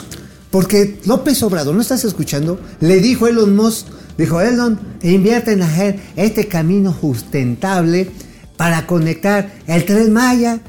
porque 0.52 1.00
López 1.06 1.44
Obrador, 1.44 1.76
¿no 1.76 1.82
estás 1.82 2.06
escuchando? 2.06 2.58
Le 2.80 3.02
dijo 3.02 3.28
Elon 3.28 3.54
Musk, 3.58 3.88
dijo 4.18 4.40
Elon, 4.40 4.80
invierte 5.04 5.52
en 5.52 5.62
hacer 5.62 6.00
este 6.16 6.48
camino 6.48 6.96
sustentable 6.98 8.10
para 8.56 8.88
conectar 8.88 9.52
el 9.68 9.84
tren 9.84 10.14
Maya 10.14 10.62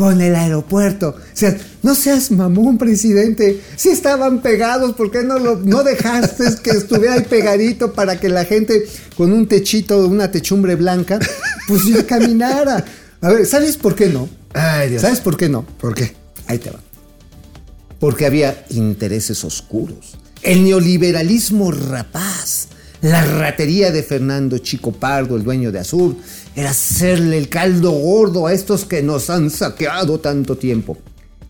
con 0.00 0.18
el 0.22 0.34
aeropuerto. 0.34 1.10
O 1.10 1.36
sea, 1.36 1.54
no 1.82 1.94
seas 1.94 2.30
mamón, 2.30 2.78
presidente. 2.78 3.60
Si 3.76 3.90
estaban 3.90 4.40
pegados, 4.40 4.94
¿por 4.94 5.10
qué 5.10 5.22
no, 5.22 5.38
lo, 5.38 5.56
no 5.56 5.82
dejaste 5.82 6.44
que 6.62 6.70
estuviera 6.70 7.16
ahí 7.16 7.24
pegadito 7.28 7.92
para 7.92 8.18
que 8.18 8.30
la 8.30 8.46
gente 8.46 8.86
con 9.14 9.30
un 9.30 9.46
techito, 9.46 10.06
una 10.06 10.30
techumbre 10.30 10.74
blanca, 10.74 11.18
pues 11.68 11.84
ya 11.84 12.06
caminara? 12.06 12.82
A 13.20 13.28
ver, 13.28 13.44
¿sabes 13.44 13.76
por 13.76 13.94
qué 13.94 14.06
no? 14.06 14.26
Ay, 14.54 14.88
Dios. 14.88 15.02
¿Sabes 15.02 15.20
por 15.20 15.36
qué 15.36 15.50
no? 15.50 15.66
¿Por 15.66 15.94
qué? 15.94 16.14
Ahí 16.46 16.56
te 16.56 16.70
va. 16.70 16.80
Porque 17.98 18.24
había 18.24 18.64
intereses 18.70 19.44
oscuros. 19.44 20.16
El 20.40 20.64
neoliberalismo 20.64 21.72
rapaz. 21.72 22.68
La 23.02 23.22
ratería 23.22 23.90
de 23.90 24.02
Fernando 24.02 24.56
Chico 24.58 24.92
Pardo, 24.92 25.36
el 25.36 25.42
dueño 25.42 25.72
de 25.72 25.78
Azur, 25.78 26.16
era 26.56 26.70
hacerle 26.70 27.38
el 27.38 27.48
caldo 27.48 27.90
gordo 27.92 28.46
a 28.46 28.52
estos 28.52 28.84
que 28.84 29.02
nos 29.02 29.30
han 29.30 29.50
saqueado 29.50 30.18
tanto 30.20 30.56
tiempo. 30.56 30.98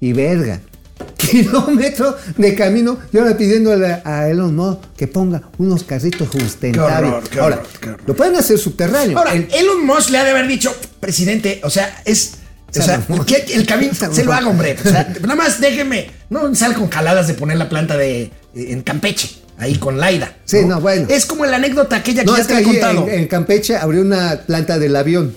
Y 0.01 0.13
verga, 0.13 0.61
kilómetro 1.17 2.17
de 2.37 2.55
camino 2.55 2.99
y 3.13 3.19
ahora 3.19 3.37
pidiéndole 3.37 4.01
a 4.05 4.29
Elon 4.29 4.55
Musk 4.55 4.81
que 4.97 5.07
ponga 5.07 5.43
unos 5.59 5.85
carritos 5.85 6.29
sustentables. 6.31 7.01
Qué 7.01 7.07
horror, 7.09 7.29
qué 7.29 7.41
ahora, 7.41 7.57
horror, 7.57 7.69
qué 7.81 7.89
horror. 7.89 8.01
lo 8.07 8.17
pueden 8.17 8.37
hacer 8.37 8.59
subterráneo. 8.59 9.19
Ahora, 9.19 9.35
El- 9.35 9.49
Elon 9.53 9.85
Musk 9.87 10.11
le 10.11 10.19
ha 10.19 10.25
de 10.25 10.31
haber 10.31 10.47
dicho, 10.47 10.75
presidente, 11.01 11.61
o 11.65 11.71
sea, 11.71 12.03
es. 12.05 12.35
O 12.71 12.83
sea, 12.83 13.05
que 13.27 13.53
el 13.55 13.67
camino 13.67 13.93
se 13.95 14.23
lo 14.23 14.33
haga, 14.33 14.47
hombre. 14.49 14.77
O 14.79 14.89
sea, 14.89 15.13
nada 15.23 15.35
más 15.35 15.61
déjeme. 15.61 16.09
No 16.31 16.55
sal 16.55 16.75
con 16.75 16.87
caladas 16.87 17.27
de 17.27 17.35
poner 17.35 17.57
la 17.59 17.69
planta 17.69 17.97
de 17.97 18.31
en 18.55 18.83
Campeche, 18.83 19.29
ahí 19.61 19.77
con 19.77 19.99
Laida. 19.99 20.37
Sí, 20.45 20.65
no, 20.67 20.81
bueno. 20.81 21.07
Es 21.09 21.27
como 21.27 21.47
la 21.47 21.57
anécdota 21.57 21.97
aquella 21.97 22.23
que 22.23 22.31
no, 22.31 22.37
ya 22.37 22.47
te 22.47 22.59
he 22.59 22.63
contado. 22.63 23.07
en, 23.09 23.21
en 23.21 23.29
Campeche 23.29 23.77
abrió 23.77 24.03
una 24.03 24.41
planta 24.47 24.79
del 24.79 24.97
avión. 24.97 25.33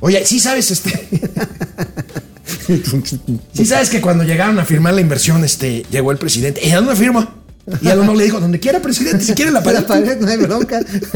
Oye, 0.00 0.24
sí 0.24 0.40
sabes, 0.40 0.70
este. 0.70 1.08
sí 3.52 3.66
sabes 3.66 3.90
que 3.90 4.00
cuando 4.00 4.24
llegaron 4.24 4.58
a 4.58 4.64
firmar 4.64 4.94
la 4.94 5.00
inversión, 5.00 5.44
este, 5.44 5.84
llegó 5.90 6.10
el 6.12 6.18
presidente. 6.18 6.60
¿Y 6.66 6.70
a 6.70 6.76
dónde 6.76 6.96
firma? 6.96 7.36
Y 7.80 7.88
Elon 7.88 8.06
Musk 8.06 8.18
le 8.18 8.24
dijo, 8.24 8.40
donde 8.40 8.58
quiera, 8.58 8.82
presidente, 8.82 9.24
si 9.24 9.34
quiere 9.34 9.52
la 9.52 9.62
pared. 9.62 9.78
La 9.80 9.86
pared, 9.86 10.18
no 10.18 10.26
hay 10.26 10.36
bronca. 10.36 10.80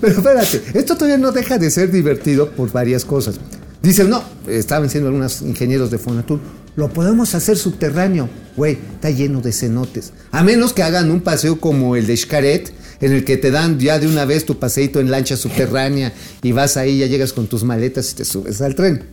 Pero 0.00 0.12
espérate, 0.12 0.62
esto 0.74 0.94
todavía 0.94 1.18
no 1.18 1.30
deja 1.30 1.58
de 1.58 1.70
ser 1.70 1.92
divertido 1.92 2.50
por 2.50 2.72
varias 2.72 3.04
cosas. 3.04 3.36
Dicen, 3.82 4.10
no, 4.10 4.24
estaban 4.48 4.90
siendo 4.90 5.08
algunos 5.08 5.42
ingenieros 5.42 5.90
de 5.90 5.98
Fonatur, 5.98 6.40
lo 6.76 6.88
podemos 6.90 7.34
hacer 7.34 7.56
subterráneo. 7.56 8.28
Güey, 8.56 8.78
está 8.94 9.10
lleno 9.10 9.40
de 9.40 9.52
cenotes. 9.52 10.12
A 10.30 10.42
menos 10.42 10.72
que 10.72 10.82
hagan 10.82 11.10
un 11.10 11.20
paseo 11.20 11.60
como 11.60 11.96
el 11.96 12.06
de 12.06 12.16
Xcaret, 12.16 12.72
en 13.00 13.12
el 13.12 13.24
que 13.24 13.36
te 13.36 13.50
dan 13.50 13.78
ya 13.78 13.98
de 13.98 14.06
una 14.06 14.24
vez 14.24 14.44
tu 14.44 14.58
paseíto 14.58 15.00
en 15.00 15.10
lancha 15.10 15.36
subterránea 15.36 16.12
y 16.42 16.52
vas 16.52 16.76
ahí, 16.76 16.98
ya 16.98 17.06
llegas 17.06 17.32
con 17.32 17.46
tus 17.46 17.64
maletas 17.64 18.12
y 18.12 18.14
te 18.16 18.24
subes 18.24 18.60
al 18.60 18.74
tren. 18.74 19.04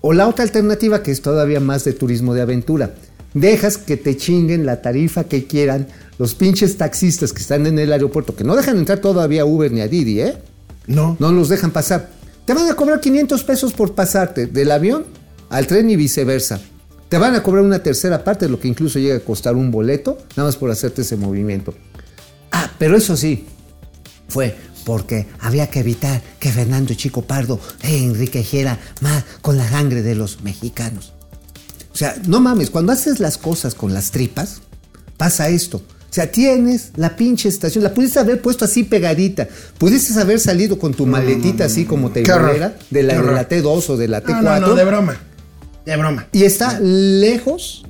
O 0.00 0.12
la 0.12 0.28
otra 0.28 0.44
alternativa, 0.44 1.02
que 1.02 1.10
es 1.10 1.22
todavía 1.22 1.60
más 1.60 1.84
de 1.84 1.92
turismo 1.92 2.34
de 2.34 2.42
aventura. 2.42 2.94
Dejas 3.34 3.78
que 3.78 3.96
te 3.96 4.16
chinguen 4.16 4.64
la 4.64 4.80
tarifa 4.80 5.24
que 5.24 5.46
quieran 5.46 5.86
los 6.18 6.34
pinches 6.34 6.76
taxistas 6.76 7.32
que 7.32 7.40
están 7.40 7.66
en 7.66 7.78
el 7.78 7.92
aeropuerto, 7.92 8.34
que 8.34 8.44
no 8.44 8.56
dejan 8.56 8.78
entrar 8.78 9.00
todavía 9.00 9.42
a 9.42 9.44
Uber 9.44 9.70
ni 9.70 9.80
a 9.80 9.88
Didi, 9.88 10.20
¿eh? 10.20 10.36
No. 10.86 11.16
No 11.18 11.32
los 11.32 11.48
dejan 11.48 11.70
pasar. 11.70 12.10
Te 12.44 12.54
van 12.54 12.68
a 12.68 12.74
cobrar 12.74 13.00
500 13.00 13.44
pesos 13.44 13.72
por 13.74 13.94
pasarte 13.94 14.46
del 14.46 14.70
avión 14.70 15.04
al 15.50 15.66
tren 15.66 15.90
y 15.90 15.96
viceversa. 15.96 16.60
Te 17.08 17.18
van 17.18 17.34
a 17.34 17.42
cobrar 17.42 17.64
una 17.64 17.82
tercera 17.82 18.22
parte 18.22 18.46
de 18.46 18.50
lo 18.50 18.60
que 18.60 18.68
incluso 18.68 18.98
llega 18.98 19.16
a 19.16 19.20
costar 19.20 19.56
un 19.56 19.70
boleto, 19.70 20.18
nada 20.36 20.48
más 20.48 20.56
por 20.56 20.70
hacerte 20.70 21.02
ese 21.02 21.16
movimiento. 21.16 21.74
Ah, 22.52 22.70
pero 22.78 22.96
eso 22.96 23.16
sí, 23.16 23.46
fue 24.28 24.56
porque 24.84 25.26
había 25.40 25.68
que 25.68 25.80
evitar 25.80 26.22
que 26.38 26.50
Fernando 26.50 26.94
Chico 26.94 27.20
Pardo 27.20 27.60
enriqueciera 27.82 28.78
más 29.02 29.22
con 29.42 29.58
la 29.58 29.68
sangre 29.68 30.00
de 30.00 30.14
los 30.14 30.42
mexicanos. 30.42 31.12
O 31.92 31.96
sea, 31.96 32.16
no 32.26 32.40
mames, 32.40 32.70
cuando 32.70 32.92
haces 32.92 33.20
las 33.20 33.36
cosas 33.36 33.74
con 33.74 33.92
las 33.92 34.12
tripas, 34.12 34.62
pasa 35.18 35.50
esto. 35.50 35.78
O 35.78 36.12
sea, 36.12 36.30
tienes 36.30 36.92
la 36.96 37.16
pinche 37.16 37.50
estación, 37.50 37.84
la 37.84 37.92
pudiste 37.92 38.18
haber 38.18 38.40
puesto 38.40 38.64
así 38.64 38.82
pegadita, 38.82 39.46
pudiste 39.76 40.18
haber 40.18 40.40
salido 40.40 40.78
con 40.78 40.94
tu 40.94 41.04
maletita 41.04 41.66
así 41.66 41.84
como 41.84 42.10
te 42.10 42.22
de 42.22 42.58
la, 42.58 42.72
de 42.88 43.02
la 43.02 43.46
T2 43.46 43.90
o 43.90 43.96
de 43.98 44.08
la 44.08 44.22
T4. 44.22 44.42
No, 44.42 44.60
no, 44.60 44.68
no, 44.68 44.74
de 44.74 44.84
broma. 44.84 45.20
De 45.88 45.96
broma. 45.96 46.26
Y 46.32 46.44
está 46.44 46.78
lejos, 46.80 47.82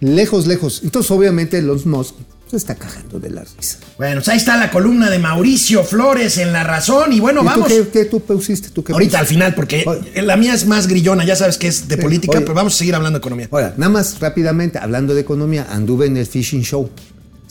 lejos, 0.00 0.46
lejos. 0.46 0.80
Entonces, 0.84 1.10
obviamente, 1.10 1.60
los 1.60 1.84
Musk 1.84 2.14
se 2.50 2.56
está 2.56 2.74
cagando 2.76 3.20
de 3.20 3.28
la 3.28 3.44
risa. 3.44 3.76
Bueno, 3.98 4.16
pues 4.16 4.28
ahí 4.28 4.38
está 4.38 4.56
la 4.56 4.70
columna 4.70 5.10
de 5.10 5.18
Mauricio 5.18 5.84
Flores 5.84 6.38
en 6.38 6.50
La 6.54 6.64
Razón. 6.64 7.12
Y 7.12 7.20
bueno, 7.20 7.40
¿Y 7.40 7.44
tú 7.44 7.50
vamos. 7.50 7.68
qué, 7.68 7.86
qué 7.92 8.04
tú 8.06 8.20
pusiste? 8.20 8.70
¿Tú 8.70 8.82
qué 8.82 8.94
Ahorita 8.94 9.18
al 9.18 9.26
final, 9.26 9.54
porque 9.54 9.84
Oye. 9.86 10.22
la 10.22 10.38
mía 10.38 10.54
es 10.54 10.66
más 10.66 10.86
grillona, 10.86 11.26
ya 11.26 11.36
sabes 11.36 11.58
que 11.58 11.66
es 11.66 11.88
de 11.88 11.98
política, 11.98 12.38
oye. 12.38 12.40
pero 12.40 12.54
vamos 12.54 12.74
a 12.74 12.78
seguir 12.78 12.94
hablando 12.94 13.18
de 13.18 13.20
economía. 13.20 13.48
Ahora, 13.50 13.74
nada 13.76 13.92
más 13.92 14.18
rápidamente, 14.18 14.78
hablando 14.78 15.14
de 15.14 15.20
economía, 15.20 15.66
anduve 15.68 16.06
en 16.06 16.16
el 16.16 16.24
Fishing 16.26 16.62
Show. 16.62 16.88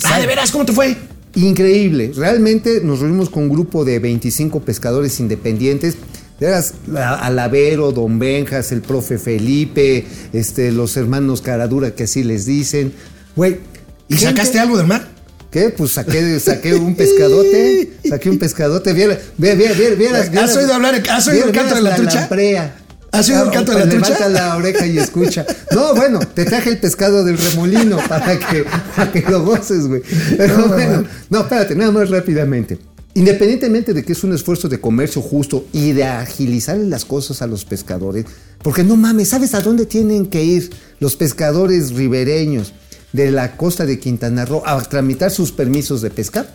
Ah, 0.05 0.19
¿de 0.19 0.25
veras? 0.25 0.49
¿Cómo 0.49 0.65
te 0.65 0.73
fue? 0.73 0.97
Increíble. 1.35 2.11
Realmente 2.15 2.81
nos 2.83 2.99
reunimos 3.01 3.29
con 3.29 3.43
un 3.43 3.49
grupo 3.49 3.85
de 3.85 3.99
25 3.99 4.61
pescadores 4.61 5.19
independientes. 5.19 5.95
De 6.41 6.47
veras, 6.47 6.73
la- 6.91 7.13
Alavero, 7.19 7.91
Don 7.91 8.17
Benjas, 8.17 8.71
el 8.71 8.81
profe 8.81 9.19
Felipe, 9.19 10.05
este, 10.33 10.71
los 10.71 10.97
hermanos 10.97 11.41
Caradura, 11.43 11.91
que 11.91 12.03
así 12.05 12.23
les 12.23 12.47
dicen. 12.47 12.91
Güey. 13.35 13.59
¿Y 14.07 14.15
gente- 14.15 14.25
sacaste 14.31 14.59
algo 14.59 14.75
del 14.75 14.87
mar? 14.87 15.07
¿Qué? 15.51 15.69
Pues 15.69 15.91
saqué, 15.91 16.39
saqué 16.39 16.73
un 16.73 16.95
pescadote. 16.95 17.91
Saqué 18.09 18.29
un 18.31 18.39
pescadote. 18.39 18.91
Viera, 18.93 19.19
viera, 19.37 19.55
viera, 19.73 19.95
viera, 19.95 20.19
¿Has 20.43 20.55
oído 20.57 20.73
hablar- 20.73 21.03
has 21.11 21.27
oído 21.27 21.45
el 21.45 21.51
canto 21.51 21.75
de 21.75 21.81
la 21.81 21.95
trucha? 21.95 22.21
lamprea. 22.21 22.75
¿Has 23.11 23.29
oído 23.29 23.43
el 23.43 23.51
canto 23.51 23.73
de 23.73 23.79
la 23.85 23.89
trucha? 23.89 24.13
Levanta 24.13 24.29
la 24.29 24.55
oreja 24.55 24.87
y 24.87 24.97
escucha. 24.97 25.45
No, 25.71 25.93
bueno, 25.93 26.19
te 26.21 26.45
traje 26.45 26.69
el 26.71 26.79
pescado 26.79 27.23
del 27.23 27.37
remolino 27.37 27.97
para 28.09 28.39
que, 28.39 28.65
para 28.95 29.11
que 29.11 29.21
lo 29.29 29.43
goces, 29.43 29.85
güey. 29.87 30.01
Pero 30.37 30.57
No, 30.57 30.67
bueno, 30.69 31.03
no, 31.29 31.41
espérate, 31.41 31.75
nada 31.75 31.91
más 31.91 32.09
rápidamente. 32.09 32.79
Independientemente 33.13 33.93
de 33.93 34.03
que 34.05 34.13
es 34.13 34.23
un 34.23 34.33
esfuerzo 34.33 34.69
de 34.69 34.79
comercio 34.79 35.21
justo 35.21 35.65
y 35.73 35.91
de 35.91 36.05
agilizar 36.05 36.77
las 36.77 37.03
cosas 37.05 37.41
a 37.41 37.47
los 37.47 37.65
pescadores, 37.65 38.25
porque 38.63 38.83
no 38.83 38.95
mames, 38.95 39.29
¿sabes 39.29 39.53
a 39.53 39.59
dónde 39.61 39.85
tienen 39.85 40.27
que 40.27 40.43
ir 40.43 40.71
los 40.99 41.15
pescadores 41.17 41.91
ribereños 41.91 42.73
de 43.11 43.31
la 43.31 43.57
costa 43.57 43.85
de 43.85 43.99
Quintana 43.99 44.45
Roo 44.45 44.63
a 44.65 44.81
tramitar 44.83 45.29
sus 45.31 45.51
permisos 45.51 46.01
de 46.01 46.09
pesca? 46.09 46.45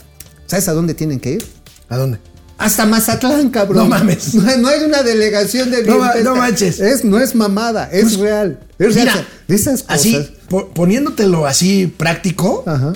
¿Sabes 0.47 0.69
a 0.69 0.73
dónde 0.73 0.95
tienen 0.95 1.21
que 1.21 1.33
ir? 1.33 1.45
¿A 1.91 1.99
dónde? 1.99 2.19
Hasta 2.59 2.87
Mazatlán, 2.87 3.51
cabrón. 3.51 3.85
No 3.85 3.91
mames. 3.91 4.35
No, 4.35 4.49
hay- 4.49 4.59
no 4.59 4.69
hay 4.69 4.83
una 4.83 5.03
delegación 5.03 5.71
de 5.71 5.83
No 5.85 5.99
no 6.25 6.37
manches. 6.37 6.81
Es, 6.81 7.05
no 7.05 7.21
es 7.21 7.35
mamada, 7.35 7.91
es 7.93 8.17
real. 8.17 8.61
Es. 8.79 8.97
Mira, 8.97 9.27
de 9.47 9.55
esas 9.55 9.83
cosas. 9.83 9.99
así, 10.01 10.27
po- 10.49 10.69
poniéndotelo 10.69 11.47
así 11.47 11.87
práctico, 11.87 12.65
Ajá. 12.67 12.95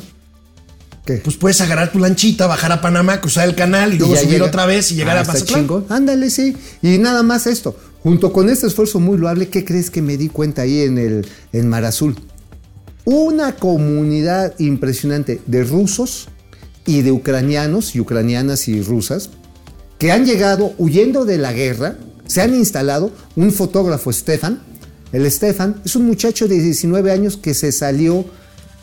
¿Qué? 1.17 1.21
pues 1.23 1.37
puedes 1.37 1.61
agarrar 1.61 1.91
tu 1.93 1.99
lanchita, 1.99 2.47
bajar 2.47 2.73
a 2.73 2.81
Panamá, 2.81 3.21
cruzar 3.21 3.49
el 3.49 3.55
canal 3.55 3.95
y 3.95 3.99
luego 3.99 4.15
subir 4.17 4.31
llega. 4.33 4.47
otra 4.47 4.67
vez 4.67 4.91
y 4.93 4.95
llegar 4.97 5.17
Ah, 5.17 5.21
a 5.21 5.25
Mazatlán. 5.25 5.85
Ándale, 5.89 6.31
sí. 6.31 6.57
Y 6.83 6.99
nada 6.99 7.23
más 7.23 7.47
esto. 7.47 7.77
Junto 8.03 8.33
con 8.33 8.49
este 8.49 8.67
esfuerzo 8.67 8.99
muy 9.01 9.19
loable, 9.19 9.49
¿qué 9.49 9.65
crees 9.65 9.91
que 9.91 10.01
me 10.03 10.17
di 10.17 10.29
cuenta 10.29 10.63
ahí 10.63 10.81
en 10.83 10.99
el 10.99 11.27
en 11.53 11.69
Mar 11.69 11.85
Azul? 11.85 12.17
Una 13.05 13.57
comunidad 13.57 14.55
impresionante 14.59 15.41
de 15.47 15.65
rusos 15.65 16.29
y 16.87 17.03
de 17.03 17.13
ucranianos 17.13 17.95
y 17.95 18.01
ucranianas 18.01 18.69
y 18.69 18.81
rusas 18.83 19.31
que 19.99 20.13
han 20.13 20.25
llegado 20.25 20.73
huyendo 20.79 21.25
de 21.27 21.37
la 21.39 21.53
guerra, 21.53 21.97
se 22.27 22.41
han 22.41 22.55
instalado, 22.55 23.11
un 23.37 23.53
fotógrafo 23.53 24.13
Stefan, 24.13 24.61
el 25.13 25.31
Stefan 25.31 25.83
es 25.85 25.97
un 25.97 26.07
muchacho 26.07 26.47
de 26.49 26.59
19 26.61 27.11
años 27.11 27.37
que 27.37 27.53
se 27.53 27.73
salió 27.73 28.25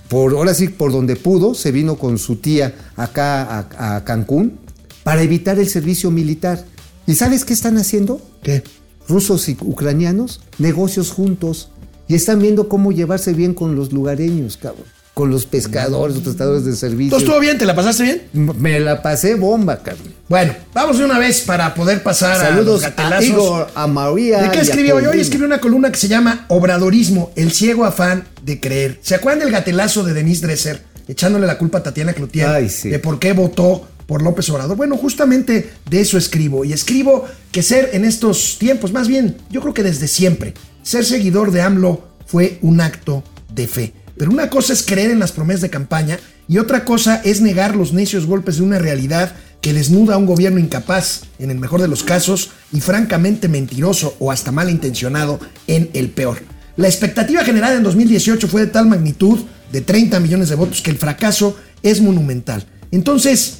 por, 0.10 0.34
ahora 0.34 0.53
sí, 0.53 0.70
por 0.70 0.91
donde 0.91 1.16
pudo, 1.16 1.53
se 1.53 1.72
vino 1.72 1.97
con 1.97 2.18
su 2.18 2.38
tía 2.38 2.74
acá 2.95 3.68
a, 3.78 3.95
a 3.95 4.03
Cancún 4.03 4.60
para 5.03 5.22
evitar 5.22 5.60
el 5.60 5.70
servicio 5.70 6.12
militar. 6.12 6.66
¿Y 7.05 7.16
sabes 7.16 7.45
qué 7.45 7.53
están 7.53 7.78
haciendo? 7.78 8.22
¿Qué? 8.43 8.64
Rusos 9.08 9.47
y 9.47 9.58
ucranianos, 9.62 10.41
negocios 10.58 11.12
juntos. 11.12 11.70
Y 12.10 12.16
están 12.16 12.39
viendo 12.39 12.68
cómo 12.70 12.91
llevarse 12.91 13.34
bien 13.34 13.53
con 13.53 13.76
los 13.76 13.91
lugareños, 13.91 14.58
cabrón. 14.58 14.86
Con 15.14 15.30
los 15.32 15.45
pescadores, 15.45 16.16
los 16.16 16.24
prestadores 16.24 16.64
de 16.64 16.76
servicios. 16.76 17.05
Entonces, 17.05 17.30
¿todo 17.30 17.39
bien? 17.39 17.58
¿Te 17.58 17.66
la 17.66 17.76
pasaste 17.76 18.03
bien? 18.03 18.22
Me 18.60 18.80
la 18.80 19.01
pasé 19.01 19.36
bomba, 19.36 19.82
cabrón. 19.82 20.14
Bueno, 20.30 20.53
vamos 20.74 20.99
de 20.99 21.05
una 21.05 21.18
vez 21.18 21.41
para 21.41 21.74
poder 21.74 22.03
pasar 22.03 22.34
a 22.34 22.51
los 22.51 22.82
Saludos 22.82 22.84
a. 22.84 23.24
Igor, 23.24 23.68
a 23.74 23.88
María. 23.88 24.41
¿De 24.41 24.51
qué 24.51 24.60
escribió 24.60 24.97
hoy? 24.97 25.05
Hoy 25.05 25.20
escribió 25.20 25.47
una 25.47 25.60
columna 25.60 25.91
que 25.91 25.97
se 25.97 26.08
llama 26.08 26.45
Obradorismo, 26.49 27.32
el 27.36 27.51
ciego 27.51 27.86
afán 27.86 28.26
de 28.48 28.60
creer. 28.60 28.98
¿Se 29.04 29.14
acuerdan 29.14 29.41
del 29.41 29.52
gatelazo 29.52 30.04
de 30.04 30.16
Denise 30.16 30.48
Dresser 30.48 30.82
echándole 31.08 31.45
la 31.45 31.60
culpa 31.60 31.78
a 31.78 31.84
Tatiana 31.84 32.14
Cloutier 32.14 32.48
Ay, 32.48 32.70
sí. 32.70 32.89
de 32.89 32.98
por 32.98 33.20
qué 33.20 33.34
votó 33.34 33.88
por 34.08 34.24
López 34.24 34.50
Obrador? 34.50 34.76
Bueno, 34.76 34.98
justamente 34.98 35.70
de 35.88 36.02
eso 36.02 36.18
escribo. 36.18 36.66
Y 36.66 36.74
escribo 36.74 37.26
que 37.52 37.62
ser 37.62 37.91
en 37.93 38.06
estos 38.06 38.58
tiempos, 38.58 38.91
más 38.91 39.08
bien, 39.08 39.38
yo 39.52 39.62
creo 39.62 39.76
que 39.76 39.84
desde 39.84 40.08
siempre, 40.08 40.56
ser 40.82 41.06
seguidor 41.06 41.52
de 41.52 41.62
AMLO 41.62 42.08
fue 42.26 42.58
un 42.64 42.82
acto 42.82 43.24
de 43.54 43.68
fe. 43.68 43.93
Pero 44.18 44.32
una 44.32 44.50
cosa 44.50 44.74
es 44.74 44.82
creer 44.82 45.12
en 45.12 45.20
las 45.20 45.32
promesas 45.32 45.62
de 45.62 45.70
campaña 45.70 46.18
y 46.48 46.58
otra 46.58 46.86
cosa 46.86 47.22
es 47.24 47.41
negar 47.41 47.76
los 47.76 47.93
necios 47.93 48.26
golpes 48.26 48.58
de 48.58 48.64
una 48.64 48.80
realidad 48.80 49.36
que 49.36 49.48
que 49.62 49.74
desnuda 49.74 50.16
a 50.16 50.18
un 50.18 50.26
gobierno 50.26 50.60
incapaz 50.60 51.24
en 51.39 51.52
el 51.52 51.60
mejor 51.60 51.82
de 51.82 51.88
los 51.88 52.04
casos 52.04 52.52
y 52.72 52.82
francamente 52.82 53.48
mentiroso 53.48 54.16
o 54.20 54.32
hasta 54.32 54.52
malintencionado 54.52 55.39
en 55.68 55.89
el 55.93 56.10
peor. 56.10 56.41
La 56.78 56.88
expectativa 56.88 57.43
generada 57.43 57.75
en 57.75 57.84
2018 57.84 58.47
fue 58.47 58.61
de 58.61 58.67
tal 58.67 58.86
magnitud, 58.86 59.39
de 59.71 59.82
30 59.82 60.19
millones 60.19 60.49
de 60.49 60.55
votos, 60.55 60.82
que 60.82 60.91
el 60.91 60.97
fracaso 60.97 61.57
es 61.82 62.01
monumental. 62.01 62.65
Entonces, 62.91 63.59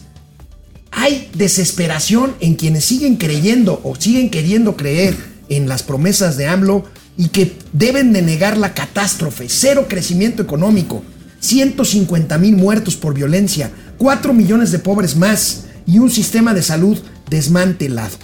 hay 0.92 1.30
desesperación 1.34 2.36
en 2.40 2.56
quienes 2.56 2.86
siguen 2.86 3.18
creyendo 3.18 3.82
o 3.84 3.96
siguen 3.96 4.30
queriendo 4.30 4.78
creer 4.78 5.16
en 5.50 5.68
las 5.68 5.82
promesas 5.82 6.38
de 6.38 6.48
AMLO 6.48 6.86
y 7.18 7.30
que 7.30 7.58
deben 7.74 8.14
de 8.14 8.22
negar 8.22 8.56
la 8.56 8.76
catástrofe, 8.76 9.48
cero 9.50 9.88
crecimiento 9.90 10.44
económico, 10.44 11.04
150 11.40 12.38
mil 12.38 12.56
muertos 12.56 12.96
por 12.96 13.16
violencia, 13.16 13.72
4 13.98 14.34
millones 14.34 14.72
de 14.72 14.80
pobres 14.80 15.16
más 15.16 15.66
y 15.88 15.98
un 15.98 16.12
sistema 16.12 16.54
de 16.54 16.62
salud 16.62 17.00
desmantelado. 17.30 18.18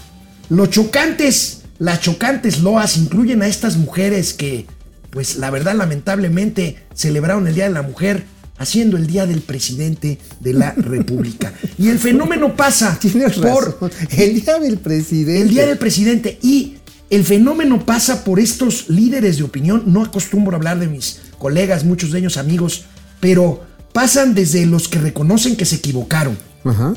Los 0.50 0.70
chocantes, 0.70 1.62
las 1.80 2.00
chocantes 2.00 2.60
loas 2.60 2.98
incluyen 2.98 3.42
a 3.42 3.48
estas 3.48 3.78
mujeres 3.78 4.34
que, 4.34 4.68
pues 5.14 5.38
la 5.38 5.52
verdad 5.52 5.76
lamentablemente, 5.76 6.78
celebraron 6.96 7.48
el 7.48 7.54
Día 7.54 7.66
de 7.66 7.70
la 7.70 7.84
Mujer 7.84 8.24
haciendo 8.58 8.98
el 8.98 9.06
Día 9.08 9.28
del 9.28 9.42
Presidente 9.42 10.18
de 10.40 10.54
la 10.54 10.72
República. 10.78 11.54
Y 11.78 11.90
el 11.90 12.00
fenómeno 12.00 12.56
pasa 12.56 12.98
Tienes 13.02 13.34
por 13.38 13.80
razón. 13.80 13.92
El 14.12 14.42
día 14.42 14.60
del 14.60 14.80
presidente. 14.80 15.42
el 15.42 15.50
Día 15.50 15.68
del 15.68 15.78
Presidente 15.78 16.40
y 16.42 16.78
el 17.12 17.24
fenómeno 17.24 17.86
pasa 17.86 18.24
por 18.24 18.40
estos 18.40 18.90
líderes 18.90 19.38
de 19.38 19.44
opinión. 19.44 19.84
No 19.86 20.04
acostumbro 20.04 20.54
a 20.56 20.58
hablar 20.58 20.80
de 20.80 20.88
mis 20.88 21.20
colegas, 21.38 21.84
muchos 21.84 22.12
de 22.12 22.20
ellos 22.20 22.38
amigos, 22.38 22.86
pero 23.20 23.64
pasan 23.94 24.34
desde 24.34 24.66
los 24.66 24.88
que 24.88 24.98
reconocen 24.98 25.56
que 25.56 25.66
se 25.66 25.76
equivocaron 25.76 26.36
Ajá. 26.64 26.96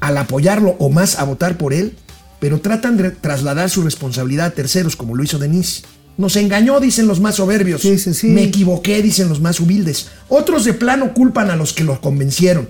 al 0.00 0.16
apoyarlo 0.18 0.74
o 0.80 0.90
más 0.90 1.20
a 1.20 1.24
votar 1.24 1.56
por 1.56 1.72
él, 1.72 1.94
pero 2.40 2.60
tratan 2.60 2.96
de 2.96 3.12
trasladar 3.12 3.70
su 3.70 3.82
responsabilidad 3.82 4.46
a 4.46 4.50
terceros, 4.50 4.96
como 4.96 5.14
lo 5.14 5.22
hizo 5.22 5.38
Denise. 5.38 5.82
Nos 6.18 6.36
engañó, 6.36 6.78
dicen 6.80 7.06
los 7.06 7.20
más 7.20 7.36
soberbios. 7.36 7.82
Sí, 7.82 7.98
sí, 7.98 8.14
sí. 8.14 8.28
Me 8.28 8.44
equivoqué, 8.44 9.02
dicen 9.02 9.28
los 9.28 9.40
más 9.40 9.60
humildes. 9.60 10.08
Otros 10.28 10.64
de 10.64 10.74
plano 10.74 11.14
culpan 11.14 11.50
a 11.50 11.56
los 11.56 11.72
que 11.72 11.84
los 11.84 12.00
convencieron. 12.00 12.68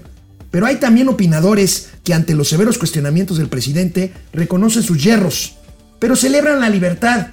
Pero 0.52 0.66
hay 0.66 0.76
también 0.76 1.08
opinadores 1.08 1.88
que 2.04 2.14
ante 2.14 2.34
los 2.34 2.48
severos 2.48 2.78
cuestionamientos 2.78 3.38
del 3.38 3.48
presidente 3.48 4.12
reconocen 4.32 4.82
sus 4.82 5.02
yerros, 5.02 5.54
pero 5.98 6.14
celebran 6.14 6.60
la 6.60 6.68
libertad. 6.68 7.28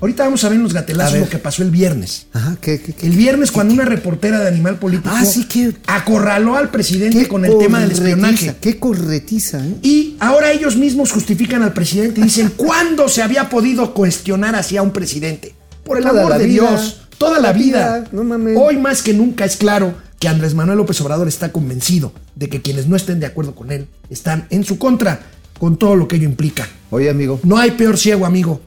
Ahorita 0.00 0.24
vamos 0.24 0.42
a 0.44 0.48
ver 0.48 0.56
en 0.56 0.62
los 0.62 0.72
gatelazos 0.72 1.12
ver. 1.12 1.22
lo 1.22 1.28
que 1.28 1.38
pasó 1.38 1.62
el 1.62 1.70
viernes. 1.70 2.26
Ajá, 2.32 2.56
¿qué, 2.60 2.80
qué, 2.80 2.92
qué? 2.94 3.06
El 3.06 3.12
viernes, 3.16 3.50
cuando 3.50 3.74
una 3.74 3.84
reportera 3.84 4.38
de 4.40 4.48
Animal 4.48 4.78
Político 4.78 5.10
Ah, 5.12 5.24
sí, 5.24 5.44
que- 5.44 5.74
acorraló 5.86 6.56
al 6.56 6.70
presidente 6.70 7.28
con 7.28 7.44
el 7.44 7.58
tema 7.58 7.80
del 7.80 7.92
espionaje. 7.92 8.54
Qué 8.60 8.78
corretiza, 8.78 9.64
¿eh? 9.64 9.74
Y 9.82 10.16
ahora 10.20 10.52
ellos 10.52 10.76
mismos 10.76 11.12
justifican 11.12 11.62
al 11.62 11.72
presidente 11.72 12.20
y 12.20 12.24
dicen, 12.24 12.50
¿cuándo 12.56 13.08
se 13.08 13.22
había 13.22 13.48
podido 13.48 13.92
cuestionar 13.94 14.54
así 14.54 14.76
a 14.76 14.82
un 14.82 14.92
presidente? 14.92 15.54
Por 15.84 15.98
el 15.98 16.04
Toda 16.04 16.22
amor 16.22 16.38
de 16.38 16.44
vida. 16.46 16.68
Dios, 16.70 17.00
toda 17.18 17.32
la 17.32 17.36
Toda 17.38 17.40
la 17.40 17.52
vida. 17.52 17.98
vida, 17.98 18.08
no 18.12 18.24
mames. 18.24 18.56
Hoy 18.58 18.76
más 18.78 19.02
que 19.02 19.12
nunca 19.12 19.44
es 19.44 19.56
claro 19.56 19.94
que 20.18 20.28
Andrés 20.28 20.54
Manuel 20.54 20.78
López 20.78 21.00
Obrador 21.00 21.28
está 21.28 21.50
convencido 21.52 22.12
de 22.36 22.48
que 22.48 22.62
quienes 22.62 22.86
no 22.86 22.96
estén 22.96 23.20
de 23.20 23.26
acuerdo 23.26 23.54
con 23.54 23.70
él 23.72 23.86
están 24.08 24.46
en 24.50 24.64
su 24.64 24.78
contra, 24.78 25.20
con 25.58 25.76
todo 25.78 25.96
lo 25.96 26.08
que 26.08 26.16
ello 26.16 26.26
implica. 26.26 26.66
Oye, 26.90 27.10
amigo. 27.10 27.40
No 27.42 27.58
hay 27.58 27.72
peor 27.72 27.98
ciego, 27.98 28.24
amigo, 28.26 28.60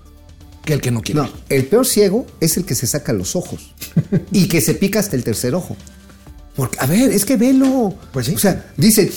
que 0.65 0.73
el 0.73 0.81
que 0.81 0.91
no 0.91 1.01
quiere. 1.01 1.21
No, 1.21 1.29
el 1.49 1.65
peor 1.65 1.85
ciego 1.85 2.25
es 2.39 2.57
el 2.57 2.65
que 2.65 2.75
se 2.75 2.87
saca 2.87 3.13
los 3.13 3.35
ojos 3.35 3.73
y 4.31 4.47
que 4.47 4.61
se 4.61 4.73
pica 4.73 4.99
hasta 4.99 5.15
el 5.15 5.23
tercer 5.23 5.55
ojo. 5.55 5.75
Porque, 6.55 6.77
a 6.79 6.85
ver, 6.85 7.11
es 7.11 7.25
que 7.25 7.35
velo. 7.35 7.95
Pues 8.11 8.27
sí. 8.27 8.35
O 8.35 8.39
sea, 8.39 8.71
dice, 8.77 9.11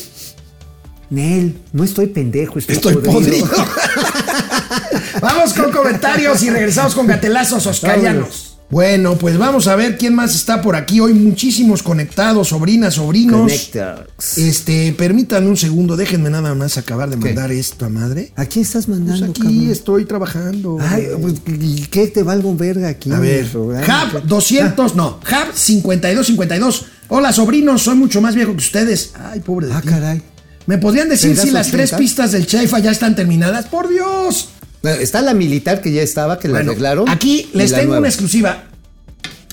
Nel, 1.11 1.59
no 1.72 1.84
estoy 1.84 2.07
pendejo, 2.07 2.59
estoy, 2.59 2.76
Estoy 2.76 2.97
podrido. 2.97 3.49
vamos 5.20 5.53
con 5.53 5.70
comentarios 5.70 6.42
y 6.42 6.51
regresamos 6.51 6.94
con 6.94 7.07
gatelazos 7.07 7.66
oscarianos. 7.66 8.55
Bueno, 8.69 9.17
pues 9.17 9.39
vamos 9.39 9.69
a 9.69 9.77
ver 9.77 9.97
quién 9.97 10.12
más 10.14 10.35
está 10.35 10.61
por 10.61 10.75
aquí. 10.75 10.99
Hoy 10.99 11.14
muchísimos 11.14 11.85
conectados, 11.85 12.49
sobrinas, 12.49 12.95
sobrinos. 12.95 13.43
Connectax. 13.43 14.39
Este, 14.39 14.93
permítanme 14.93 15.49
un 15.49 15.57
segundo, 15.57 15.97
déjenme 15.97 16.31
nada 16.31 16.53
más 16.57 16.77
acabar 16.77 17.09
de 17.09 17.17
¿Qué? 17.17 17.27
mandar 17.27 17.53
esto 17.53 17.85
a 17.85 17.89
madre. 17.89 18.33
¿A 18.35 18.45
quién 18.47 18.64
estás 18.64 18.87
Pues 18.87 18.99
mandando, 18.99 19.27
aquí 19.27 19.41
cabrón? 19.41 19.71
estoy 19.71 20.05
trabajando. 20.05 20.79
Ay, 20.81 21.07
pues, 21.23 21.35
¿y 21.61 21.83
qué 21.87 22.09
te 22.09 22.25
valgo 22.25 22.57
verga 22.57 22.89
aquí? 22.89 23.12
a 23.12 23.21
ver? 23.21 23.47
Hub 23.55 24.23
200, 24.27 24.97
no, 24.97 25.21
Hub 25.21 25.55
5252. 25.55 26.87
Hola, 27.09 27.33
sobrinos, 27.33 27.83
soy 27.83 27.95
mucho 27.95 28.21
más 28.21 28.35
viejo 28.35 28.51
que 28.51 28.59
ustedes. 28.59 29.12
Ay, 29.14 29.39
pobre 29.41 29.69
de 29.69 29.75
Ah, 29.75 29.83
caray. 29.85 30.21
¿Me 30.67 30.79
podrían 30.79 31.09
decir 31.09 31.29
¿Tendrás 31.29 31.47
si 31.47 31.53
las 31.53 31.71
tres 31.71 31.91
80? 31.93 31.99
pistas 31.99 32.33
del 32.33 32.47
Chaifa 32.49 32.81
ya 32.81 32.91
están 32.91 33.14
terminadas? 33.14 33.67
¡Por 33.67 33.89
Dios! 33.89 34.49
Bueno, 34.87 35.03
Está 35.03 35.20
la 35.20 35.34
militar 35.34 35.80
que 35.80 35.91
ya 35.91 36.01
estaba, 36.03 36.39
que 36.39 36.47
la 36.47 36.55
Bueno, 36.55 36.70
arreglaron. 36.70 37.09
Aquí 37.09 37.51
les 37.55 37.72
tengo 37.72 37.87
nueva. 37.87 37.99
una 37.99 38.09
exclusiva. 38.09 38.62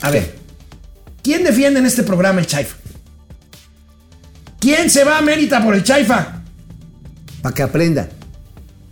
A 0.03 0.11
ver, 0.11 0.35
¿quién 1.23 1.43
defiende 1.43 1.79
en 1.79 1.87
este 1.87 2.03
programa 2.03 2.39
el 2.39 2.45
Chaifa? 2.45 2.75
¿Quién 4.59 4.91
se 4.91 5.03
va 5.03 5.17
a 5.17 5.21
Mérita 5.23 5.63
por 5.63 5.73
el 5.73 5.83
Chaifa? 5.83 6.43
Para 7.41 7.55
que 7.55 7.63
aprenda. 7.63 8.09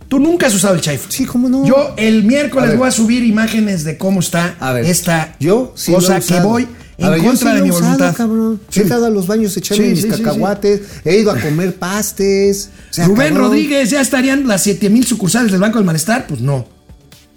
Tú 0.08 0.18
nunca 0.18 0.48
has 0.48 0.54
usado 0.54 0.74
el 0.74 0.80
Chaifa. 0.80 1.08
Sí, 1.12 1.26
¿cómo 1.26 1.48
no? 1.48 1.64
Yo 1.64 1.94
el 1.96 2.24
miércoles 2.24 2.72
A 2.72 2.74
voy 2.74 2.88
a 2.88 2.90
subir 2.90 3.22
imágenes 3.22 3.84
de 3.84 3.96
cómo 3.96 4.18
está 4.18 4.56
A 4.58 4.72
ver, 4.72 4.84
esta 4.84 5.36
yo 5.38 5.72
sí 5.76 5.92
cosa 5.92 6.14
que 6.18 6.24
usado. 6.34 6.58
En 7.06 7.22
yo 7.22 7.28
contra 7.28 7.54
de 7.54 7.62
mi 7.62 7.70
usado, 7.70 7.84
voluntad. 7.84 8.14
cabrón. 8.16 8.60
Sí. 8.68 8.80
He 8.80 8.82
estado 8.84 9.06
a 9.06 9.10
los 9.10 9.26
baños 9.26 9.56
echarme 9.56 9.84
Sí, 9.84 9.90
mis 9.90 10.02
sí, 10.02 10.08
cacahuates, 10.08 10.80
he 11.04 11.18
ido 11.18 11.30
a 11.30 11.38
comer 11.38 11.74
pastes. 11.76 12.70
O 12.90 12.92
sea, 12.94 13.06
Rubén 13.06 13.28
cabrón, 13.28 13.48
Rodríguez, 13.50 13.90
¿ya 13.90 14.00
estarían 14.00 14.46
las 14.46 14.62
7000 14.62 15.06
sucursales 15.06 15.52
del 15.52 15.60
Banco 15.60 15.78
del 15.78 15.86
Malestar? 15.86 16.26
Pues 16.26 16.40
no. 16.40 16.66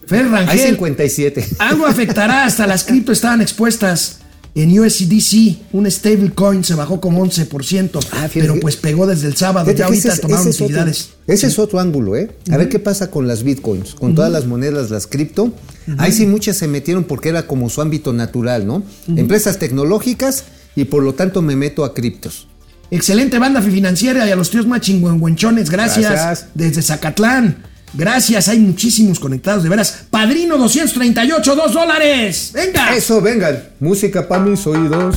Fer 0.07 0.25
Hay 0.25 0.31
Rangel, 0.31 0.69
57. 0.71 1.47
algo 1.59 1.85
afectará, 1.87 2.43
hasta 2.45 2.67
las 2.67 2.83
cripto 2.83 3.11
estaban 3.11 3.41
expuestas 3.41 4.19
en 4.55 4.79
USDC, 4.79 5.57
un 5.73 5.89
stablecoin 5.91 6.63
se 6.63 6.75
bajó 6.75 7.01
como 7.01 7.21
11%, 7.25 7.99
Ah, 8.13 8.29
pero 8.33 8.57
pues 8.61 8.77
pegó 8.77 9.05
desde 9.05 9.27
el 9.27 9.35
sábado, 9.35 9.65
Fíjate 9.65 9.79
ya 9.79 9.85
ahorita 9.85 10.09
ese 10.13 10.21
tomaron 10.21 10.41
ese 10.41 10.49
es 10.49 10.55
otro- 10.55 10.65
utilidades. 10.65 11.09
Ese 11.27 11.47
es 11.47 11.59
otro 11.59 11.79
ángulo, 11.79 12.15
¿eh? 12.15 12.31
A 12.51 12.57
ver 12.57 12.69
qué 12.69 12.79
pasa 12.79 13.11
con 13.11 13.27
las 13.27 13.43
bitcoins, 13.43 13.93
con 13.95 14.15
todas 14.15 14.31
las 14.31 14.45
monedas, 14.45 14.89
las 14.91 15.07
cripto. 15.07 15.53
Ahí 15.97 16.11
sí 16.13 16.25
muchas 16.25 16.55
se 16.57 16.67
metieron 16.67 17.03
porque 17.03 17.29
era 17.29 17.45
como 17.47 17.69
su 17.69 17.81
ámbito 17.81 18.13
natural, 18.13 18.65
¿no? 18.65 18.83
Empresas 19.07 19.59
tecnológicas 19.59 20.45
y 20.75 20.85
por 20.85 21.03
lo 21.03 21.13
tanto 21.13 21.41
me 21.41 21.55
meto 21.55 21.83
a 21.83 21.93
criptos. 21.93 22.47
Excelente 22.91 23.39
banda 23.39 23.61
financiera 23.61 24.25
y 24.27 24.31
a 24.31 24.35
los 24.35 24.51
tíos 24.51 24.67
más 24.67 24.79
chingüengüenchones, 24.81 25.69
gracias. 25.69 26.11
Gracias. 26.11 26.47
Desde 26.53 26.81
Zacatlán. 26.81 27.63
Gracias, 27.97 28.47
hay 28.49 28.59
muchísimos 28.59 29.19
conectados, 29.19 29.63
de 29.63 29.69
veras. 29.69 30.05
Padrino 30.09 30.57
238, 30.57 31.55
2 31.55 31.73
dólares. 31.73 32.51
Venga. 32.53 32.95
Eso, 32.95 33.21
vengan. 33.21 33.63
Música 33.79 34.27
para 34.27 34.43
mis 34.43 34.65
oídos. 34.67 35.15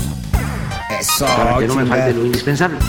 Eso, 1.01 1.27
Para 1.27 1.59
que 1.59 1.67
no 1.67 1.75
me 1.75 1.87
falte 1.87 2.15
lo 2.15 2.25
indispensable. 2.27 2.79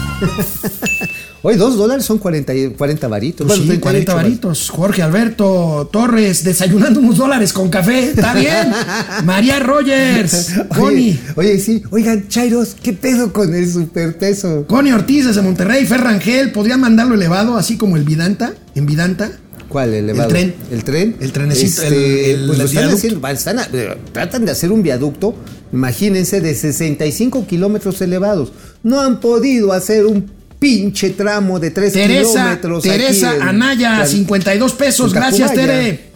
Hoy 1.41 1.55
dos 1.55 1.77
dólares 1.77 2.03
son 2.03 2.17
40, 2.17 2.53
y- 2.53 2.69
40 2.71 3.07
varitos. 3.07 3.47
Pues 3.47 3.59
Bueno, 3.59 3.73
sí, 3.73 3.79
40 3.79 4.11
38 4.11 4.15
varitos. 4.15 4.69
Jorge 4.69 5.01
Alberto 5.01 5.89
Torres 5.91 6.43
desayunando 6.43 6.99
unos 6.99 7.15
dólares 7.17 7.53
con 7.53 7.69
café. 7.69 8.09
Está 8.09 8.33
bien. 8.33 8.69
María 9.23 9.59
Rogers. 9.59 10.51
Connie. 10.77 11.17
Oye, 11.35 11.51
oye, 11.51 11.59
sí. 11.59 11.81
Oigan, 11.91 12.27
Chairos, 12.27 12.75
¿qué 12.83 12.91
pedo 12.91 13.31
con 13.31 13.53
el 13.55 13.71
superpeso? 13.71 14.65
Connie 14.67 14.91
Ortiz 14.91 15.27
desde 15.27 15.41
Monterrey. 15.41 15.85
Fer 15.85 16.01
Rangel. 16.01 16.51
¿Podrían 16.51 16.81
mandarlo 16.81 17.15
elevado 17.15 17.55
así 17.57 17.77
como 17.77 17.95
el 17.95 18.03
Vidanta? 18.03 18.53
¿En 18.75 18.85
Vidanta? 18.85 19.31
¿Cuál? 19.69 19.93
¿El 19.93 20.05
elevado? 20.09 20.29
El 20.29 20.33
tren. 20.35 20.55
¿El 20.71 20.83
tren? 20.83 21.15
El 21.21 21.31
trenecito, 21.31 21.83
el- 21.83 21.93
el- 21.93 22.45
pues 22.47 22.47
lo 22.47 22.53
el 22.53 22.61
están 22.61 22.71
viaducto. 22.71 22.97
haciendo, 22.97 23.21
va, 23.21 23.31
están 23.31 23.59
a- 23.59 23.67
eh, 23.71 23.97
tratan 24.11 24.45
de 24.45 24.51
hacer 24.51 24.71
un 24.71 24.81
viaducto, 24.83 25.35
imagínense, 25.71 26.41
de 26.41 26.55
65 26.55 27.45
kilómetros 27.47 28.01
elevados. 28.01 28.51
No 28.83 28.99
han 28.99 29.19
podido 29.19 29.71
hacer 29.71 30.05
un 30.07 30.29
pinche 30.59 31.11
tramo 31.11 31.59
de 31.59 31.71
3 31.71 31.93
Teresa, 31.93 32.31
kilómetros. 32.31 32.79
aquí 32.85 32.89
Teresa 32.89 33.35
en- 33.35 33.41
Anaya, 33.43 34.01
en- 34.01 34.07
52 34.07 34.73
pesos. 34.73 35.13
Gracias. 35.13 35.53
Tere. 35.53 36.09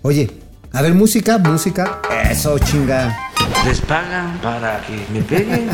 Oye, 0.00 0.28
a 0.72 0.82
ver, 0.82 0.94
música, 0.94 1.38
música. 1.38 2.00
Eso, 2.30 2.58
chinga. 2.58 3.16
Les 3.66 3.80
pagan 3.82 4.40
para 4.40 4.80
que 4.86 4.94
me 5.12 5.20
peguen. 5.22 5.68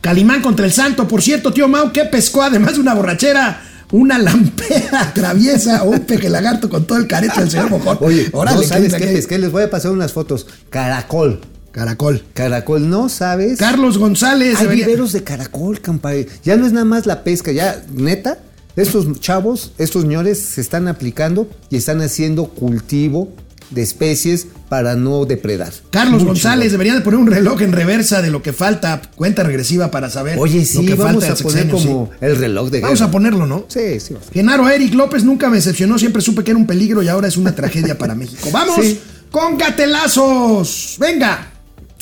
Calimán 0.00 0.42
contra 0.42 0.64
el 0.66 0.72
Santo. 0.72 1.06
Por 1.08 1.22
cierto, 1.22 1.52
tío 1.52 1.68
Mau, 1.68 1.92
¿qué 1.92 2.04
pescó 2.04 2.42
además 2.42 2.74
de 2.74 2.80
una 2.80 2.94
borrachera? 2.94 3.62
Una 3.92 4.18
lampera 4.18 5.12
traviesa 5.14 5.82
o 5.84 5.90
un 5.90 6.00
peje 6.00 6.28
lagarto 6.28 6.68
con 6.68 6.86
todo 6.86 6.98
el 6.98 7.06
careto 7.06 7.40
del 7.40 7.50
señor 7.50 7.70
Mojón. 7.70 7.98
Oye, 8.00 8.28
Órale, 8.32 8.58
no 8.58 8.62
sabes 8.62 8.92
¿qué 8.94 9.06
pesqué, 9.06 9.38
les 9.38 9.50
voy 9.50 9.62
a 9.62 9.70
pasar 9.70 9.92
unas 9.92 10.12
fotos. 10.12 10.46
Caracol. 10.70 11.40
Caracol. 11.72 12.24
Caracol, 12.34 12.88
¿no 12.90 13.08
sabes? 13.08 13.58
Carlos 13.58 13.98
González. 13.98 14.56
Hay 14.58 14.64
debería- 14.64 14.86
viveros 14.86 15.12
de 15.12 15.22
caracol, 15.22 15.80
compadre. 15.80 16.26
Ya 16.44 16.56
no 16.56 16.66
es 16.66 16.72
nada 16.72 16.84
más 16.84 17.06
la 17.06 17.22
pesca, 17.24 17.52
ya, 17.52 17.82
neta, 17.94 18.38
estos 18.76 19.20
chavos, 19.20 19.72
estos 19.78 20.02
señores 20.02 20.38
se 20.38 20.60
están 20.60 20.86
aplicando 20.88 21.48
y 21.70 21.76
están 21.76 22.00
haciendo 22.00 22.48
cultivo 22.48 23.32
de 23.70 23.82
especies 23.82 24.46
para 24.68 24.96
no 24.96 25.24
depredar. 25.24 25.72
Carlos 25.90 26.24
González, 26.24 26.72
deberían 26.72 26.96
de 26.96 27.02
poner 27.02 27.20
un 27.20 27.26
reloj 27.26 27.60
en 27.62 27.72
reversa 27.72 28.22
de 28.22 28.30
lo 28.30 28.42
que 28.42 28.52
falta, 28.52 29.00
cuenta 29.14 29.42
regresiva 29.42 29.90
para 29.90 30.08
saber 30.10 30.38
Oye, 30.38 30.60
lo 30.60 30.64
sí, 30.64 30.86
que 30.86 30.94
vamos 30.94 31.24
falta 31.24 31.40
a 31.40 31.42
poner 31.44 31.62
sexenio, 31.64 31.74
como 31.76 32.10
sí. 32.12 32.18
el 32.26 32.36
reloj 32.36 32.70
de 32.70 32.80
Vamos 32.80 32.98
guerra. 32.98 33.08
a 33.08 33.12
ponerlo, 33.12 33.46
¿no? 33.46 33.64
Sí, 33.68 34.00
sí. 34.00 34.14
vamos. 34.14 34.28
Genaro 34.32 34.68
Eric 34.68 34.94
López 34.94 35.24
nunca 35.24 35.48
me 35.50 35.56
decepcionó, 35.56 35.98
siempre 35.98 36.22
supe 36.22 36.44
que 36.44 36.50
era 36.52 36.58
un 36.58 36.66
peligro 36.66 37.02
y 37.02 37.08
ahora 37.08 37.28
es 37.28 37.36
una 37.36 37.54
tragedia 37.54 37.96
para 37.98 38.14
México. 38.14 38.48
¡Vamos 38.52 38.76
Sí. 38.84 39.00
con 39.30 39.56
gatelazos! 39.58 40.96
¡Venga! 40.98 41.50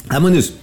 Vámonos. 0.08 0.54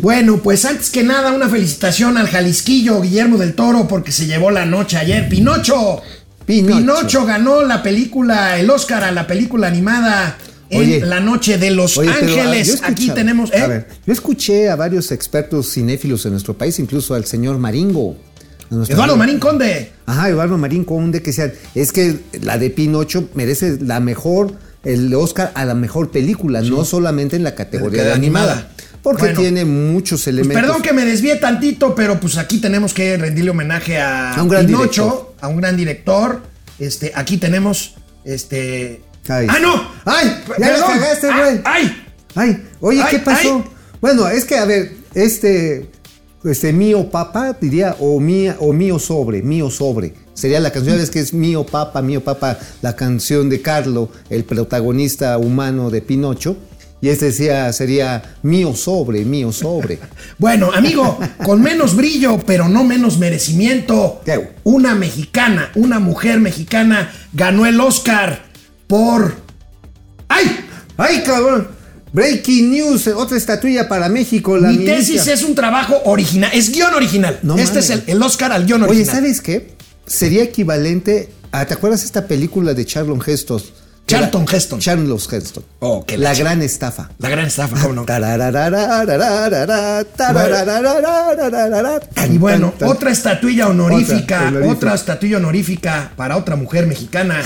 Bueno, 0.00 0.38
pues 0.38 0.64
antes 0.64 0.90
que 0.90 1.04
nada, 1.04 1.30
una 1.32 1.48
felicitación 1.48 2.16
al 2.18 2.26
Jalisquillo 2.28 3.00
Guillermo 3.00 3.36
del 3.36 3.54
Toro 3.54 3.86
porque 3.86 4.10
se 4.10 4.26
llevó 4.26 4.50
la 4.50 4.66
noche 4.66 4.96
ayer. 4.96 5.28
¡Pinocho! 5.28 6.00
Pinocho. 6.46 7.24
ganó 7.26 7.62
la 7.62 7.82
película, 7.82 8.58
el 8.58 8.70
Oscar 8.70 9.04
a 9.04 9.10
la 9.12 9.26
película 9.26 9.66
animada 9.66 10.38
en 10.70 10.80
Oye. 10.80 11.00
la 11.00 11.20
noche 11.20 11.58
de 11.58 11.70
Los 11.70 11.96
Oye, 11.98 12.10
ah, 12.10 12.16
Ángeles. 12.22 12.80
Aquí 12.82 13.10
tenemos. 13.10 13.52
¿eh? 13.52 13.60
A 13.60 13.66
ver, 13.66 13.88
yo 14.06 14.12
escuché 14.12 14.68
a 14.70 14.76
varios 14.76 15.10
expertos 15.12 15.72
cinéfilos 15.72 16.24
en 16.26 16.32
nuestro 16.32 16.54
país, 16.56 16.78
incluso 16.78 17.14
al 17.14 17.24
señor 17.24 17.58
Maringo. 17.58 18.16
Eduardo 18.88 19.16
Marín 19.16 19.38
Conde. 19.38 19.92
Ajá, 20.06 20.28
Eduardo 20.28 20.58
Marín 20.58 20.84
Conde, 20.84 21.20
que 21.22 21.26
decían, 21.30 21.52
es 21.76 21.92
que 21.92 22.18
la 22.42 22.58
de 22.58 22.70
Pinocho 22.70 23.28
merece 23.34 23.78
la 23.80 24.00
mejor, 24.00 24.54
el 24.82 25.14
Oscar 25.14 25.52
a 25.54 25.64
la 25.64 25.74
mejor 25.74 26.10
película, 26.10 26.62
no 26.62 26.84
solamente 26.84 27.36
en 27.36 27.44
la 27.44 27.54
categoría 27.54 28.02
De 28.04 28.12
animada. 28.12 28.52
animada. 28.52 28.72
Porque 29.02 29.22
Bueno. 29.22 29.40
tiene 29.40 29.64
muchos 29.64 30.22
Pues 30.24 30.26
elementos. 30.34 30.60
perdón 30.60 30.82
que 30.82 30.92
me 30.92 31.04
desvíe 31.04 31.36
tantito, 31.36 31.94
pero 31.94 32.18
pues 32.18 32.38
aquí 32.38 32.58
tenemos 32.58 32.92
que 32.92 33.16
rendirle 33.16 33.52
homenaje 33.52 33.98
a, 34.00 34.32
A 34.32 34.42
un 34.42 34.48
gran 34.48 34.66
Pinocho, 34.66 35.02
director. 35.04 35.25
A 35.40 35.48
un 35.48 35.56
gran 35.56 35.76
director. 35.76 36.42
Este, 36.78 37.12
aquí 37.14 37.38
tenemos 37.38 37.94
este. 38.24 39.02
Ay. 39.28 39.46
¡Ah, 39.50 39.58
no! 39.60 39.90
¡Ay! 40.04 40.42
¡Ya 40.58 40.66
Perdón. 40.66 40.88
cagaste, 40.88 41.28
¡Ah, 41.30 41.38
güey! 41.40 41.60
¡Ay! 41.64 42.02
Ay, 42.34 42.68
oye, 42.80 43.02
Ay, 43.02 43.08
¿qué 43.10 43.18
pasó? 43.18 43.64
ay. 43.64 43.70
Bueno, 44.00 44.28
es 44.28 44.44
que, 44.44 44.56
a 44.56 44.64
ver, 44.66 44.92
este, 45.14 45.90
este 46.44 46.72
mío 46.72 47.10
papa 47.10 47.56
diría, 47.60 47.96
o 47.98 48.20
mía, 48.20 48.56
o 48.60 48.72
mío 48.72 48.98
sobre, 48.98 49.42
mío 49.42 49.70
sobre. 49.70 50.14
Sería 50.34 50.60
la 50.60 50.70
canción, 50.70 51.00
es 51.00 51.10
que 51.10 51.18
es 51.18 51.32
mío 51.32 51.64
papa, 51.64 52.02
mío 52.02 52.22
papa, 52.22 52.58
la 52.82 52.94
canción 52.94 53.48
de 53.48 53.62
Carlo, 53.62 54.10
el 54.28 54.44
protagonista 54.44 55.38
humano 55.38 55.90
de 55.90 56.02
Pinocho. 56.02 56.56
Y 57.00 57.08
este 57.10 57.26
decía, 57.26 57.72
sería 57.72 58.36
mío 58.42 58.74
sobre, 58.74 59.24
mío 59.24 59.52
sobre. 59.52 59.98
Bueno, 60.38 60.70
amigo, 60.72 61.18
con 61.44 61.62
menos 61.62 61.94
brillo, 61.94 62.38
pero 62.46 62.68
no 62.68 62.84
menos 62.84 63.18
merecimiento, 63.18 64.20
¿Qué? 64.24 64.50
una 64.64 64.94
mexicana, 64.94 65.70
una 65.74 65.98
mujer 65.98 66.40
mexicana 66.40 67.12
ganó 67.32 67.66
el 67.66 67.80
Oscar 67.80 68.44
por. 68.86 69.36
¡Ay! 70.28 70.44
¡Ay, 70.96 71.22
cabrón! 71.24 71.68
Breaking 72.12 72.70
news, 72.70 73.06
otra 73.08 73.36
estatuilla 73.36 73.88
para 73.88 74.08
México. 74.08 74.56
La 74.56 74.70
Mi 74.70 74.84
tesis 74.86 75.26
es 75.26 75.42
un 75.42 75.54
trabajo 75.54 76.00
original, 76.06 76.50
es 76.54 76.72
guion 76.72 76.94
original. 76.94 77.38
No 77.42 77.58
este 77.58 77.80
es 77.80 77.90
el, 77.90 78.04
el 78.06 78.22
Oscar 78.22 78.52
al 78.52 78.64
guion 78.64 78.82
Oye, 78.84 78.90
original. 78.92 79.16
¿sabes 79.16 79.40
qué? 79.42 79.74
Sería 80.06 80.42
equivalente 80.44 81.30
a, 81.52 81.66
¿te 81.66 81.74
acuerdas 81.74 82.04
esta 82.04 82.26
película 82.26 82.72
de 82.74 82.86
Charlton 82.86 83.20
Heston? 83.26 83.60
Charlton 84.06 84.42
Era- 84.42 84.56
Heston. 84.56 84.78
Charlton 84.80 85.18
Heston. 85.32 85.64
Oh, 85.80 86.04
qué 86.06 86.16
La 86.16 86.30
leche. 86.30 86.42
gran 86.44 86.62
estafa. 86.62 87.10
La 87.18 87.28
gran 87.28 87.46
estafa, 87.46 87.76
¿cómo 87.80 87.94
no? 87.94 88.06
Y 92.28 92.38
bueno, 92.38 92.72
otra 92.84 93.10
estatuilla 93.10 93.68
honorífica, 93.68 94.48
Otra, 94.48 94.68
otra 94.68 94.94
estatuilla 94.94 95.36
honorífica 95.38 96.12
para 96.16 96.36
otra 96.36 96.56
mujer 96.56 96.86
mexicana. 96.86 97.42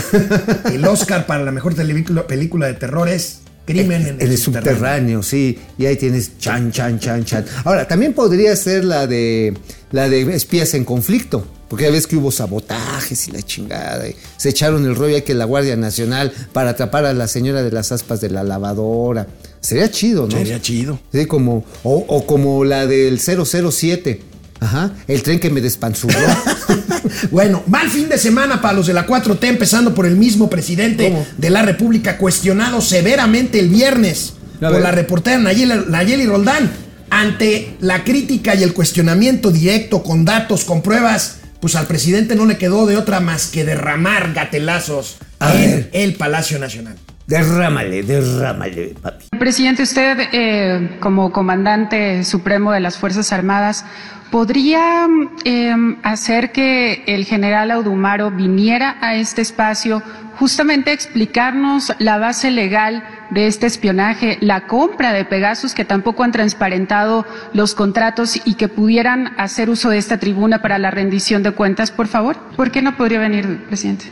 el 0.72 0.84
Oscar 0.86 1.26
para 1.26 1.44
la 1.44 1.50
mejor 1.50 1.74
película 1.74 2.66
de 2.66 2.74
terror 2.74 3.08
es 3.08 3.39
Crimen 3.66 4.06
en, 4.06 4.20
En 4.20 4.30
el 4.30 4.38
subterráneo, 4.38 5.22
sí. 5.22 5.58
Y 5.78 5.86
ahí 5.86 5.96
tienes 5.96 6.38
chan, 6.38 6.72
chan, 6.72 6.98
chan, 6.98 7.24
chan. 7.24 7.44
Ahora, 7.64 7.86
también 7.86 8.12
podría 8.14 8.54
ser 8.56 8.84
la 8.84 9.06
de 9.06 9.54
la 9.92 10.08
de 10.08 10.22
espías 10.34 10.74
en 10.74 10.84
conflicto. 10.84 11.46
Porque 11.68 11.84
ya 11.84 11.92
ves 11.92 12.08
que 12.08 12.16
hubo 12.16 12.32
sabotajes 12.32 13.28
y 13.28 13.30
la 13.30 13.42
chingada. 13.42 14.08
y 14.08 14.16
se 14.36 14.48
echaron 14.48 14.84
el 14.86 14.96
rollo 14.96 15.14
ahí 15.14 15.22
que 15.22 15.34
la 15.34 15.44
Guardia 15.44 15.76
Nacional 15.76 16.32
para 16.52 16.70
atrapar 16.70 17.04
a 17.04 17.12
la 17.12 17.28
señora 17.28 17.62
de 17.62 17.70
las 17.70 17.92
aspas 17.92 18.20
de 18.20 18.28
la 18.28 18.42
lavadora. 18.42 19.28
Sería 19.60 19.88
chido, 19.88 20.26
¿no? 20.26 20.36
Sería 20.36 20.60
chido. 20.60 20.98
Sí, 21.12 21.26
como, 21.26 21.64
o, 21.84 22.04
o 22.08 22.26
como 22.26 22.64
la 22.64 22.88
del 22.88 23.20
007. 23.20 24.20
Ajá, 24.58 24.92
el 25.06 25.22
tren 25.22 25.38
que 25.38 25.48
me 25.48 25.60
despanzurró. 25.60 26.18
Bueno, 27.30 27.62
mal 27.66 27.88
fin 27.90 28.08
de 28.08 28.18
semana 28.18 28.60
para 28.60 28.74
los 28.74 28.86
de 28.86 28.94
la 28.94 29.06
4T, 29.06 29.44
empezando 29.44 29.94
por 29.94 30.06
el 30.06 30.16
mismo 30.16 30.48
presidente 30.50 31.08
¿Cómo? 31.10 31.26
de 31.36 31.50
la 31.50 31.62
República, 31.62 32.18
cuestionado 32.18 32.80
severamente 32.80 33.58
el 33.60 33.68
viernes 33.68 34.34
por 34.60 34.80
la 34.80 34.90
reportera 34.90 35.38
Nayeli, 35.38 35.84
Nayeli 35.88 36.26
Roldán. 36.26 36.70
Ante 37.12 37.76
la 37.80 38.04
crítica 38.04 38.54
y 38.54 38.62
el 38.62 38.72
cuestionamiento 38.72 39.50
directo, 39.50 40.02
con 40.04 40.24
datos, 40.24 40.64
con 40.64 40.80
pruebas, 40.80 41.38
pues 41.60 41.74
al 41.74 41.86
presidente 41.88 42.36
no 42.36 42.46
le 42.46 42.56
quedó 42.56 42.86
de 42.86 42.96
otra 42.96 43.18
más 43.20 43.48
que 43.48 43.64
derramar 43.64 44.32
gatelazos 44.32 45.16
A 45.40 45.52
en 45.54 45.70
ver. 45.70 45.90
el 45.92 46.14
Palacio 46.14 46.58
Nacional. 46.60 46.96
derrámale, 47.26 48.02
derrámale, 48.04 48.94
papi. 49.02 49.24
Presidente, 49.38 49.82
usted 49.82 50.18
eh, 50.32 50.98
como 51.00 51.32
comandante 51.32 52.22
supremo 52.24 52.70
de 52.72 52.78
las 52.80 52.96
Fuerzas 52.96 53.32
Armadas, 53.32 53.84
¿podría 54.30 55.06
eh, 55.44 55.74
hacer 56.02 56.52
que 56.52 57.02
el 57.06 57.24
general 57.24 57.70
Audumaro 57.70 58.30
viniera 58.30 58.96
a 59.00 59.16
este 59.16 59.42
espacio 59.42 60.02
justamente 60.38 60.90
a 60.90 60.94
explicarnos 60.94 61.92
la 61.98 62.16
base 62.16 62.50
legal 62.50 63.04
de 63.30 63.46
este 63.46 63.66
espionaje, 63.66 64.38
la 64.40 64.66
compra 64.66 65.12
de 65.12 65.24
Pegasus, 65.24 65.74
que 65.74 65.84
tampoco 65.84 66.22
han 66.22 66.32
transparentado 66.32 67.26
los 67.52 67.74
contratos 67.74 68.40
y 68.46 68.54
que 68.54 68.68
pudieran 68.68 69.34
hacer 69.36 69.68
uso 69.68 69.90
de 69.90 69.98
esta 69.98 70.18
tribuna 70.18 70.62
para 70.62 70.78
la 70.78 70.90
rendición 70.90 71.42
de 71.42 71.50
cuentas, 71.50 71.90
por 71.90 72.06
favor? 72.06 72.36
¿Por 72.56 72.70
qué 72.70 72.80
no 72.80 72.96
podría 72.96 73.18
venir, 73.18 73.64
presidente? 73.66 74.06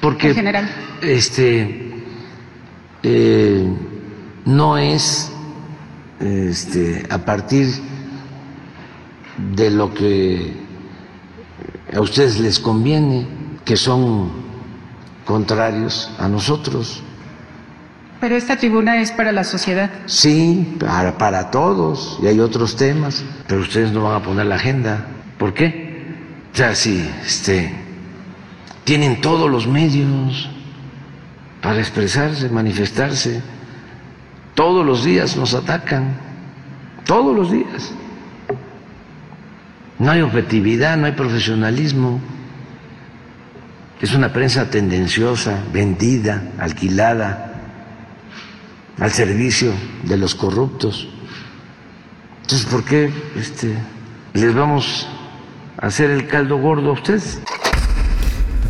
Porque 0.00 0.28
En 0.28 0.34
general. 0.36 0.68
este 1.02 1.90
eh, 3.02 3.66
no 4.44 4.78
es 4.78 5.32
este, 6.20 7.06
a 7.10 7.18
partir 7.18 7.66
de 9.38 9.70
lo 9.70 9.92
que 9.92 10.52
a 11.94 12.00
ustedes 12.00 12.40
les 12.40 12.58
conviene, 12.58 13.26
que 13.64 13.76
son 13.76 14.30
contrarios 15.24 16.10
a 16.18 16.28
nosotros. 16.28 17.02
Pero 18.20 18.34
esta 18.34 18.56
tribuna 18.56 19.00
es 19.00 19.12
para 19.12 19.32
la 19.32 19.44
sociedad. 19.44 19.90
Sí, 20.06 20.76
para, 20.80 21.18
para 21.18 21.50
todos, 21.50 22.18
y 22.22 22.26
hay 22.26 22.40
otros 22.40 22.76
temas, 22.76 23.24
pero 23.46 23.60
ustedes 23.60 23.92
no 23.92 24.04
van 24.04 24.16
a 24.16 24.22
poner 24.22 24.46
la 24.46 24.54
agenda. 24.54 25.06
¿Por 25.38 25.52
qué? 25.52 25.86
O 26.52 26.56
sea, 26.56 26.74
si 26.74 27.06
este, 27.24 27.74
tienen 28.84 29.20
todos 29.20 29.50
los 29.50 29.66
medios 29.66 30.48
para 31.60 31.78
expresarse, 31.78 32.48
manifestarse, 32.48 33.42
todos 34.54 34.86
los 34.86 35.04
días 35.04 35.36
nos 35.36 35.52
atacan, 35.52 36.16
todos 37.04 37.36
los 37.36 37.50
días. 37.50 37.92
No 39.98 40.10
hay 40.10 40.20
objetividad, 40.20 40.96
no 40.96 41.06
hay 41.06 41.12
profesionalismo. 41.12 42.20
Es 44.00 44.12
una 44.14 44.32
prensa 44.32 44.68
tendenciosa, 44.70 45.58
vendida, 45.72 46.42
alquilada 46.58 47.46
al 48.98 49.10
servicio 49.10 49.72
de 50.04 50.16
los 50.16 50.34
corruptos. 50.34 51.08
Entonces, 52.42 52.66
¿por 52.66 52.84
qué 52.84 53.10
este, 53.36 53.74
les 54.34 54.54
vamos 54.54 55.08
a 55.78 55.86
hacer 55.86 56.10
el 56.10 56.26
caldo 56.26 56.58
gordo 56.58 56.90
a 56.90 56.92
ustedes? 56.92 57.40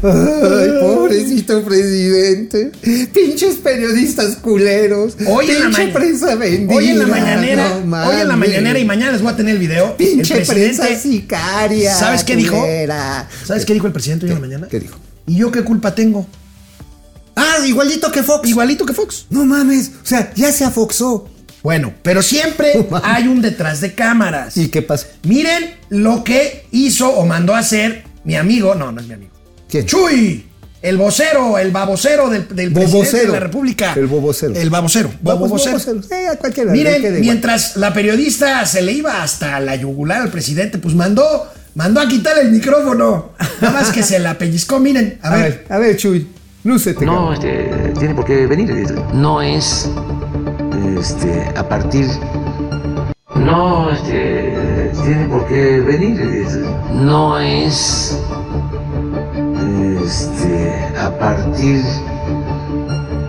Ay, 0.02 0.70
pobrecito 0.80 1.62
presidente. 1.64 2.70
Pinches 3.12 3.56
periodistas 3.56 4.36
culeros. 4.36 5.16
Hoy 5.26 5.50
en, 5.50 5.60
la 5.60 5.66
Pinche 5.66 5.92
prensa 5.92 6.34
vendida. 6.34 6.76
hoy 6.76 6.88
en 6.88 6.98
la 6.98 7.06
mañanera, 7.06 7.80
no 7.84 8.08
hoy 8.08 8.20
en 8.20 8.28
la 8.28 8.36
mañanera 8.36 8.78
y 8.78 8.84
mañana 8.84 9.12
les 9.12 9.22
voy 9.22 9.32
a 9.32 9.36
tener 9.36 9.54
el 9.54 9.60
video. 9.60 9.96
Pinche 9.96 10.38
el 10.38 10.46
prensa 10.46 10.94
sicaria. 10.96 11.94
¿Sabes 11.94 12.24
qué 12.24 12.36
dijo? 12.36 12.64
¿Sabes 13.44 13.64
qué 13.64 13.72
dijo 13.72 13.86
el 13.86 13.92
presidente 13.92 14.26
hoy 14.26 14.32
en 14.32 14.36
la 14.36 14.40
mañana? 14.40 14.68
¿Qué 14.68 14.80
dijo? 14.80 14.98
¿Y 15.26 15.36
yo 15.36 15.50
qué 15.50 15.62
culpa 15.62 15.94
tengo? 15.94 16.26
Ah, 17.34 17.56
igualito 17.66 18.10
que 18.10 18.22
Fox. 18.22 18.48
Igualito 18.48 18.86
que 18.86 18.94
Fox. 18.94 19.26
No 19.30 19.44
mames. 19.44 19.90
O 20.02 20.06
sea, 20.06 20.32
ya 20.34 20.52
se 20.52 20.64
afoxó. 20.64 21.28
Bueno, 21.62 21.92
pero 22.02 22.22
siempre 22.22 22.86
hay 23.02 23.26
un 23.26 23.42
detrás 23.42 23.80
de 23.80 23.94
cámaras. 23.94 24.56
¿Y 24.56 24.68
qué 24.68 24.82
pasó? 24.82 25.06
Miren 25.24 25.74
lo 25.88 26.22
que 26.22 26.64
hizo 26.70 27.10
o 27.10 27.26
mandó 27.26 27.54
a 27.54 27.58
hacer 27.58 28.04
mi 28.24 28.36
amigo, 28.36 28.74
no, 28.74 28.92
no 28.92 29.00
es 29.00 29.06
mi 29.06 29.14
amigo. 29.14 29.35
¿Quién? 29.68 29.86
Chuy, 29.86 30.46
el 30.82 30.96
vocero, 30.96 31.58
el 31.58 31.70
babocero 31.70 32.28
del, 32.30 32.46
del 32.54 32.72
presidente 32.72 33.18
de 33.26 33.28
la 33.28 33.40
República. 33.40 33.92
El 33.96 34.06
bobocero. 34.06 34.54
El 34.54 34.70
babocero. 34.70 35.10
Vamos, 35.22 35.48
Bobocero. 35.50 35.78
eh, 36.10 36.66
Miren, 36.70 37.20
mientras 37.20 37.76
la 37.76 37.92
periodista 37.92 38.64
se 38.66 38.82
le 38.82 38.92
iba 38.92 39.22
hasta 39.22 39.58
la 39.60 39.74
yugular 39.76 40.22
al 40.22 40.28
presidente, 40.30 40.78
pues 40.78 40.94
mandó, 40.94 41.46
mandó 41.74 42.00
a 42.00 42.06
quitar 42.08 42.38
el 42.38 42.52
micrófono. 42.52 43.32
Nada 43.60 43.72
más 43.80 43.90
que 43.90 44.02
se 44.02 44.18
la 44.18 44.38
pellizcó, 44.38 44.78
miren. 44.78 45.18
A, 45.22 45.28
A 45.28 45.36
ver. 45.36 45.42
ver, 45.42 45.66
a 45.70 45.78
ver, 45.78 45.96
Chuy. 45.96 46.26
Lúcete, 46.64 47.06
No 47.06 47.32
este, 47.32 47.92
tiene 47.98 48.14
por 48.14 48.24
qué 48.24 48.46
venir. 48.46 48.70
No 49.14 49.40
es 49.40 49.88
este, 50.98 51.44
a 51.56 51.68
partir. 51.68 52.06
No 53.36 53.90
este, 53.90 54.90
tiene 55.04 55.26
por 55.28 55.46
qué 55.46 55.80
venir. 55.80 56.18
No 56.92 57.38
es 57.38 58.16
este, 60.04 60.74
a 60.98 61.16
partir. 61.18 61.82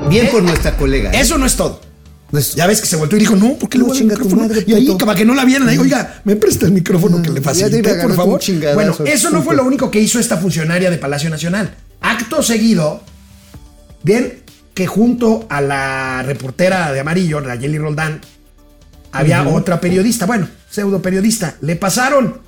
Bien 0.09 0.27
por 0.31 0.43
nuestra 0.43 0.75
colega. 0.77 1.11
¿eh? 1.11 1.19
Eso 1.21 1.37
no 1.37 1.45
es 1.45 1.55
todo. 1.55 1.81
No 2.31 2.39
es- 2.39 2.55
Ya 2.55 2.67
ves 2.67 2.81
que 2.81 2.87
se 2.87 2.95
volvió 2.95 3.17
y 3.17 3.21
dijo, 3.21 3.35
no, 3.35 3.53
¿por 3.55 3.69
qué 3.69 3.77
le 3.77 3.83
No, 3.83 3.89
voy 3.89 3.97
a 3.97 4.01
dar 4.01 4.03
el 4.03 4.09
chinga 4.09 4.15
tu 4.15 4.23
micrófono? 4.29 4.47
madre, 4.49 4.63
y 4.67 4.73
ahí, 4.73 4.85
puto. 4.87 5.05
para 5.05 5.17
que 5.17 5.25
no 5.25 5.33
la 5.33 5.45
vieran, 5.45 5.67
ahí, 5.69 5.77
oiga, 5.77 6.21
me 6.25 6.35
presta 6.35 6.65
el 6.65 6.71
micrófono 6.73 7.21
que 7.21 7.29
le 7.31 7.41
facilité, 7.41 7.95
por 7.95 8.13
favor. 8.15 8.41
Bueno, 8.73 8.95
eso 9.05 9.29
no 9.29 9.41
fue 9.43 9.55
lo 9.55 9.63
único 9.65 9.89
que 9.91 9.99
hizo 9.99 10.19
esta 10.19 10.37
funcionaria 10.37 10.89
de 10.89 10.97
Palacio 10.97 11.29
Nacional. 11.29 11.73
Acto 12.01 12.43
seguido, 12.43 13.01
bien 14.03 14.43
que 14.73 14.87
junto 14.87 15.47
a 15.49 15.59
la 15.61 16.21
reportera 16.23 16.91
de 16.91 16.99
amarillo, 16.99 17.41
Nayeli 17.41 17.77
Roldán, 17.79 18.21
había 19.11 19.47
otra 19.47 19.79
periodista, 19.81 20.25
bueno, 20.25 20.47
pseudo 20.69 21.01
periodista. 21.01 21.55
Le 21.61 21.75
pasaron, 21.77 22.39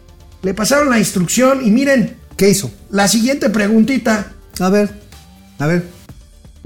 le 0.44 0.54
pasaron 0.54 0.90
la 0.90 1.00
instrucción 1.00 1.66
y 1.66 1.72
miren, 1.72 2.18
¿Qué 2.40 2.48
hizo? 2.48 2.72
la 2.90 3.10
siguiente 3.10 3.50
preguntita. 3.50 4.32
A 4.62 4.70
ver, 4.70 4.90
a 5.60 5.68
ver. 5.68 5.99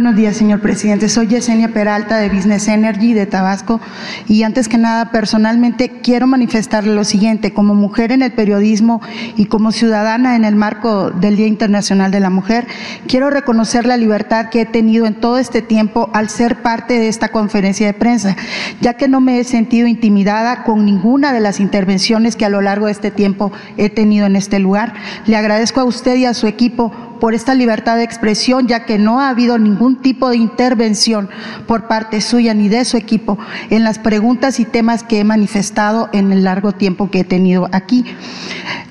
Buenos 0.04 0.20
días, 0.20 0.36
señor 0.36 0.60
presidente. 0.60 1.08
Soy 1.08 1.28
Yesenia 1.28 1.70
Peralta 1.70 2.18
de 2.18 2.28
Business 2.28 2.68
Energy 2.68 3.14
de 3.14 3.26
Tabasco 3.26 3.80
y 4.28 4.44
antes 4.44 4.68
que 4.68 4.78
nada, 4.78 5.12
personalmente 5.12 6.02
quiero 6.04 6.28
manifestarle 6.28 6.94
lo 6.94 7.06
siguiente. 7.06 7.54
Como 7.54 7.74
mujer 7.74 8.12
en 8.12 8.22
el 8.22 8.34
periodismo 8.34 9.00
y 9.38 9.46
como 9.46 9.72
ciudadana 9.72 10.36
en 10.36 10.44
el 10.44 10.58
marco 10.58 11.10
del 11.10 11.38
Día 11.38 11.48
Internacional 11.48 12.12
de 12.12 12.20
la 12.20 12.30
Mujer, 12.30 12.68
quiero 13.08 13.30
reconocer 13.30 13.86
la 13.86 13.96
libertad 13.96 14.50
que 14.50 14.60
he 14.60 14.66
tenido 14.66 15.06
en 15.06 15.14
todo 15.14 15.38
este 15.38 15.62
tiempo 15.62 16.10
al 16.12 16.28
ser 16.28 16.62
parte 16.62 17.00
de 17.00 17.08
esta 17.08 17.30
conferencia 17.30 17.88
de 17.88 17.94
prensa, 17.94 18.36
ya 18.82 18.96
que 18.96 19.08
no 19.08 19.22
me 19.22 19.40
he 19.40 19.46
sentido 19.46 19.88
intimidada 19.88 20.64
con 20.64 20.84
ninguna 20.84 21.32
de 21.32 21.40
las 21.40 21.62
intervenciones 21.62 22.36
que 22.36 22.44
a 22.44 22.50
lo 22.50 22.60
largo 22.60 22.88
de 22.88 22.92
este 22.92 23.10
tiempo 23.10 23.54
he 23.78 23.90
tenido 23.90 24.26
en 24.26 24.36
este 24.36 24.60
lugar. 24.60 24.96
Le 25.28 25.38
agradezco 25.38 25.80
a 25.80 25.86
usted 25.86 26.18
y 26.18 26.26
a 26.26 26.34
su 26.34 26.48
equipo 26.48 26.92
por 27.20 27.34
esta 27.34 27.54
libertad 27.56 27.98
de 27.98 28.04
expresión, 28.04 28.68
ya 28.68 28.86
que 28.86 28.98
no 28.98 29.20
ha 29.20 29.30
habido 29.30 29.58
ningún 29.58 30.02
tipo 30.02 30.30
de 30.30 30.38
intervención 30.38 31.30
por 31.68 31.88
parte 31.88 32.22
suya 32.22 32.54
ni 32.54 32.70
de 32.70 32.86
su 32.86 32.98
equipo 32.98 33.38
en 33.70 33.84
las 33.84 34.00
preguntas 34.00 34.60
y 34.60 34.66
temas 34.66 35.04
que 35.04 35.20
he 35.20 35.24
manifestado 35.24 36.10
en 36.14 36.32
el 36.32 36.44
largo 36.44 36.72
tiempo 36.74 37.10
que 37.12 37.22
he 37.22 37.24
tenido 37.24 37.70
aquí. 37.72 38.06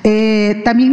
Eh, 0.04 0.62
también 0.64 0.92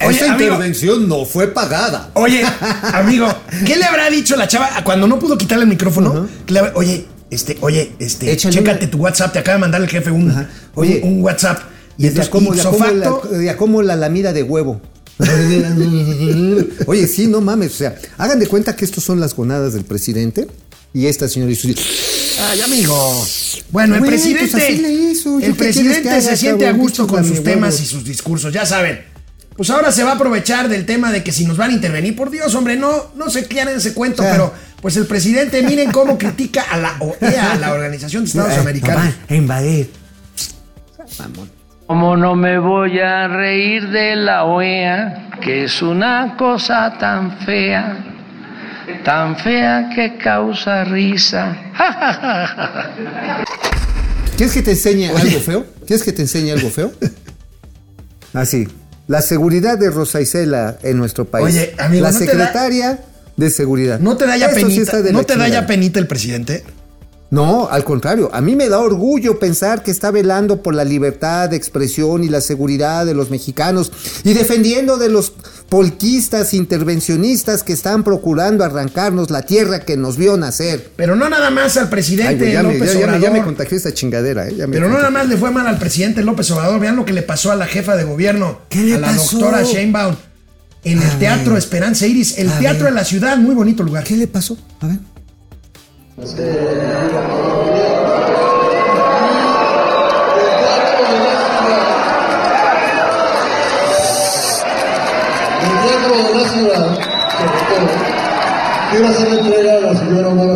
Oye, 0.00 0.10
Esta 0.10 0.32
amigo. 0.32 0.44
intervención 0.54 1.08
no 1.08 1.24
fue 1.24 1.48
pagada. 1.48 2.10
Oye, 2.14 2.42
amigo, 2.94 3.26
¿qué 3.66 3.76
le 3.76 3.84
habrá 3.84 4.08
dicho 4.10 4.36
la 4.36 4.46
chava 4.46 4.68
cuando 4.84 5.06
no 5.08 5.18
pudo 5.18 5.36
quitarle 5.36 5.64
el 5.64 5.68
micrófono? 5.70 6.28
Que 6.46 6.52
le 6.54 6.60
habrá- 6.60 6.72
oye, 6.76 7.06
este, 7.30 7.58
oye, 7.60 7.92
este, 7.98 8.30
Échale 8.30 8.54
chécate 8.54 8.84
una- 8.84 8.90
tu 8.90 8.98
WhatsApp, 8.98 9.32
te 9.32 9.38
acaba 9.40 9.56
de 9.56 9.60
mandar 9.60 9.80
el 9.82 9.88
jefe 9.88 10.10
un. 10.10 10.46
Oye, 10.74 11.00
un, 11.02 11.14
un 11.14 11.22
WhatsApp. 11.24 11.58
Y 11.98 12.06
entonces, 12.06 12.30
como, 12.30 12.54
ipso 12.54 12.72
facto, 12.72 13.22
la, 13.32 13.56
como 13.56 13.82
la 13.82 13.96
lamida 13.96 14.32
de 14.32 14.44
huevo. 14.44 14.80
Oye, 16.86 17.06
sí, 17.06 17.26
no 17.26 17.40
mames. 17.40 17.72
O 17.72 17.76
sea, 17.76 17.96
hagan 18.16 18.38
de 18.38 18.46
cuenta 18.46 18.76
que 18.76 18.84
estos 18.84 19.04
son 19.04 19.20
las 19.20 19.34
gonadas 19.34 19.74
del 19.74 19.84
presidente. 19.84 20.48
Y 20.94 21.06
esta 21.06 21.28
señora 21.28 21.52
hizo. 21.52 21.68
Ay, 22.40 22.60
amigo. 22.62 23.26
Bueno, 23.70 23.96
el 23.96 24.02
presidente. 24.02 24.48
pues 24.50 24.70
hizo. 24.70 25.40
¿Yo 25.40 25.46
El 25.46 25.54
presidente 25.54 26.08
haga, 26.10 26.20
se 26.20 26.36
siente 26.36 26.66
a 26.66 26.72
gusto 26.72 27.06
con 27.06 27.26
sus 27.26 27.42
temas 27.42 27.80
y 27.80 27.84
sus 27.84 28.04
discursos, 28.04 28.52
ya 28.52 28.64
saben. 28.64 29.00
Pues 29.56 29.70
ahora 29.70 29.90
se 29.90 30.04
va 30.04 30.12
a 30.12 30.14
aprovechar 30.14 30.68
del 30.68 30.86
tema 30.86 31.10
de 31.10 31.24
que 31.24 31.32
si 31.32 31.44
nos 31.44 31.56
van 31.56 31.70
a 31.70 31.74
intervenir, 31.74 32.14
por 32.14 32.30
Dios, 32.30 32.54
hombre, 32.54 32.76
no, 32.76 33.10
no 33.16 33.28
se 33.28 33.44
quieran 33.46 33.76
ese 33.76 33.92
cuento, 33.92 34.22
pero 34.22 34.52
pues 34.80 34.96
el 34.96 35.06
presidente, 35.06 35.60
miren 35.64 35.90
cómo 35.90 36.16
critica 36.16 36.62
a 36.62 36.78
la 36.78 36.96
OEA, 37.00 37.52
a 37.54 37.58
la 37.58 37.72
Organización 37.72 38.22
de 38.22 38.28
Estados 38.30 38.52
Eh, 38.52 38.60
Americanos. 38.60 39.14
a 39.28 39.34
invadir. 39.34 39.90
Mamón. 41.18 41.57
Como 41.88 42.16
no 42.18 42.36
me 42.36 42.58
voy 42.58 43.00
a 43.00 43.26
reír 43.28 43.88
de 43.88 44.14
la 44.14 44.44
OEA, 44.44 45.30
que 45.42 45.64
es 45.64 45.80
una 45.80 46.36
cosa 46.36 46.92
tan 47.00 47.38
fea, 47.40 48.04
tan 49.04 49.34
fea 49.38 49.88
que 49.94 50.18
causa 50.18 50.84
risa. 50.84 51.56
¿Quieres 54.36 54.52
que 54.54 54.62
te 54.62 54.72
enseñe 54.72 55.08
algo 55.08 55.40
feo? 55.40 55.66
¿Quieres 55.86 56.04
que 56.04 56.12
te 56.12 56.20
enseñe 56.22 56.52
algo 56.52 56.68
feo? 56.68 56.92
Así. 58.34 58.68
La 59.06 59.22
seguridad 59.22 59.78
de 59.78 59.88
Rosa 59.90 60.20
Isela 60.20 60.76
en 60.82 60.98
nuestro 60.98 61.24
país. 61.24 61.46
Oye, 61.46 61.74
amigo, 61.78 62.02
La 62.04 62.12
¿no 62.12 62.18
te 62.18 62.26
da- 62.26 62.30
secretaria 62.32 62.98
de 63.34 63.48
seguridad. 63.50 63.98
¿No 63.98 64.14
te 64.18 64.26
da 64.26 64.36
ya 64.36 64.48
Eso 64.48 64.56
sí 64.56 64.62
penita? 64.76 65.00
de 65.00 65.12
¿No 65.12 65.20
la 65.20 65.24
te 65.24 65.36
da 65.38 65.48
ya 65.48 65.66
penita 65.66 65.98
el 65.98 66.06
presidente? 66.06 66.64
No, 67.30 67.68
al 67.70 67.84
contrario, 67.84 68.30
a 68.32 68.40
mí 68.40 68.56
me 68.56 68.70
da 68.70 68.78
orgullo 68.78 69.38
pensar 69.38 69.82
que 69.82 69.90
está 69.90 70.10
velando 70.10 70.62
por 70.62 70.74
la 70.74 70.82
libertad 70.84 71.50
de 71.50 71.56
expresión 71.56 72.24
y 72.24 72.28
la 72.30 72.40
seguridad 72.40 73.04
de 73.04 73.12
los 73.12 73.28
mexicanos 73.28 73.92
y 74.24 74.32
defendiendo 74.32 74.96
de 74.96 75.10
los 75.10 75.34
polquistas 75.68 76.54
intervencionistas 76.54 77.62
que 77.62 77.74
están 77.74 78.02
procurando 78.02 78.64
arrancarnos 78.64 79.30
la 79.30 79.42
tierra 79.42 79.80
que 79.80 79.98
nos 79.98 80.16
vio 80.16 80.38
nacer. 80.38 80.90
Pero 80.96 81.16
no 81.16 81.28
nada 81.28 81.50
más 81.50 81.76
al 81.76 81.90
presidente 81.90 82.46
Ay, 82.46 82.52
ya, 82.54 82.62
me, 82.62 82.72
López 82.78 82.80
ya- 82.80 82.86
ya 82.86 82.98
me- 83.00 83.04
Obrador. 83.04 83.20
ya 83.22 83.30
me 83.30 83.42
contagió 83.44 83.76
esta 83.76 83.92
chingadera, 83.92 84.48
¿eh? 84.48 84.54
Ya 84.56 84.66
me 84.66 84.72
Pero 84.72 84.88
no 84.88 84.96
nada 84.96 85.10
más 85.10 85.28
le 85.28 85.36
fue 85.36 85.50
mal 85.50 85.66
al 85.66 85.78
presidente 85.78 86.22
López 86.22 86.50
Obrador. 86.50 86.80
Vean 86.80 86.96
lo 86.96 87.04
que 87.04 87.12
le 87.12 87.20
pasó 87.22 87.52
a 87.52 87.56
la 87.56 87.66
jefa 87.66 87.94
de 87.96 88.04
gobierno, 88.04 88.60
¿Qué 88.70 88.80
le 88.80 88.94
a 88.94 89.00
la 89.00 89.08
pasó? 89.08 89.36
doctora 89.38 89.62
Sheinbaum, 89.64 90.16
en 90.84 90.98
el 91.02 91.10
A 91.10 91.18
Teatro 91.18 91.50
ver. 91.52 91.58
Esperanza 91.58 92.06
Iris, 92.06 92.38
el 92.38 92.48
A 92.48 92.58
Teatro 92.58 92.84
ver. 92.84 92.94
de 92.94 92.98
la 93.00 93.04
Ciudad, 93.04 93.36
muy 93.36 93.54
bonito 93.54 93.82
lugar. 93.82 94.02
¿Qué 94.04 94.16
le 94.16 94.26
pasó? 94.28 94.56
A 94.80 94.86
ver. 94.86 94.96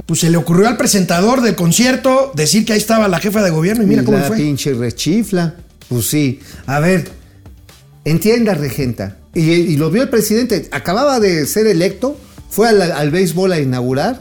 Pues 0.06 0.20
se 0.20 0.30
le 0.30 0.36
ocurrió 0.36 0.68
al 0.68 0.76
presentador 0.76 1.40
del 1.42 1.54
concierto 1.54 2.32
decir 2.34 2.64
que 2.64 2.72
ahí 2.72 2.78
estaba 2.78 3.08
la 3.08 3.18
jefa 3.20 3.42
de 3.42 3.50
gobierno 3.50 3.82
y 3.82 3.86
mira 3.86 4.04
cómo 4.04 4.18
la 4.18 4.24
fue. 4.24 4.36
pinche 4.36 4.74
rechifla. 4.74 5.54
Pues 5.88 6.06
sí. 6.06 6.40
A 6.66 6.80
ver, 6.80 7.08
entienda, 8.04 8.54
regenta. 8.54 9.16
Y, 9.34 9.50
y 9.50 9.76
lo 9.76 9.90
vio 9.90 10.02
el 10.02 10.08
presidente. 10.08 10.68
Acababa 10.72 11.20
de 11.20 11.46
ser 11.46 11.66
electo. 11.66 12.16
Fue 12.50 12.68
al, 12.68 12.82
al 12.82 13.10
béisbol 13.10 13.52
a 13.52 13.60
inaugurar 13.60 14.18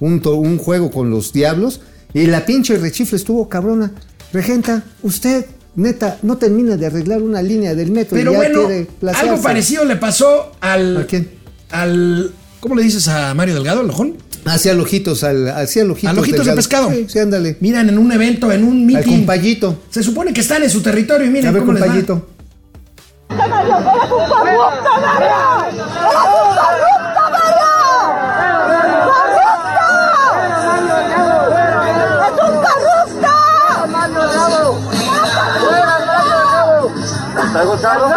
un, 0.00 0.20
to- 0.20 0.36
un 0.36 0.58
juego 0.58 0.90
con 0.90 1.10
los 1.10 1.32
diablos. 1.32 1.80
Y 2.14 2.26
la 2.26 2.44
pinche 2.46 2.76
rechifla 2.78 3.16
estuvo 3.16 3.48
cabrona. 3.48 3.92
Regenta, 4.32 4.82
usted, 5.02 5.44
neta, 5.76 6.18
no 6.22 6.36
termina 6.38 6.76
de 6.76 6.86
arreglar 6.86 7.22
una 7.22 7.42
línea 7.42 7.74
del 7.74 7.90
metro. 7.90 8.16
y 8.16 8.20
Pero 8.20 8.32
ya 8.32 8.38
bueno, 8.38 8.66
quiere 8.66 8.86
algo 9.14 9.42
parecido 9.42 9.84
le 9.84 9.96
pasó 9.96 10.52
al. 10.60 10.96
¿A 10.96 11.06
quién? 11.06 11.30
Al. 11.70 12.32
¿Cómo 12.60 12.74
le 12.74 12.82
dices 12.82 13.06
a 13.08 13.34
Mario 13.34 13.54
Delgado, 13.54 13.82
el 13.82 13.86
lojón? 13.88 14.16
Hacía 14.44 14.72
ojitos, 14.78 15.24
al, 15.24 15.48
hacía 15.50 15.84
ojitos. 15.84 16.10
Al 16.10 16.18
ojitos 16.18 16.46
de 16.46 16.52
pescado. 16.54 16.90
Sí, 16.90 17.06
sí, 17.08 17.18
ándale. 17.18 17.56
Miran 17.60 17.88
en 17.90 17.98
un 17.98 18.10
evento, 18.12 18.50
en 18.50 18.64
un 18.64 18.78
Al 18.80 18.86
meeting. 18.86 19.12
compayito. 19.18 19.82
Se 19.90 20.02
supone 20.02 20.32
que 20.32 20.40
están 20.40 20.62
en 20.62 20.70
su 20.70 20.80
territorio 20.80 21.26
y 21.26 21.30
miren 21.30 21.48
A 21.48 21.52
ver, 21.52 21.60
cómo 21.62 21.72
les 21.74 21.82
va. 21.82 22.22
Compayito. 37.66 38.08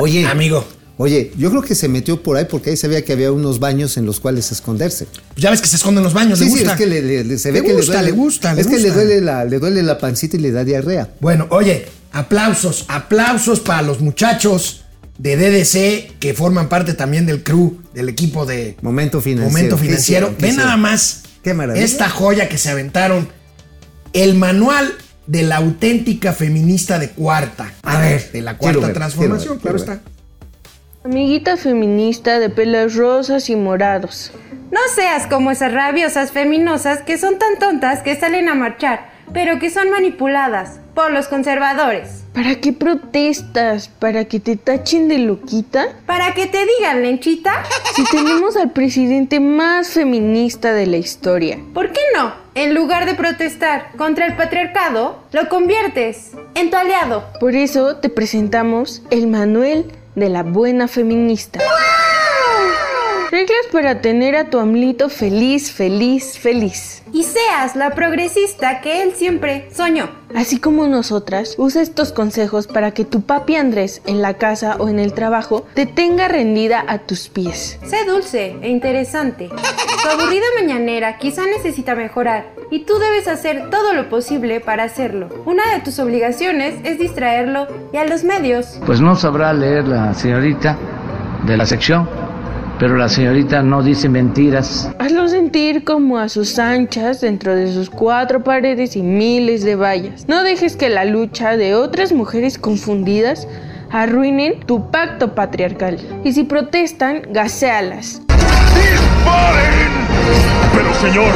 Oye, 0.00 0.26
Amigo, 0.26 0.64
Oye, 0.98 1.32
yo 1.36 1.50
creo 1.50 1.62
que 1.62 1.74
se 1.74 1.88
metió 1.88 2.22
por 2.22 2.36
ahí 2.36 2.44
porque 2.44 2.70
ahí 2.70 2.76
se 2.76 2.86
veía 2.86 3.02
que 3.02 3.14
había 3.14 3.32
unos 3.32 3.58
baños 3.58 3.96
en 3.96 4.04
los 4.06 4.20
cuales 4.20 4.52
esconderse. 4.52 5.06
pues 5.06 5.20
ya 5.36 5.50
ves 5.50 5.60
que 5.60 5.66
se 5.66 5.76
esconden 5.76 6.04
los 6.04 6.12
baños, 6.12 6.38
Sí, 6.38 6.44
le 6.44 6.50
sí, 6.50 6.56
gusta. 6.58 6.72
es 6.72 6.78
que 6.78 6.86
le, 6.86 7.02
le- 7.02 7.24
le- 7.24 7.38
se 7.38 7.50
ve 7.50 7.60
Le 7.60 7.66
que 7.66 7.72
gusta, 7.74 7.92
le 7.94 7.98
duele. 7.98 8.12
le 8.12 8.16
gusta, 8.22 8.54
le 8.54 8.60
es 8.60 8.66
que 8.68 8.76
le 8.78 8.88
gusta. 8.90 8.94
duele, 9.02 9.20
la, 9.22 9.44
le 9.44 9.58
duele 9.58 9.82
la 9.82 9.98
pancita 9.98 10.36
y 10.36 10.40
le 10.40 10.52
da 10.52 10.62
diarrea. 10.64 11.08
Bueno, 11.20 11.46
oye, 11.50 11.86
aplausos, 12.12 12.84
aplausos 12.88 13.58
para 13.60 13.82
los 13.82 14.00
muchachos 14.00 14.84
de 15.18 15.36
DDC 15.36 16.18
que 16.20 16.34
forman 16.34 16.68
parte 16.68 16.92
también 16.94 17.26
del 17.26 17.42
crew, 17.42 17.78
del 17.94 18.08
equipo 18.10 18.44
de 18.46 18.76
Momento 18.82 19.20
financiero. 19.20 19.50
Momento 19.50 19.76
¿Qué 19.76 19.82
Financiero. 19.82 20.34
hicieron? 20.36 20.56
nada 20.56 20.76
más 20.76 21.22
Qué 21.42 21.54
maravilla. 21.54 21.84
esta 21.84 22.08
joya 22.08 22.48
que 22.48 22.58
se 22.58 22.70
aventaron. 22.70 23.28
El 24.12 24.34
manual 24.34 24.92
de 25.26 25.42
la 25.42 25.56
auténtica 25.56 26.32
feminista 26.32 26.98
de 26.98 27.10
cuarta. 27.10 27.72
A 27.82 27.98
ver, 27.98 28.30
de 28.30 28.42
la 28.42 28.58
cuarta 28.58 28.86
ver, 28.86 28.94
transformación, 28.94 29.58
quiero 29.58 29.74
ver, 29.74 29.82
claro 29.82 30.00
está. 30.00 30.12
Amiguita 31.04 31.56
feminista 31.56 32.38
de 32.38 32.50
pelos 32.50 32.94
rosas 32.94 33.48
y 33.48 33.56
morados. 33.56 34.32
No 34.70 34.80
seas 34.94 35.26
como 35.26 35.50
esas 35.50 35.72
rabiosas 35.72 36.30
feminosas 36.32 37.02
que 37.02 37.18
son 37.18 37.38
tan 37.38 37.58
tontas 37.58 38.02
que 38.02 38.18
salen 38.18 38.48
a 38.48 38.54
marchar 38.54 39.11
pero 39.32 39.58
que 39.58 39.70
son 39.70 39.90
manipuladas 39.90 40.80
por 40.94 41.10
los 41.10 41.28
conservadores. 41.28 42.24
¿Para 42.34 42.56
qué 42.56 42.72
protestas? 42.72 43.88
¿Para 43.88 44.24
que 44.24 44.40
te 44.40 44.56
tachen 44.56 45.08
de 45.08 45.18
loquita? 45.18 45.88
¿Para 46.06 46.34
que 46.34 46.46
te 46.46 46.64
digan, 46.78 47.02
lenchita? 47.02 47.64
Si 47.94 48.04
tenemos 48.10 48.56
al 48.56 48.70
presidente 48.70 49.40
más 49.40 49.90
feminista 49.90 50.72
de 50.72 50.86
la 50.86 50.96
historia. 50.96 51.58
¿Por 51.74 51.92
qué 51.92 52.00
no? 52.16 52.32
En 52.54 52.74
lugar 52.74 53.06
de 53.06 53.14
protestar 53.14 53.92
contra 53.96 54.26
el 54.26 54.36
patriarcado, 54.36 55.22
lo 55.32 55.48
conviertes 55.48 56.32
en 56.54 56.70
tu 56.70 56.76
aliado. 56.76 57.24
Por 57.40 57.54
eso 57.54 57.96
te 57.96 58.08
presentamos 58.08 59.02
el 59.10 59.26
manual 59.26 59.86
de 60.14 60.28
la 60.28 60.42
buena 60.42 60.88
feminista. 60.88 61.60
Reglas 63.32 63.66
para 63.72 64.02
tener 64.02 64.36
a 64.36 64.50
tu 64.50 64.58
amlito 64.58 65.08
feliz, 65.08 65.72
feliz, 65.72 66.38
feliz. 66.38 67.02
Y 67.14 67.24
seas 67.24 67.76
la 67.76 67.92
progresista 67.92 68.82
que 68.82 69.02
él 69.02 69.14
siempre 69.14 69.70
soñó. 69.72 70.10
Así 70.34 70.60
como 70.60 70.86
nosotras, 70.86 71.54
usa 71.56 71.80
estos 71.80 72.12
consejos 72.12 72.66
para 72.66 72.90
que 72.90 73.06
tu 73.06 73.22
papi 73.22 73.56
Andrés 73.56 74.02
en 74.04 74.20
la 74.20 74.34
casa 74.34 74.76
o 74.78 74.90
en 74.90 74.98
el 74.98 75.14
trabajo 75.14 75.64
te 75.72 75.86
tenga 75.86 76.28
rendida 76.28 76.84
a 76.86 76.98
tus 76.98 77.30
pies. 77.30 77.78
Sé 77.86 78.04
dulce 78.04 78.54
e 78.60 78.68
interesante. 78.68 79.48
Tu 79.48 80.08
aburrida 80.10 80.44
mañanera 80.60 81.16
quizá 81.16 81.46
necesita 81.46 81.94
mejorar 81.94 82.52
y 82.70 82.80
tú 82.80 82.98
debes 82.98 83.28
hacer 83.28 83.70
todo 83.70 83.94
lo 83.94 84.10
posible 84.10 84.60
para 84.60 84.84
hacerlo. 84.84 85.30
Una 85.46 85.72
de 85.72 85.80
tus 85.80 85.98
obligaciones 86.00 86.74
es 86.84 86.98
distraerlo 86.98 87.66
y 87.94 87.96
a 87.96 88.04
los 88.04 88.24
medios. 88.24 88.78
Pues 88.84 89.00
no 89.00 89.16
sabrá 89.16 89.54
leer 89.54 89.88
la 89.88 90.12
señorita 90.12 90.76
de 91.46 91.56
la 91.56 91.64
sección, 91.64 92.06
pero 92.82 92.96
la 92.96 93.08
señorita 93.08 93.62
no 93.62 93.80
dice 93.80 94.08
mentiras. 94.08 94.90
Hazlo 94.98 95.28
sentir 95.28 95.84
como 95.84 96.18
a 96.18 96.28
sus 96.28 96.58
anchas 96.58 97.20
dentro 97.20 97.54
de 97.54 97.72
sus 97.72 97.88
cuatro 97.88 98.42
paredes 98.42 98.96
y 98.96 99.04
miles 99.04 99.62
de 99.62 99.76
vallas. 99.76 100.26
No 100.26 100.42
dejes 100.42 100.74
que 100.74 100.88
la 100.88 101.04
lucha 101.04 101.56
de 101.56 101.76
otras 101.76 102.10
mujeres 102.10 102.58
confundidas 102.58 103.46
arruinen 103.92 104.58
tu 104.66 104.90
pacto 104.90 105.32
patriarcal. 105.32 105.96
Y 106.24 106.32
si 106.32 106.42
protestan, 106.42 107.22
gasealas. 107.30 108.20
¡Disparen! 108.74 109.92
Pero 110.74 110.92
señor, 110.94 111.32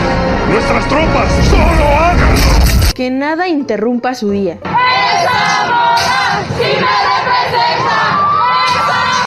nuestras 0.51 0.89
tropas 0.89 1.33
solo 1.49 1.87
háganlo. 1.97 2.93
Que 2.93 3.09
nada 3.09 3.47
interrumpa 3.47 4.17
su 4.17 4.31
día. 4.31 4.59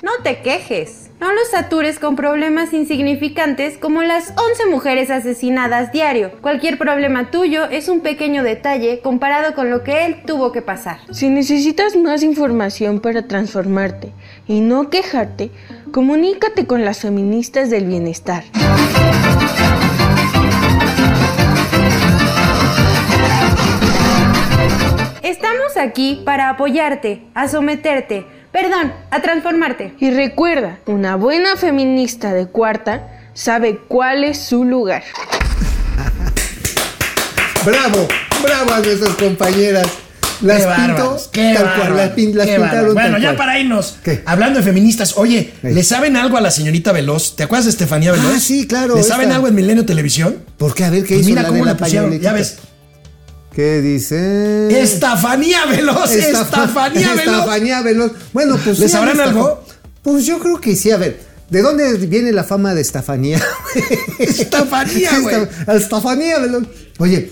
No 0.03 0.11
te 0.21 0.41
quejes. 0.41 1.08
No 1.19 1.33
los 1.33 1.49
satures 1.49 1.99
con 1.99 2.15
problemas 2.15 2.71
insignificantes 2.71 3.77
como 3.77 4.01
las 4.03 4.29
11 4.37 4.67
mujeres 4.71 5.09
asesinadas 5.09 5.91
diario. 5.91 6.31
Cualquier 6.39 6.77
problema 6.77 7.29
tuyo 7.29 7.65
es 7.65 7.89
un 7.89 7.99
pequeño 7.99 8.41
detalle 8.41 9.01
comparado 9.01 9.53
con 9.53 9.69
lo 9.69 9.83
que 9.83 10.05
él 10.05 10.21
tuvo 10.25 10.53
que 10.53 10.61
pasar. 10.61 10.99
Si 11.11 11.27
necesitas 11.27 11.97
más 11.97 12.23
información 12.23 13.01
para 13.01 13.27
transformarte 13.27 14.13
y 14.47 14.61
no 14.61 14.89
quejarte, 14.89 15.51
comunícate 15.91 16.65
con 16.65 16.85
las 16.85 16.99
feministas 16.99 17.69
del 17.69 17.85
bienestar. 17.85 18.45
Estamos 25.21 25.75
aquí 25.75 26.21
para 26.23 26.49
apoyarte, 26.49 27.23
a 27.33 27.49
someterte, 27.49 28.25
perdón, 28.51 28.93
a 29.11 29.21
transformarte. 29.21 29.93
Y 29.99 30.11
recuerda, 30.11 30.79
una 30.85 31.15
buena 31.15 31.55
feminista 31.55 32.33
de 32.33 32.47
cuarta 32.47 33.07
sabe 33.33 33.77
cuál 33.87 34.23
es 34.23 34.39
su 34.39 34.63
lugar. 34.65 35.03
Bravo, 37.65 38.07
bravo 38.41 38.71
a 38.73 38.79
nuestras 38.79 39.15
compañeras. 39.15 39.87
Las 40.41 40.61
Qué 41.33 41.41
qué 41.41 41.53
tal 41.53 41.75
cual, 41.75 41.97
las, 41.97 42.11
pin- 42.15 42.33
las 42.33 42.47
qué 42.47 42.53
pintaron 42.55 42.61
bárbaros. 42.61 42.93
tal 42.95 43.11
Bueno, 43.11 43.17
ya 43.17 43.23
cual. 43.29 43.35
para 43.35 43.59
irnos, 43.59 43.97
¿Qué? 44.01 44.21
hablando 44.25 44.59
de 44.59 44.63
feministas, 44.65 45.17
oye, 45.17 45.51
¿le 45.63 45.83
saben 45.83 46.15
algo 46.15 46.37
a 46.37 46.41
la 46.41 46.49
señorita 46.49 46.93
Veloz? 46.93 47.35
¿Te 47.35 47.43
acuerdas 47.43 47.65
de 47.65 47.71
Estefanía 47.71 48.13
Veloz? 48.13 48.35
Ah, 48.37 48.39
sí, 48.39 48.65
claro, 48.65 48.95
¿Le 48.95 49.03
saben 49.03 49.33
algo 49.33 49.49
en 49.49 49.55
Milenio 49.55 49.85
Televisión? 49.85 50.37
¿Por 50.57 50.73
qué? 50.73 50.85
A 50.85 50.89
ver, 50.91 51.01
¿qué 51.03 51.15
Pues 51.15 51.19
hizo 51.21 51.29
mira 51.31 51.41
la 51.41 51.47
cómo 51.49 51.65
de 51.65 51.71
la 51.73 51.77
pusieron, 51.77 52.05
pañoletita? 52.05 52.29
ya 52.31 52.33
ves. 52.37 52.57
¿Qué 53.53 53.81
dice? 53.81 54.81
Estefanía 54.81 55.65
Veloz, 55.65 56.11
Estefanía 56.11 57.13
Veloz. 57.15 57.35
Estefanía 57.39 57.81
Veloz. 57.81 58.11
Bueno, 58.31 58.57
pues. 58.63 58.79
¿Le 58.79 58.87
sí, 58.87 58.91
sabrán 58.91 59.19
algo? 59.19 59.63
Pues 60.03 60.25
yo 60.25 60.39
creo 60.39 60.61
que 60.61 60.75
sí. 60.75 60.91
A 60.91 60.97
ver, 60.97 61.19
¿de 61.49 61.61
dónde 61.61 61.93
viene 61.97 62.31
la 62.31 62.43
fama 62.43 62.73
de 62.73 62.81
Estefanía? 62.81 63.41
Estefanía, 64.19 65.19
güey. 65.19 65.35
Esta- 65.43 65.75
Estefanía 65.75 66.39
Veloz. 66.39 66.63
Oye, 66.99 67.31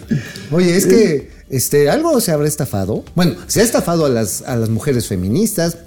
oye, 0.51 0.75
es 0.77 0.85
que. 0.85 1.37
Este, 1.49 1.89
algo 1.89 2.19
se 2.19 2.33
habrá 2.33 2.45
estafado. 2.47 3.05
Bueno, 3.15 3.35
se 3.47 3.61
ha 3.61 3.63
estafado 3.63 4.05
a 4.05 4.09
las, 4.09 4.41
a 4.41 4.57
las 4.57 4.67
mujeres 4.67 5.07
feministas 5.07 5.77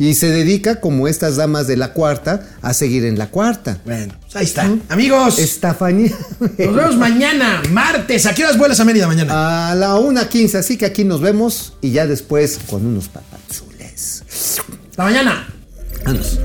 y 0.00 0.14
se 0.14 0.30
dedica, 0.30 0.80
como 0.80 1.08
estas 1.08 1.36
damas 1.36 1.66
de 1.66 1.76
la 1.76 1.92
cuarta, 1.92 2.48
a 2.62 2.72
seguir 2.72 3.04
en 3.04 3.18
la 3.18 3.26
cuarta. 3.26 3.76
Bueno, 3.84 4.14
pues 4.22 4.34
ahí 4.34 4.44
está. 4.46 4.66
Amigos, 4.88 5.38
Estefanía. 5.38 6.16
nos 6.40 6.56
vemos 6.56 6.96
mañana, 6.96 7.60
martes. 7.70 8.24
¿A 8.24 8.34
qué 8.34 8.44
horas 8.44 8.56
vuelas 8.56 8.80
a 8.80 8.86
Mérida 8.86 9.06
mañana? 9.06 9.70
A 9.70 9.74
la 9.74 9.96
1.15, 9.96 10.54
así 10.54 10.78
que 10.78 10.86
aquí 10.86 11.04
nos 11.04 11.20
vemos 11.20 11.74
y 11.82 11.90
ya 11.90 12.06
después 12.06 12.60
con 12.66 12.86
unos 12.86 13.08
papazules. 13.08 14.22
Hasta 14.88 15.04
mañana. 15.04 15.46
Vámonos. 16.02 16.38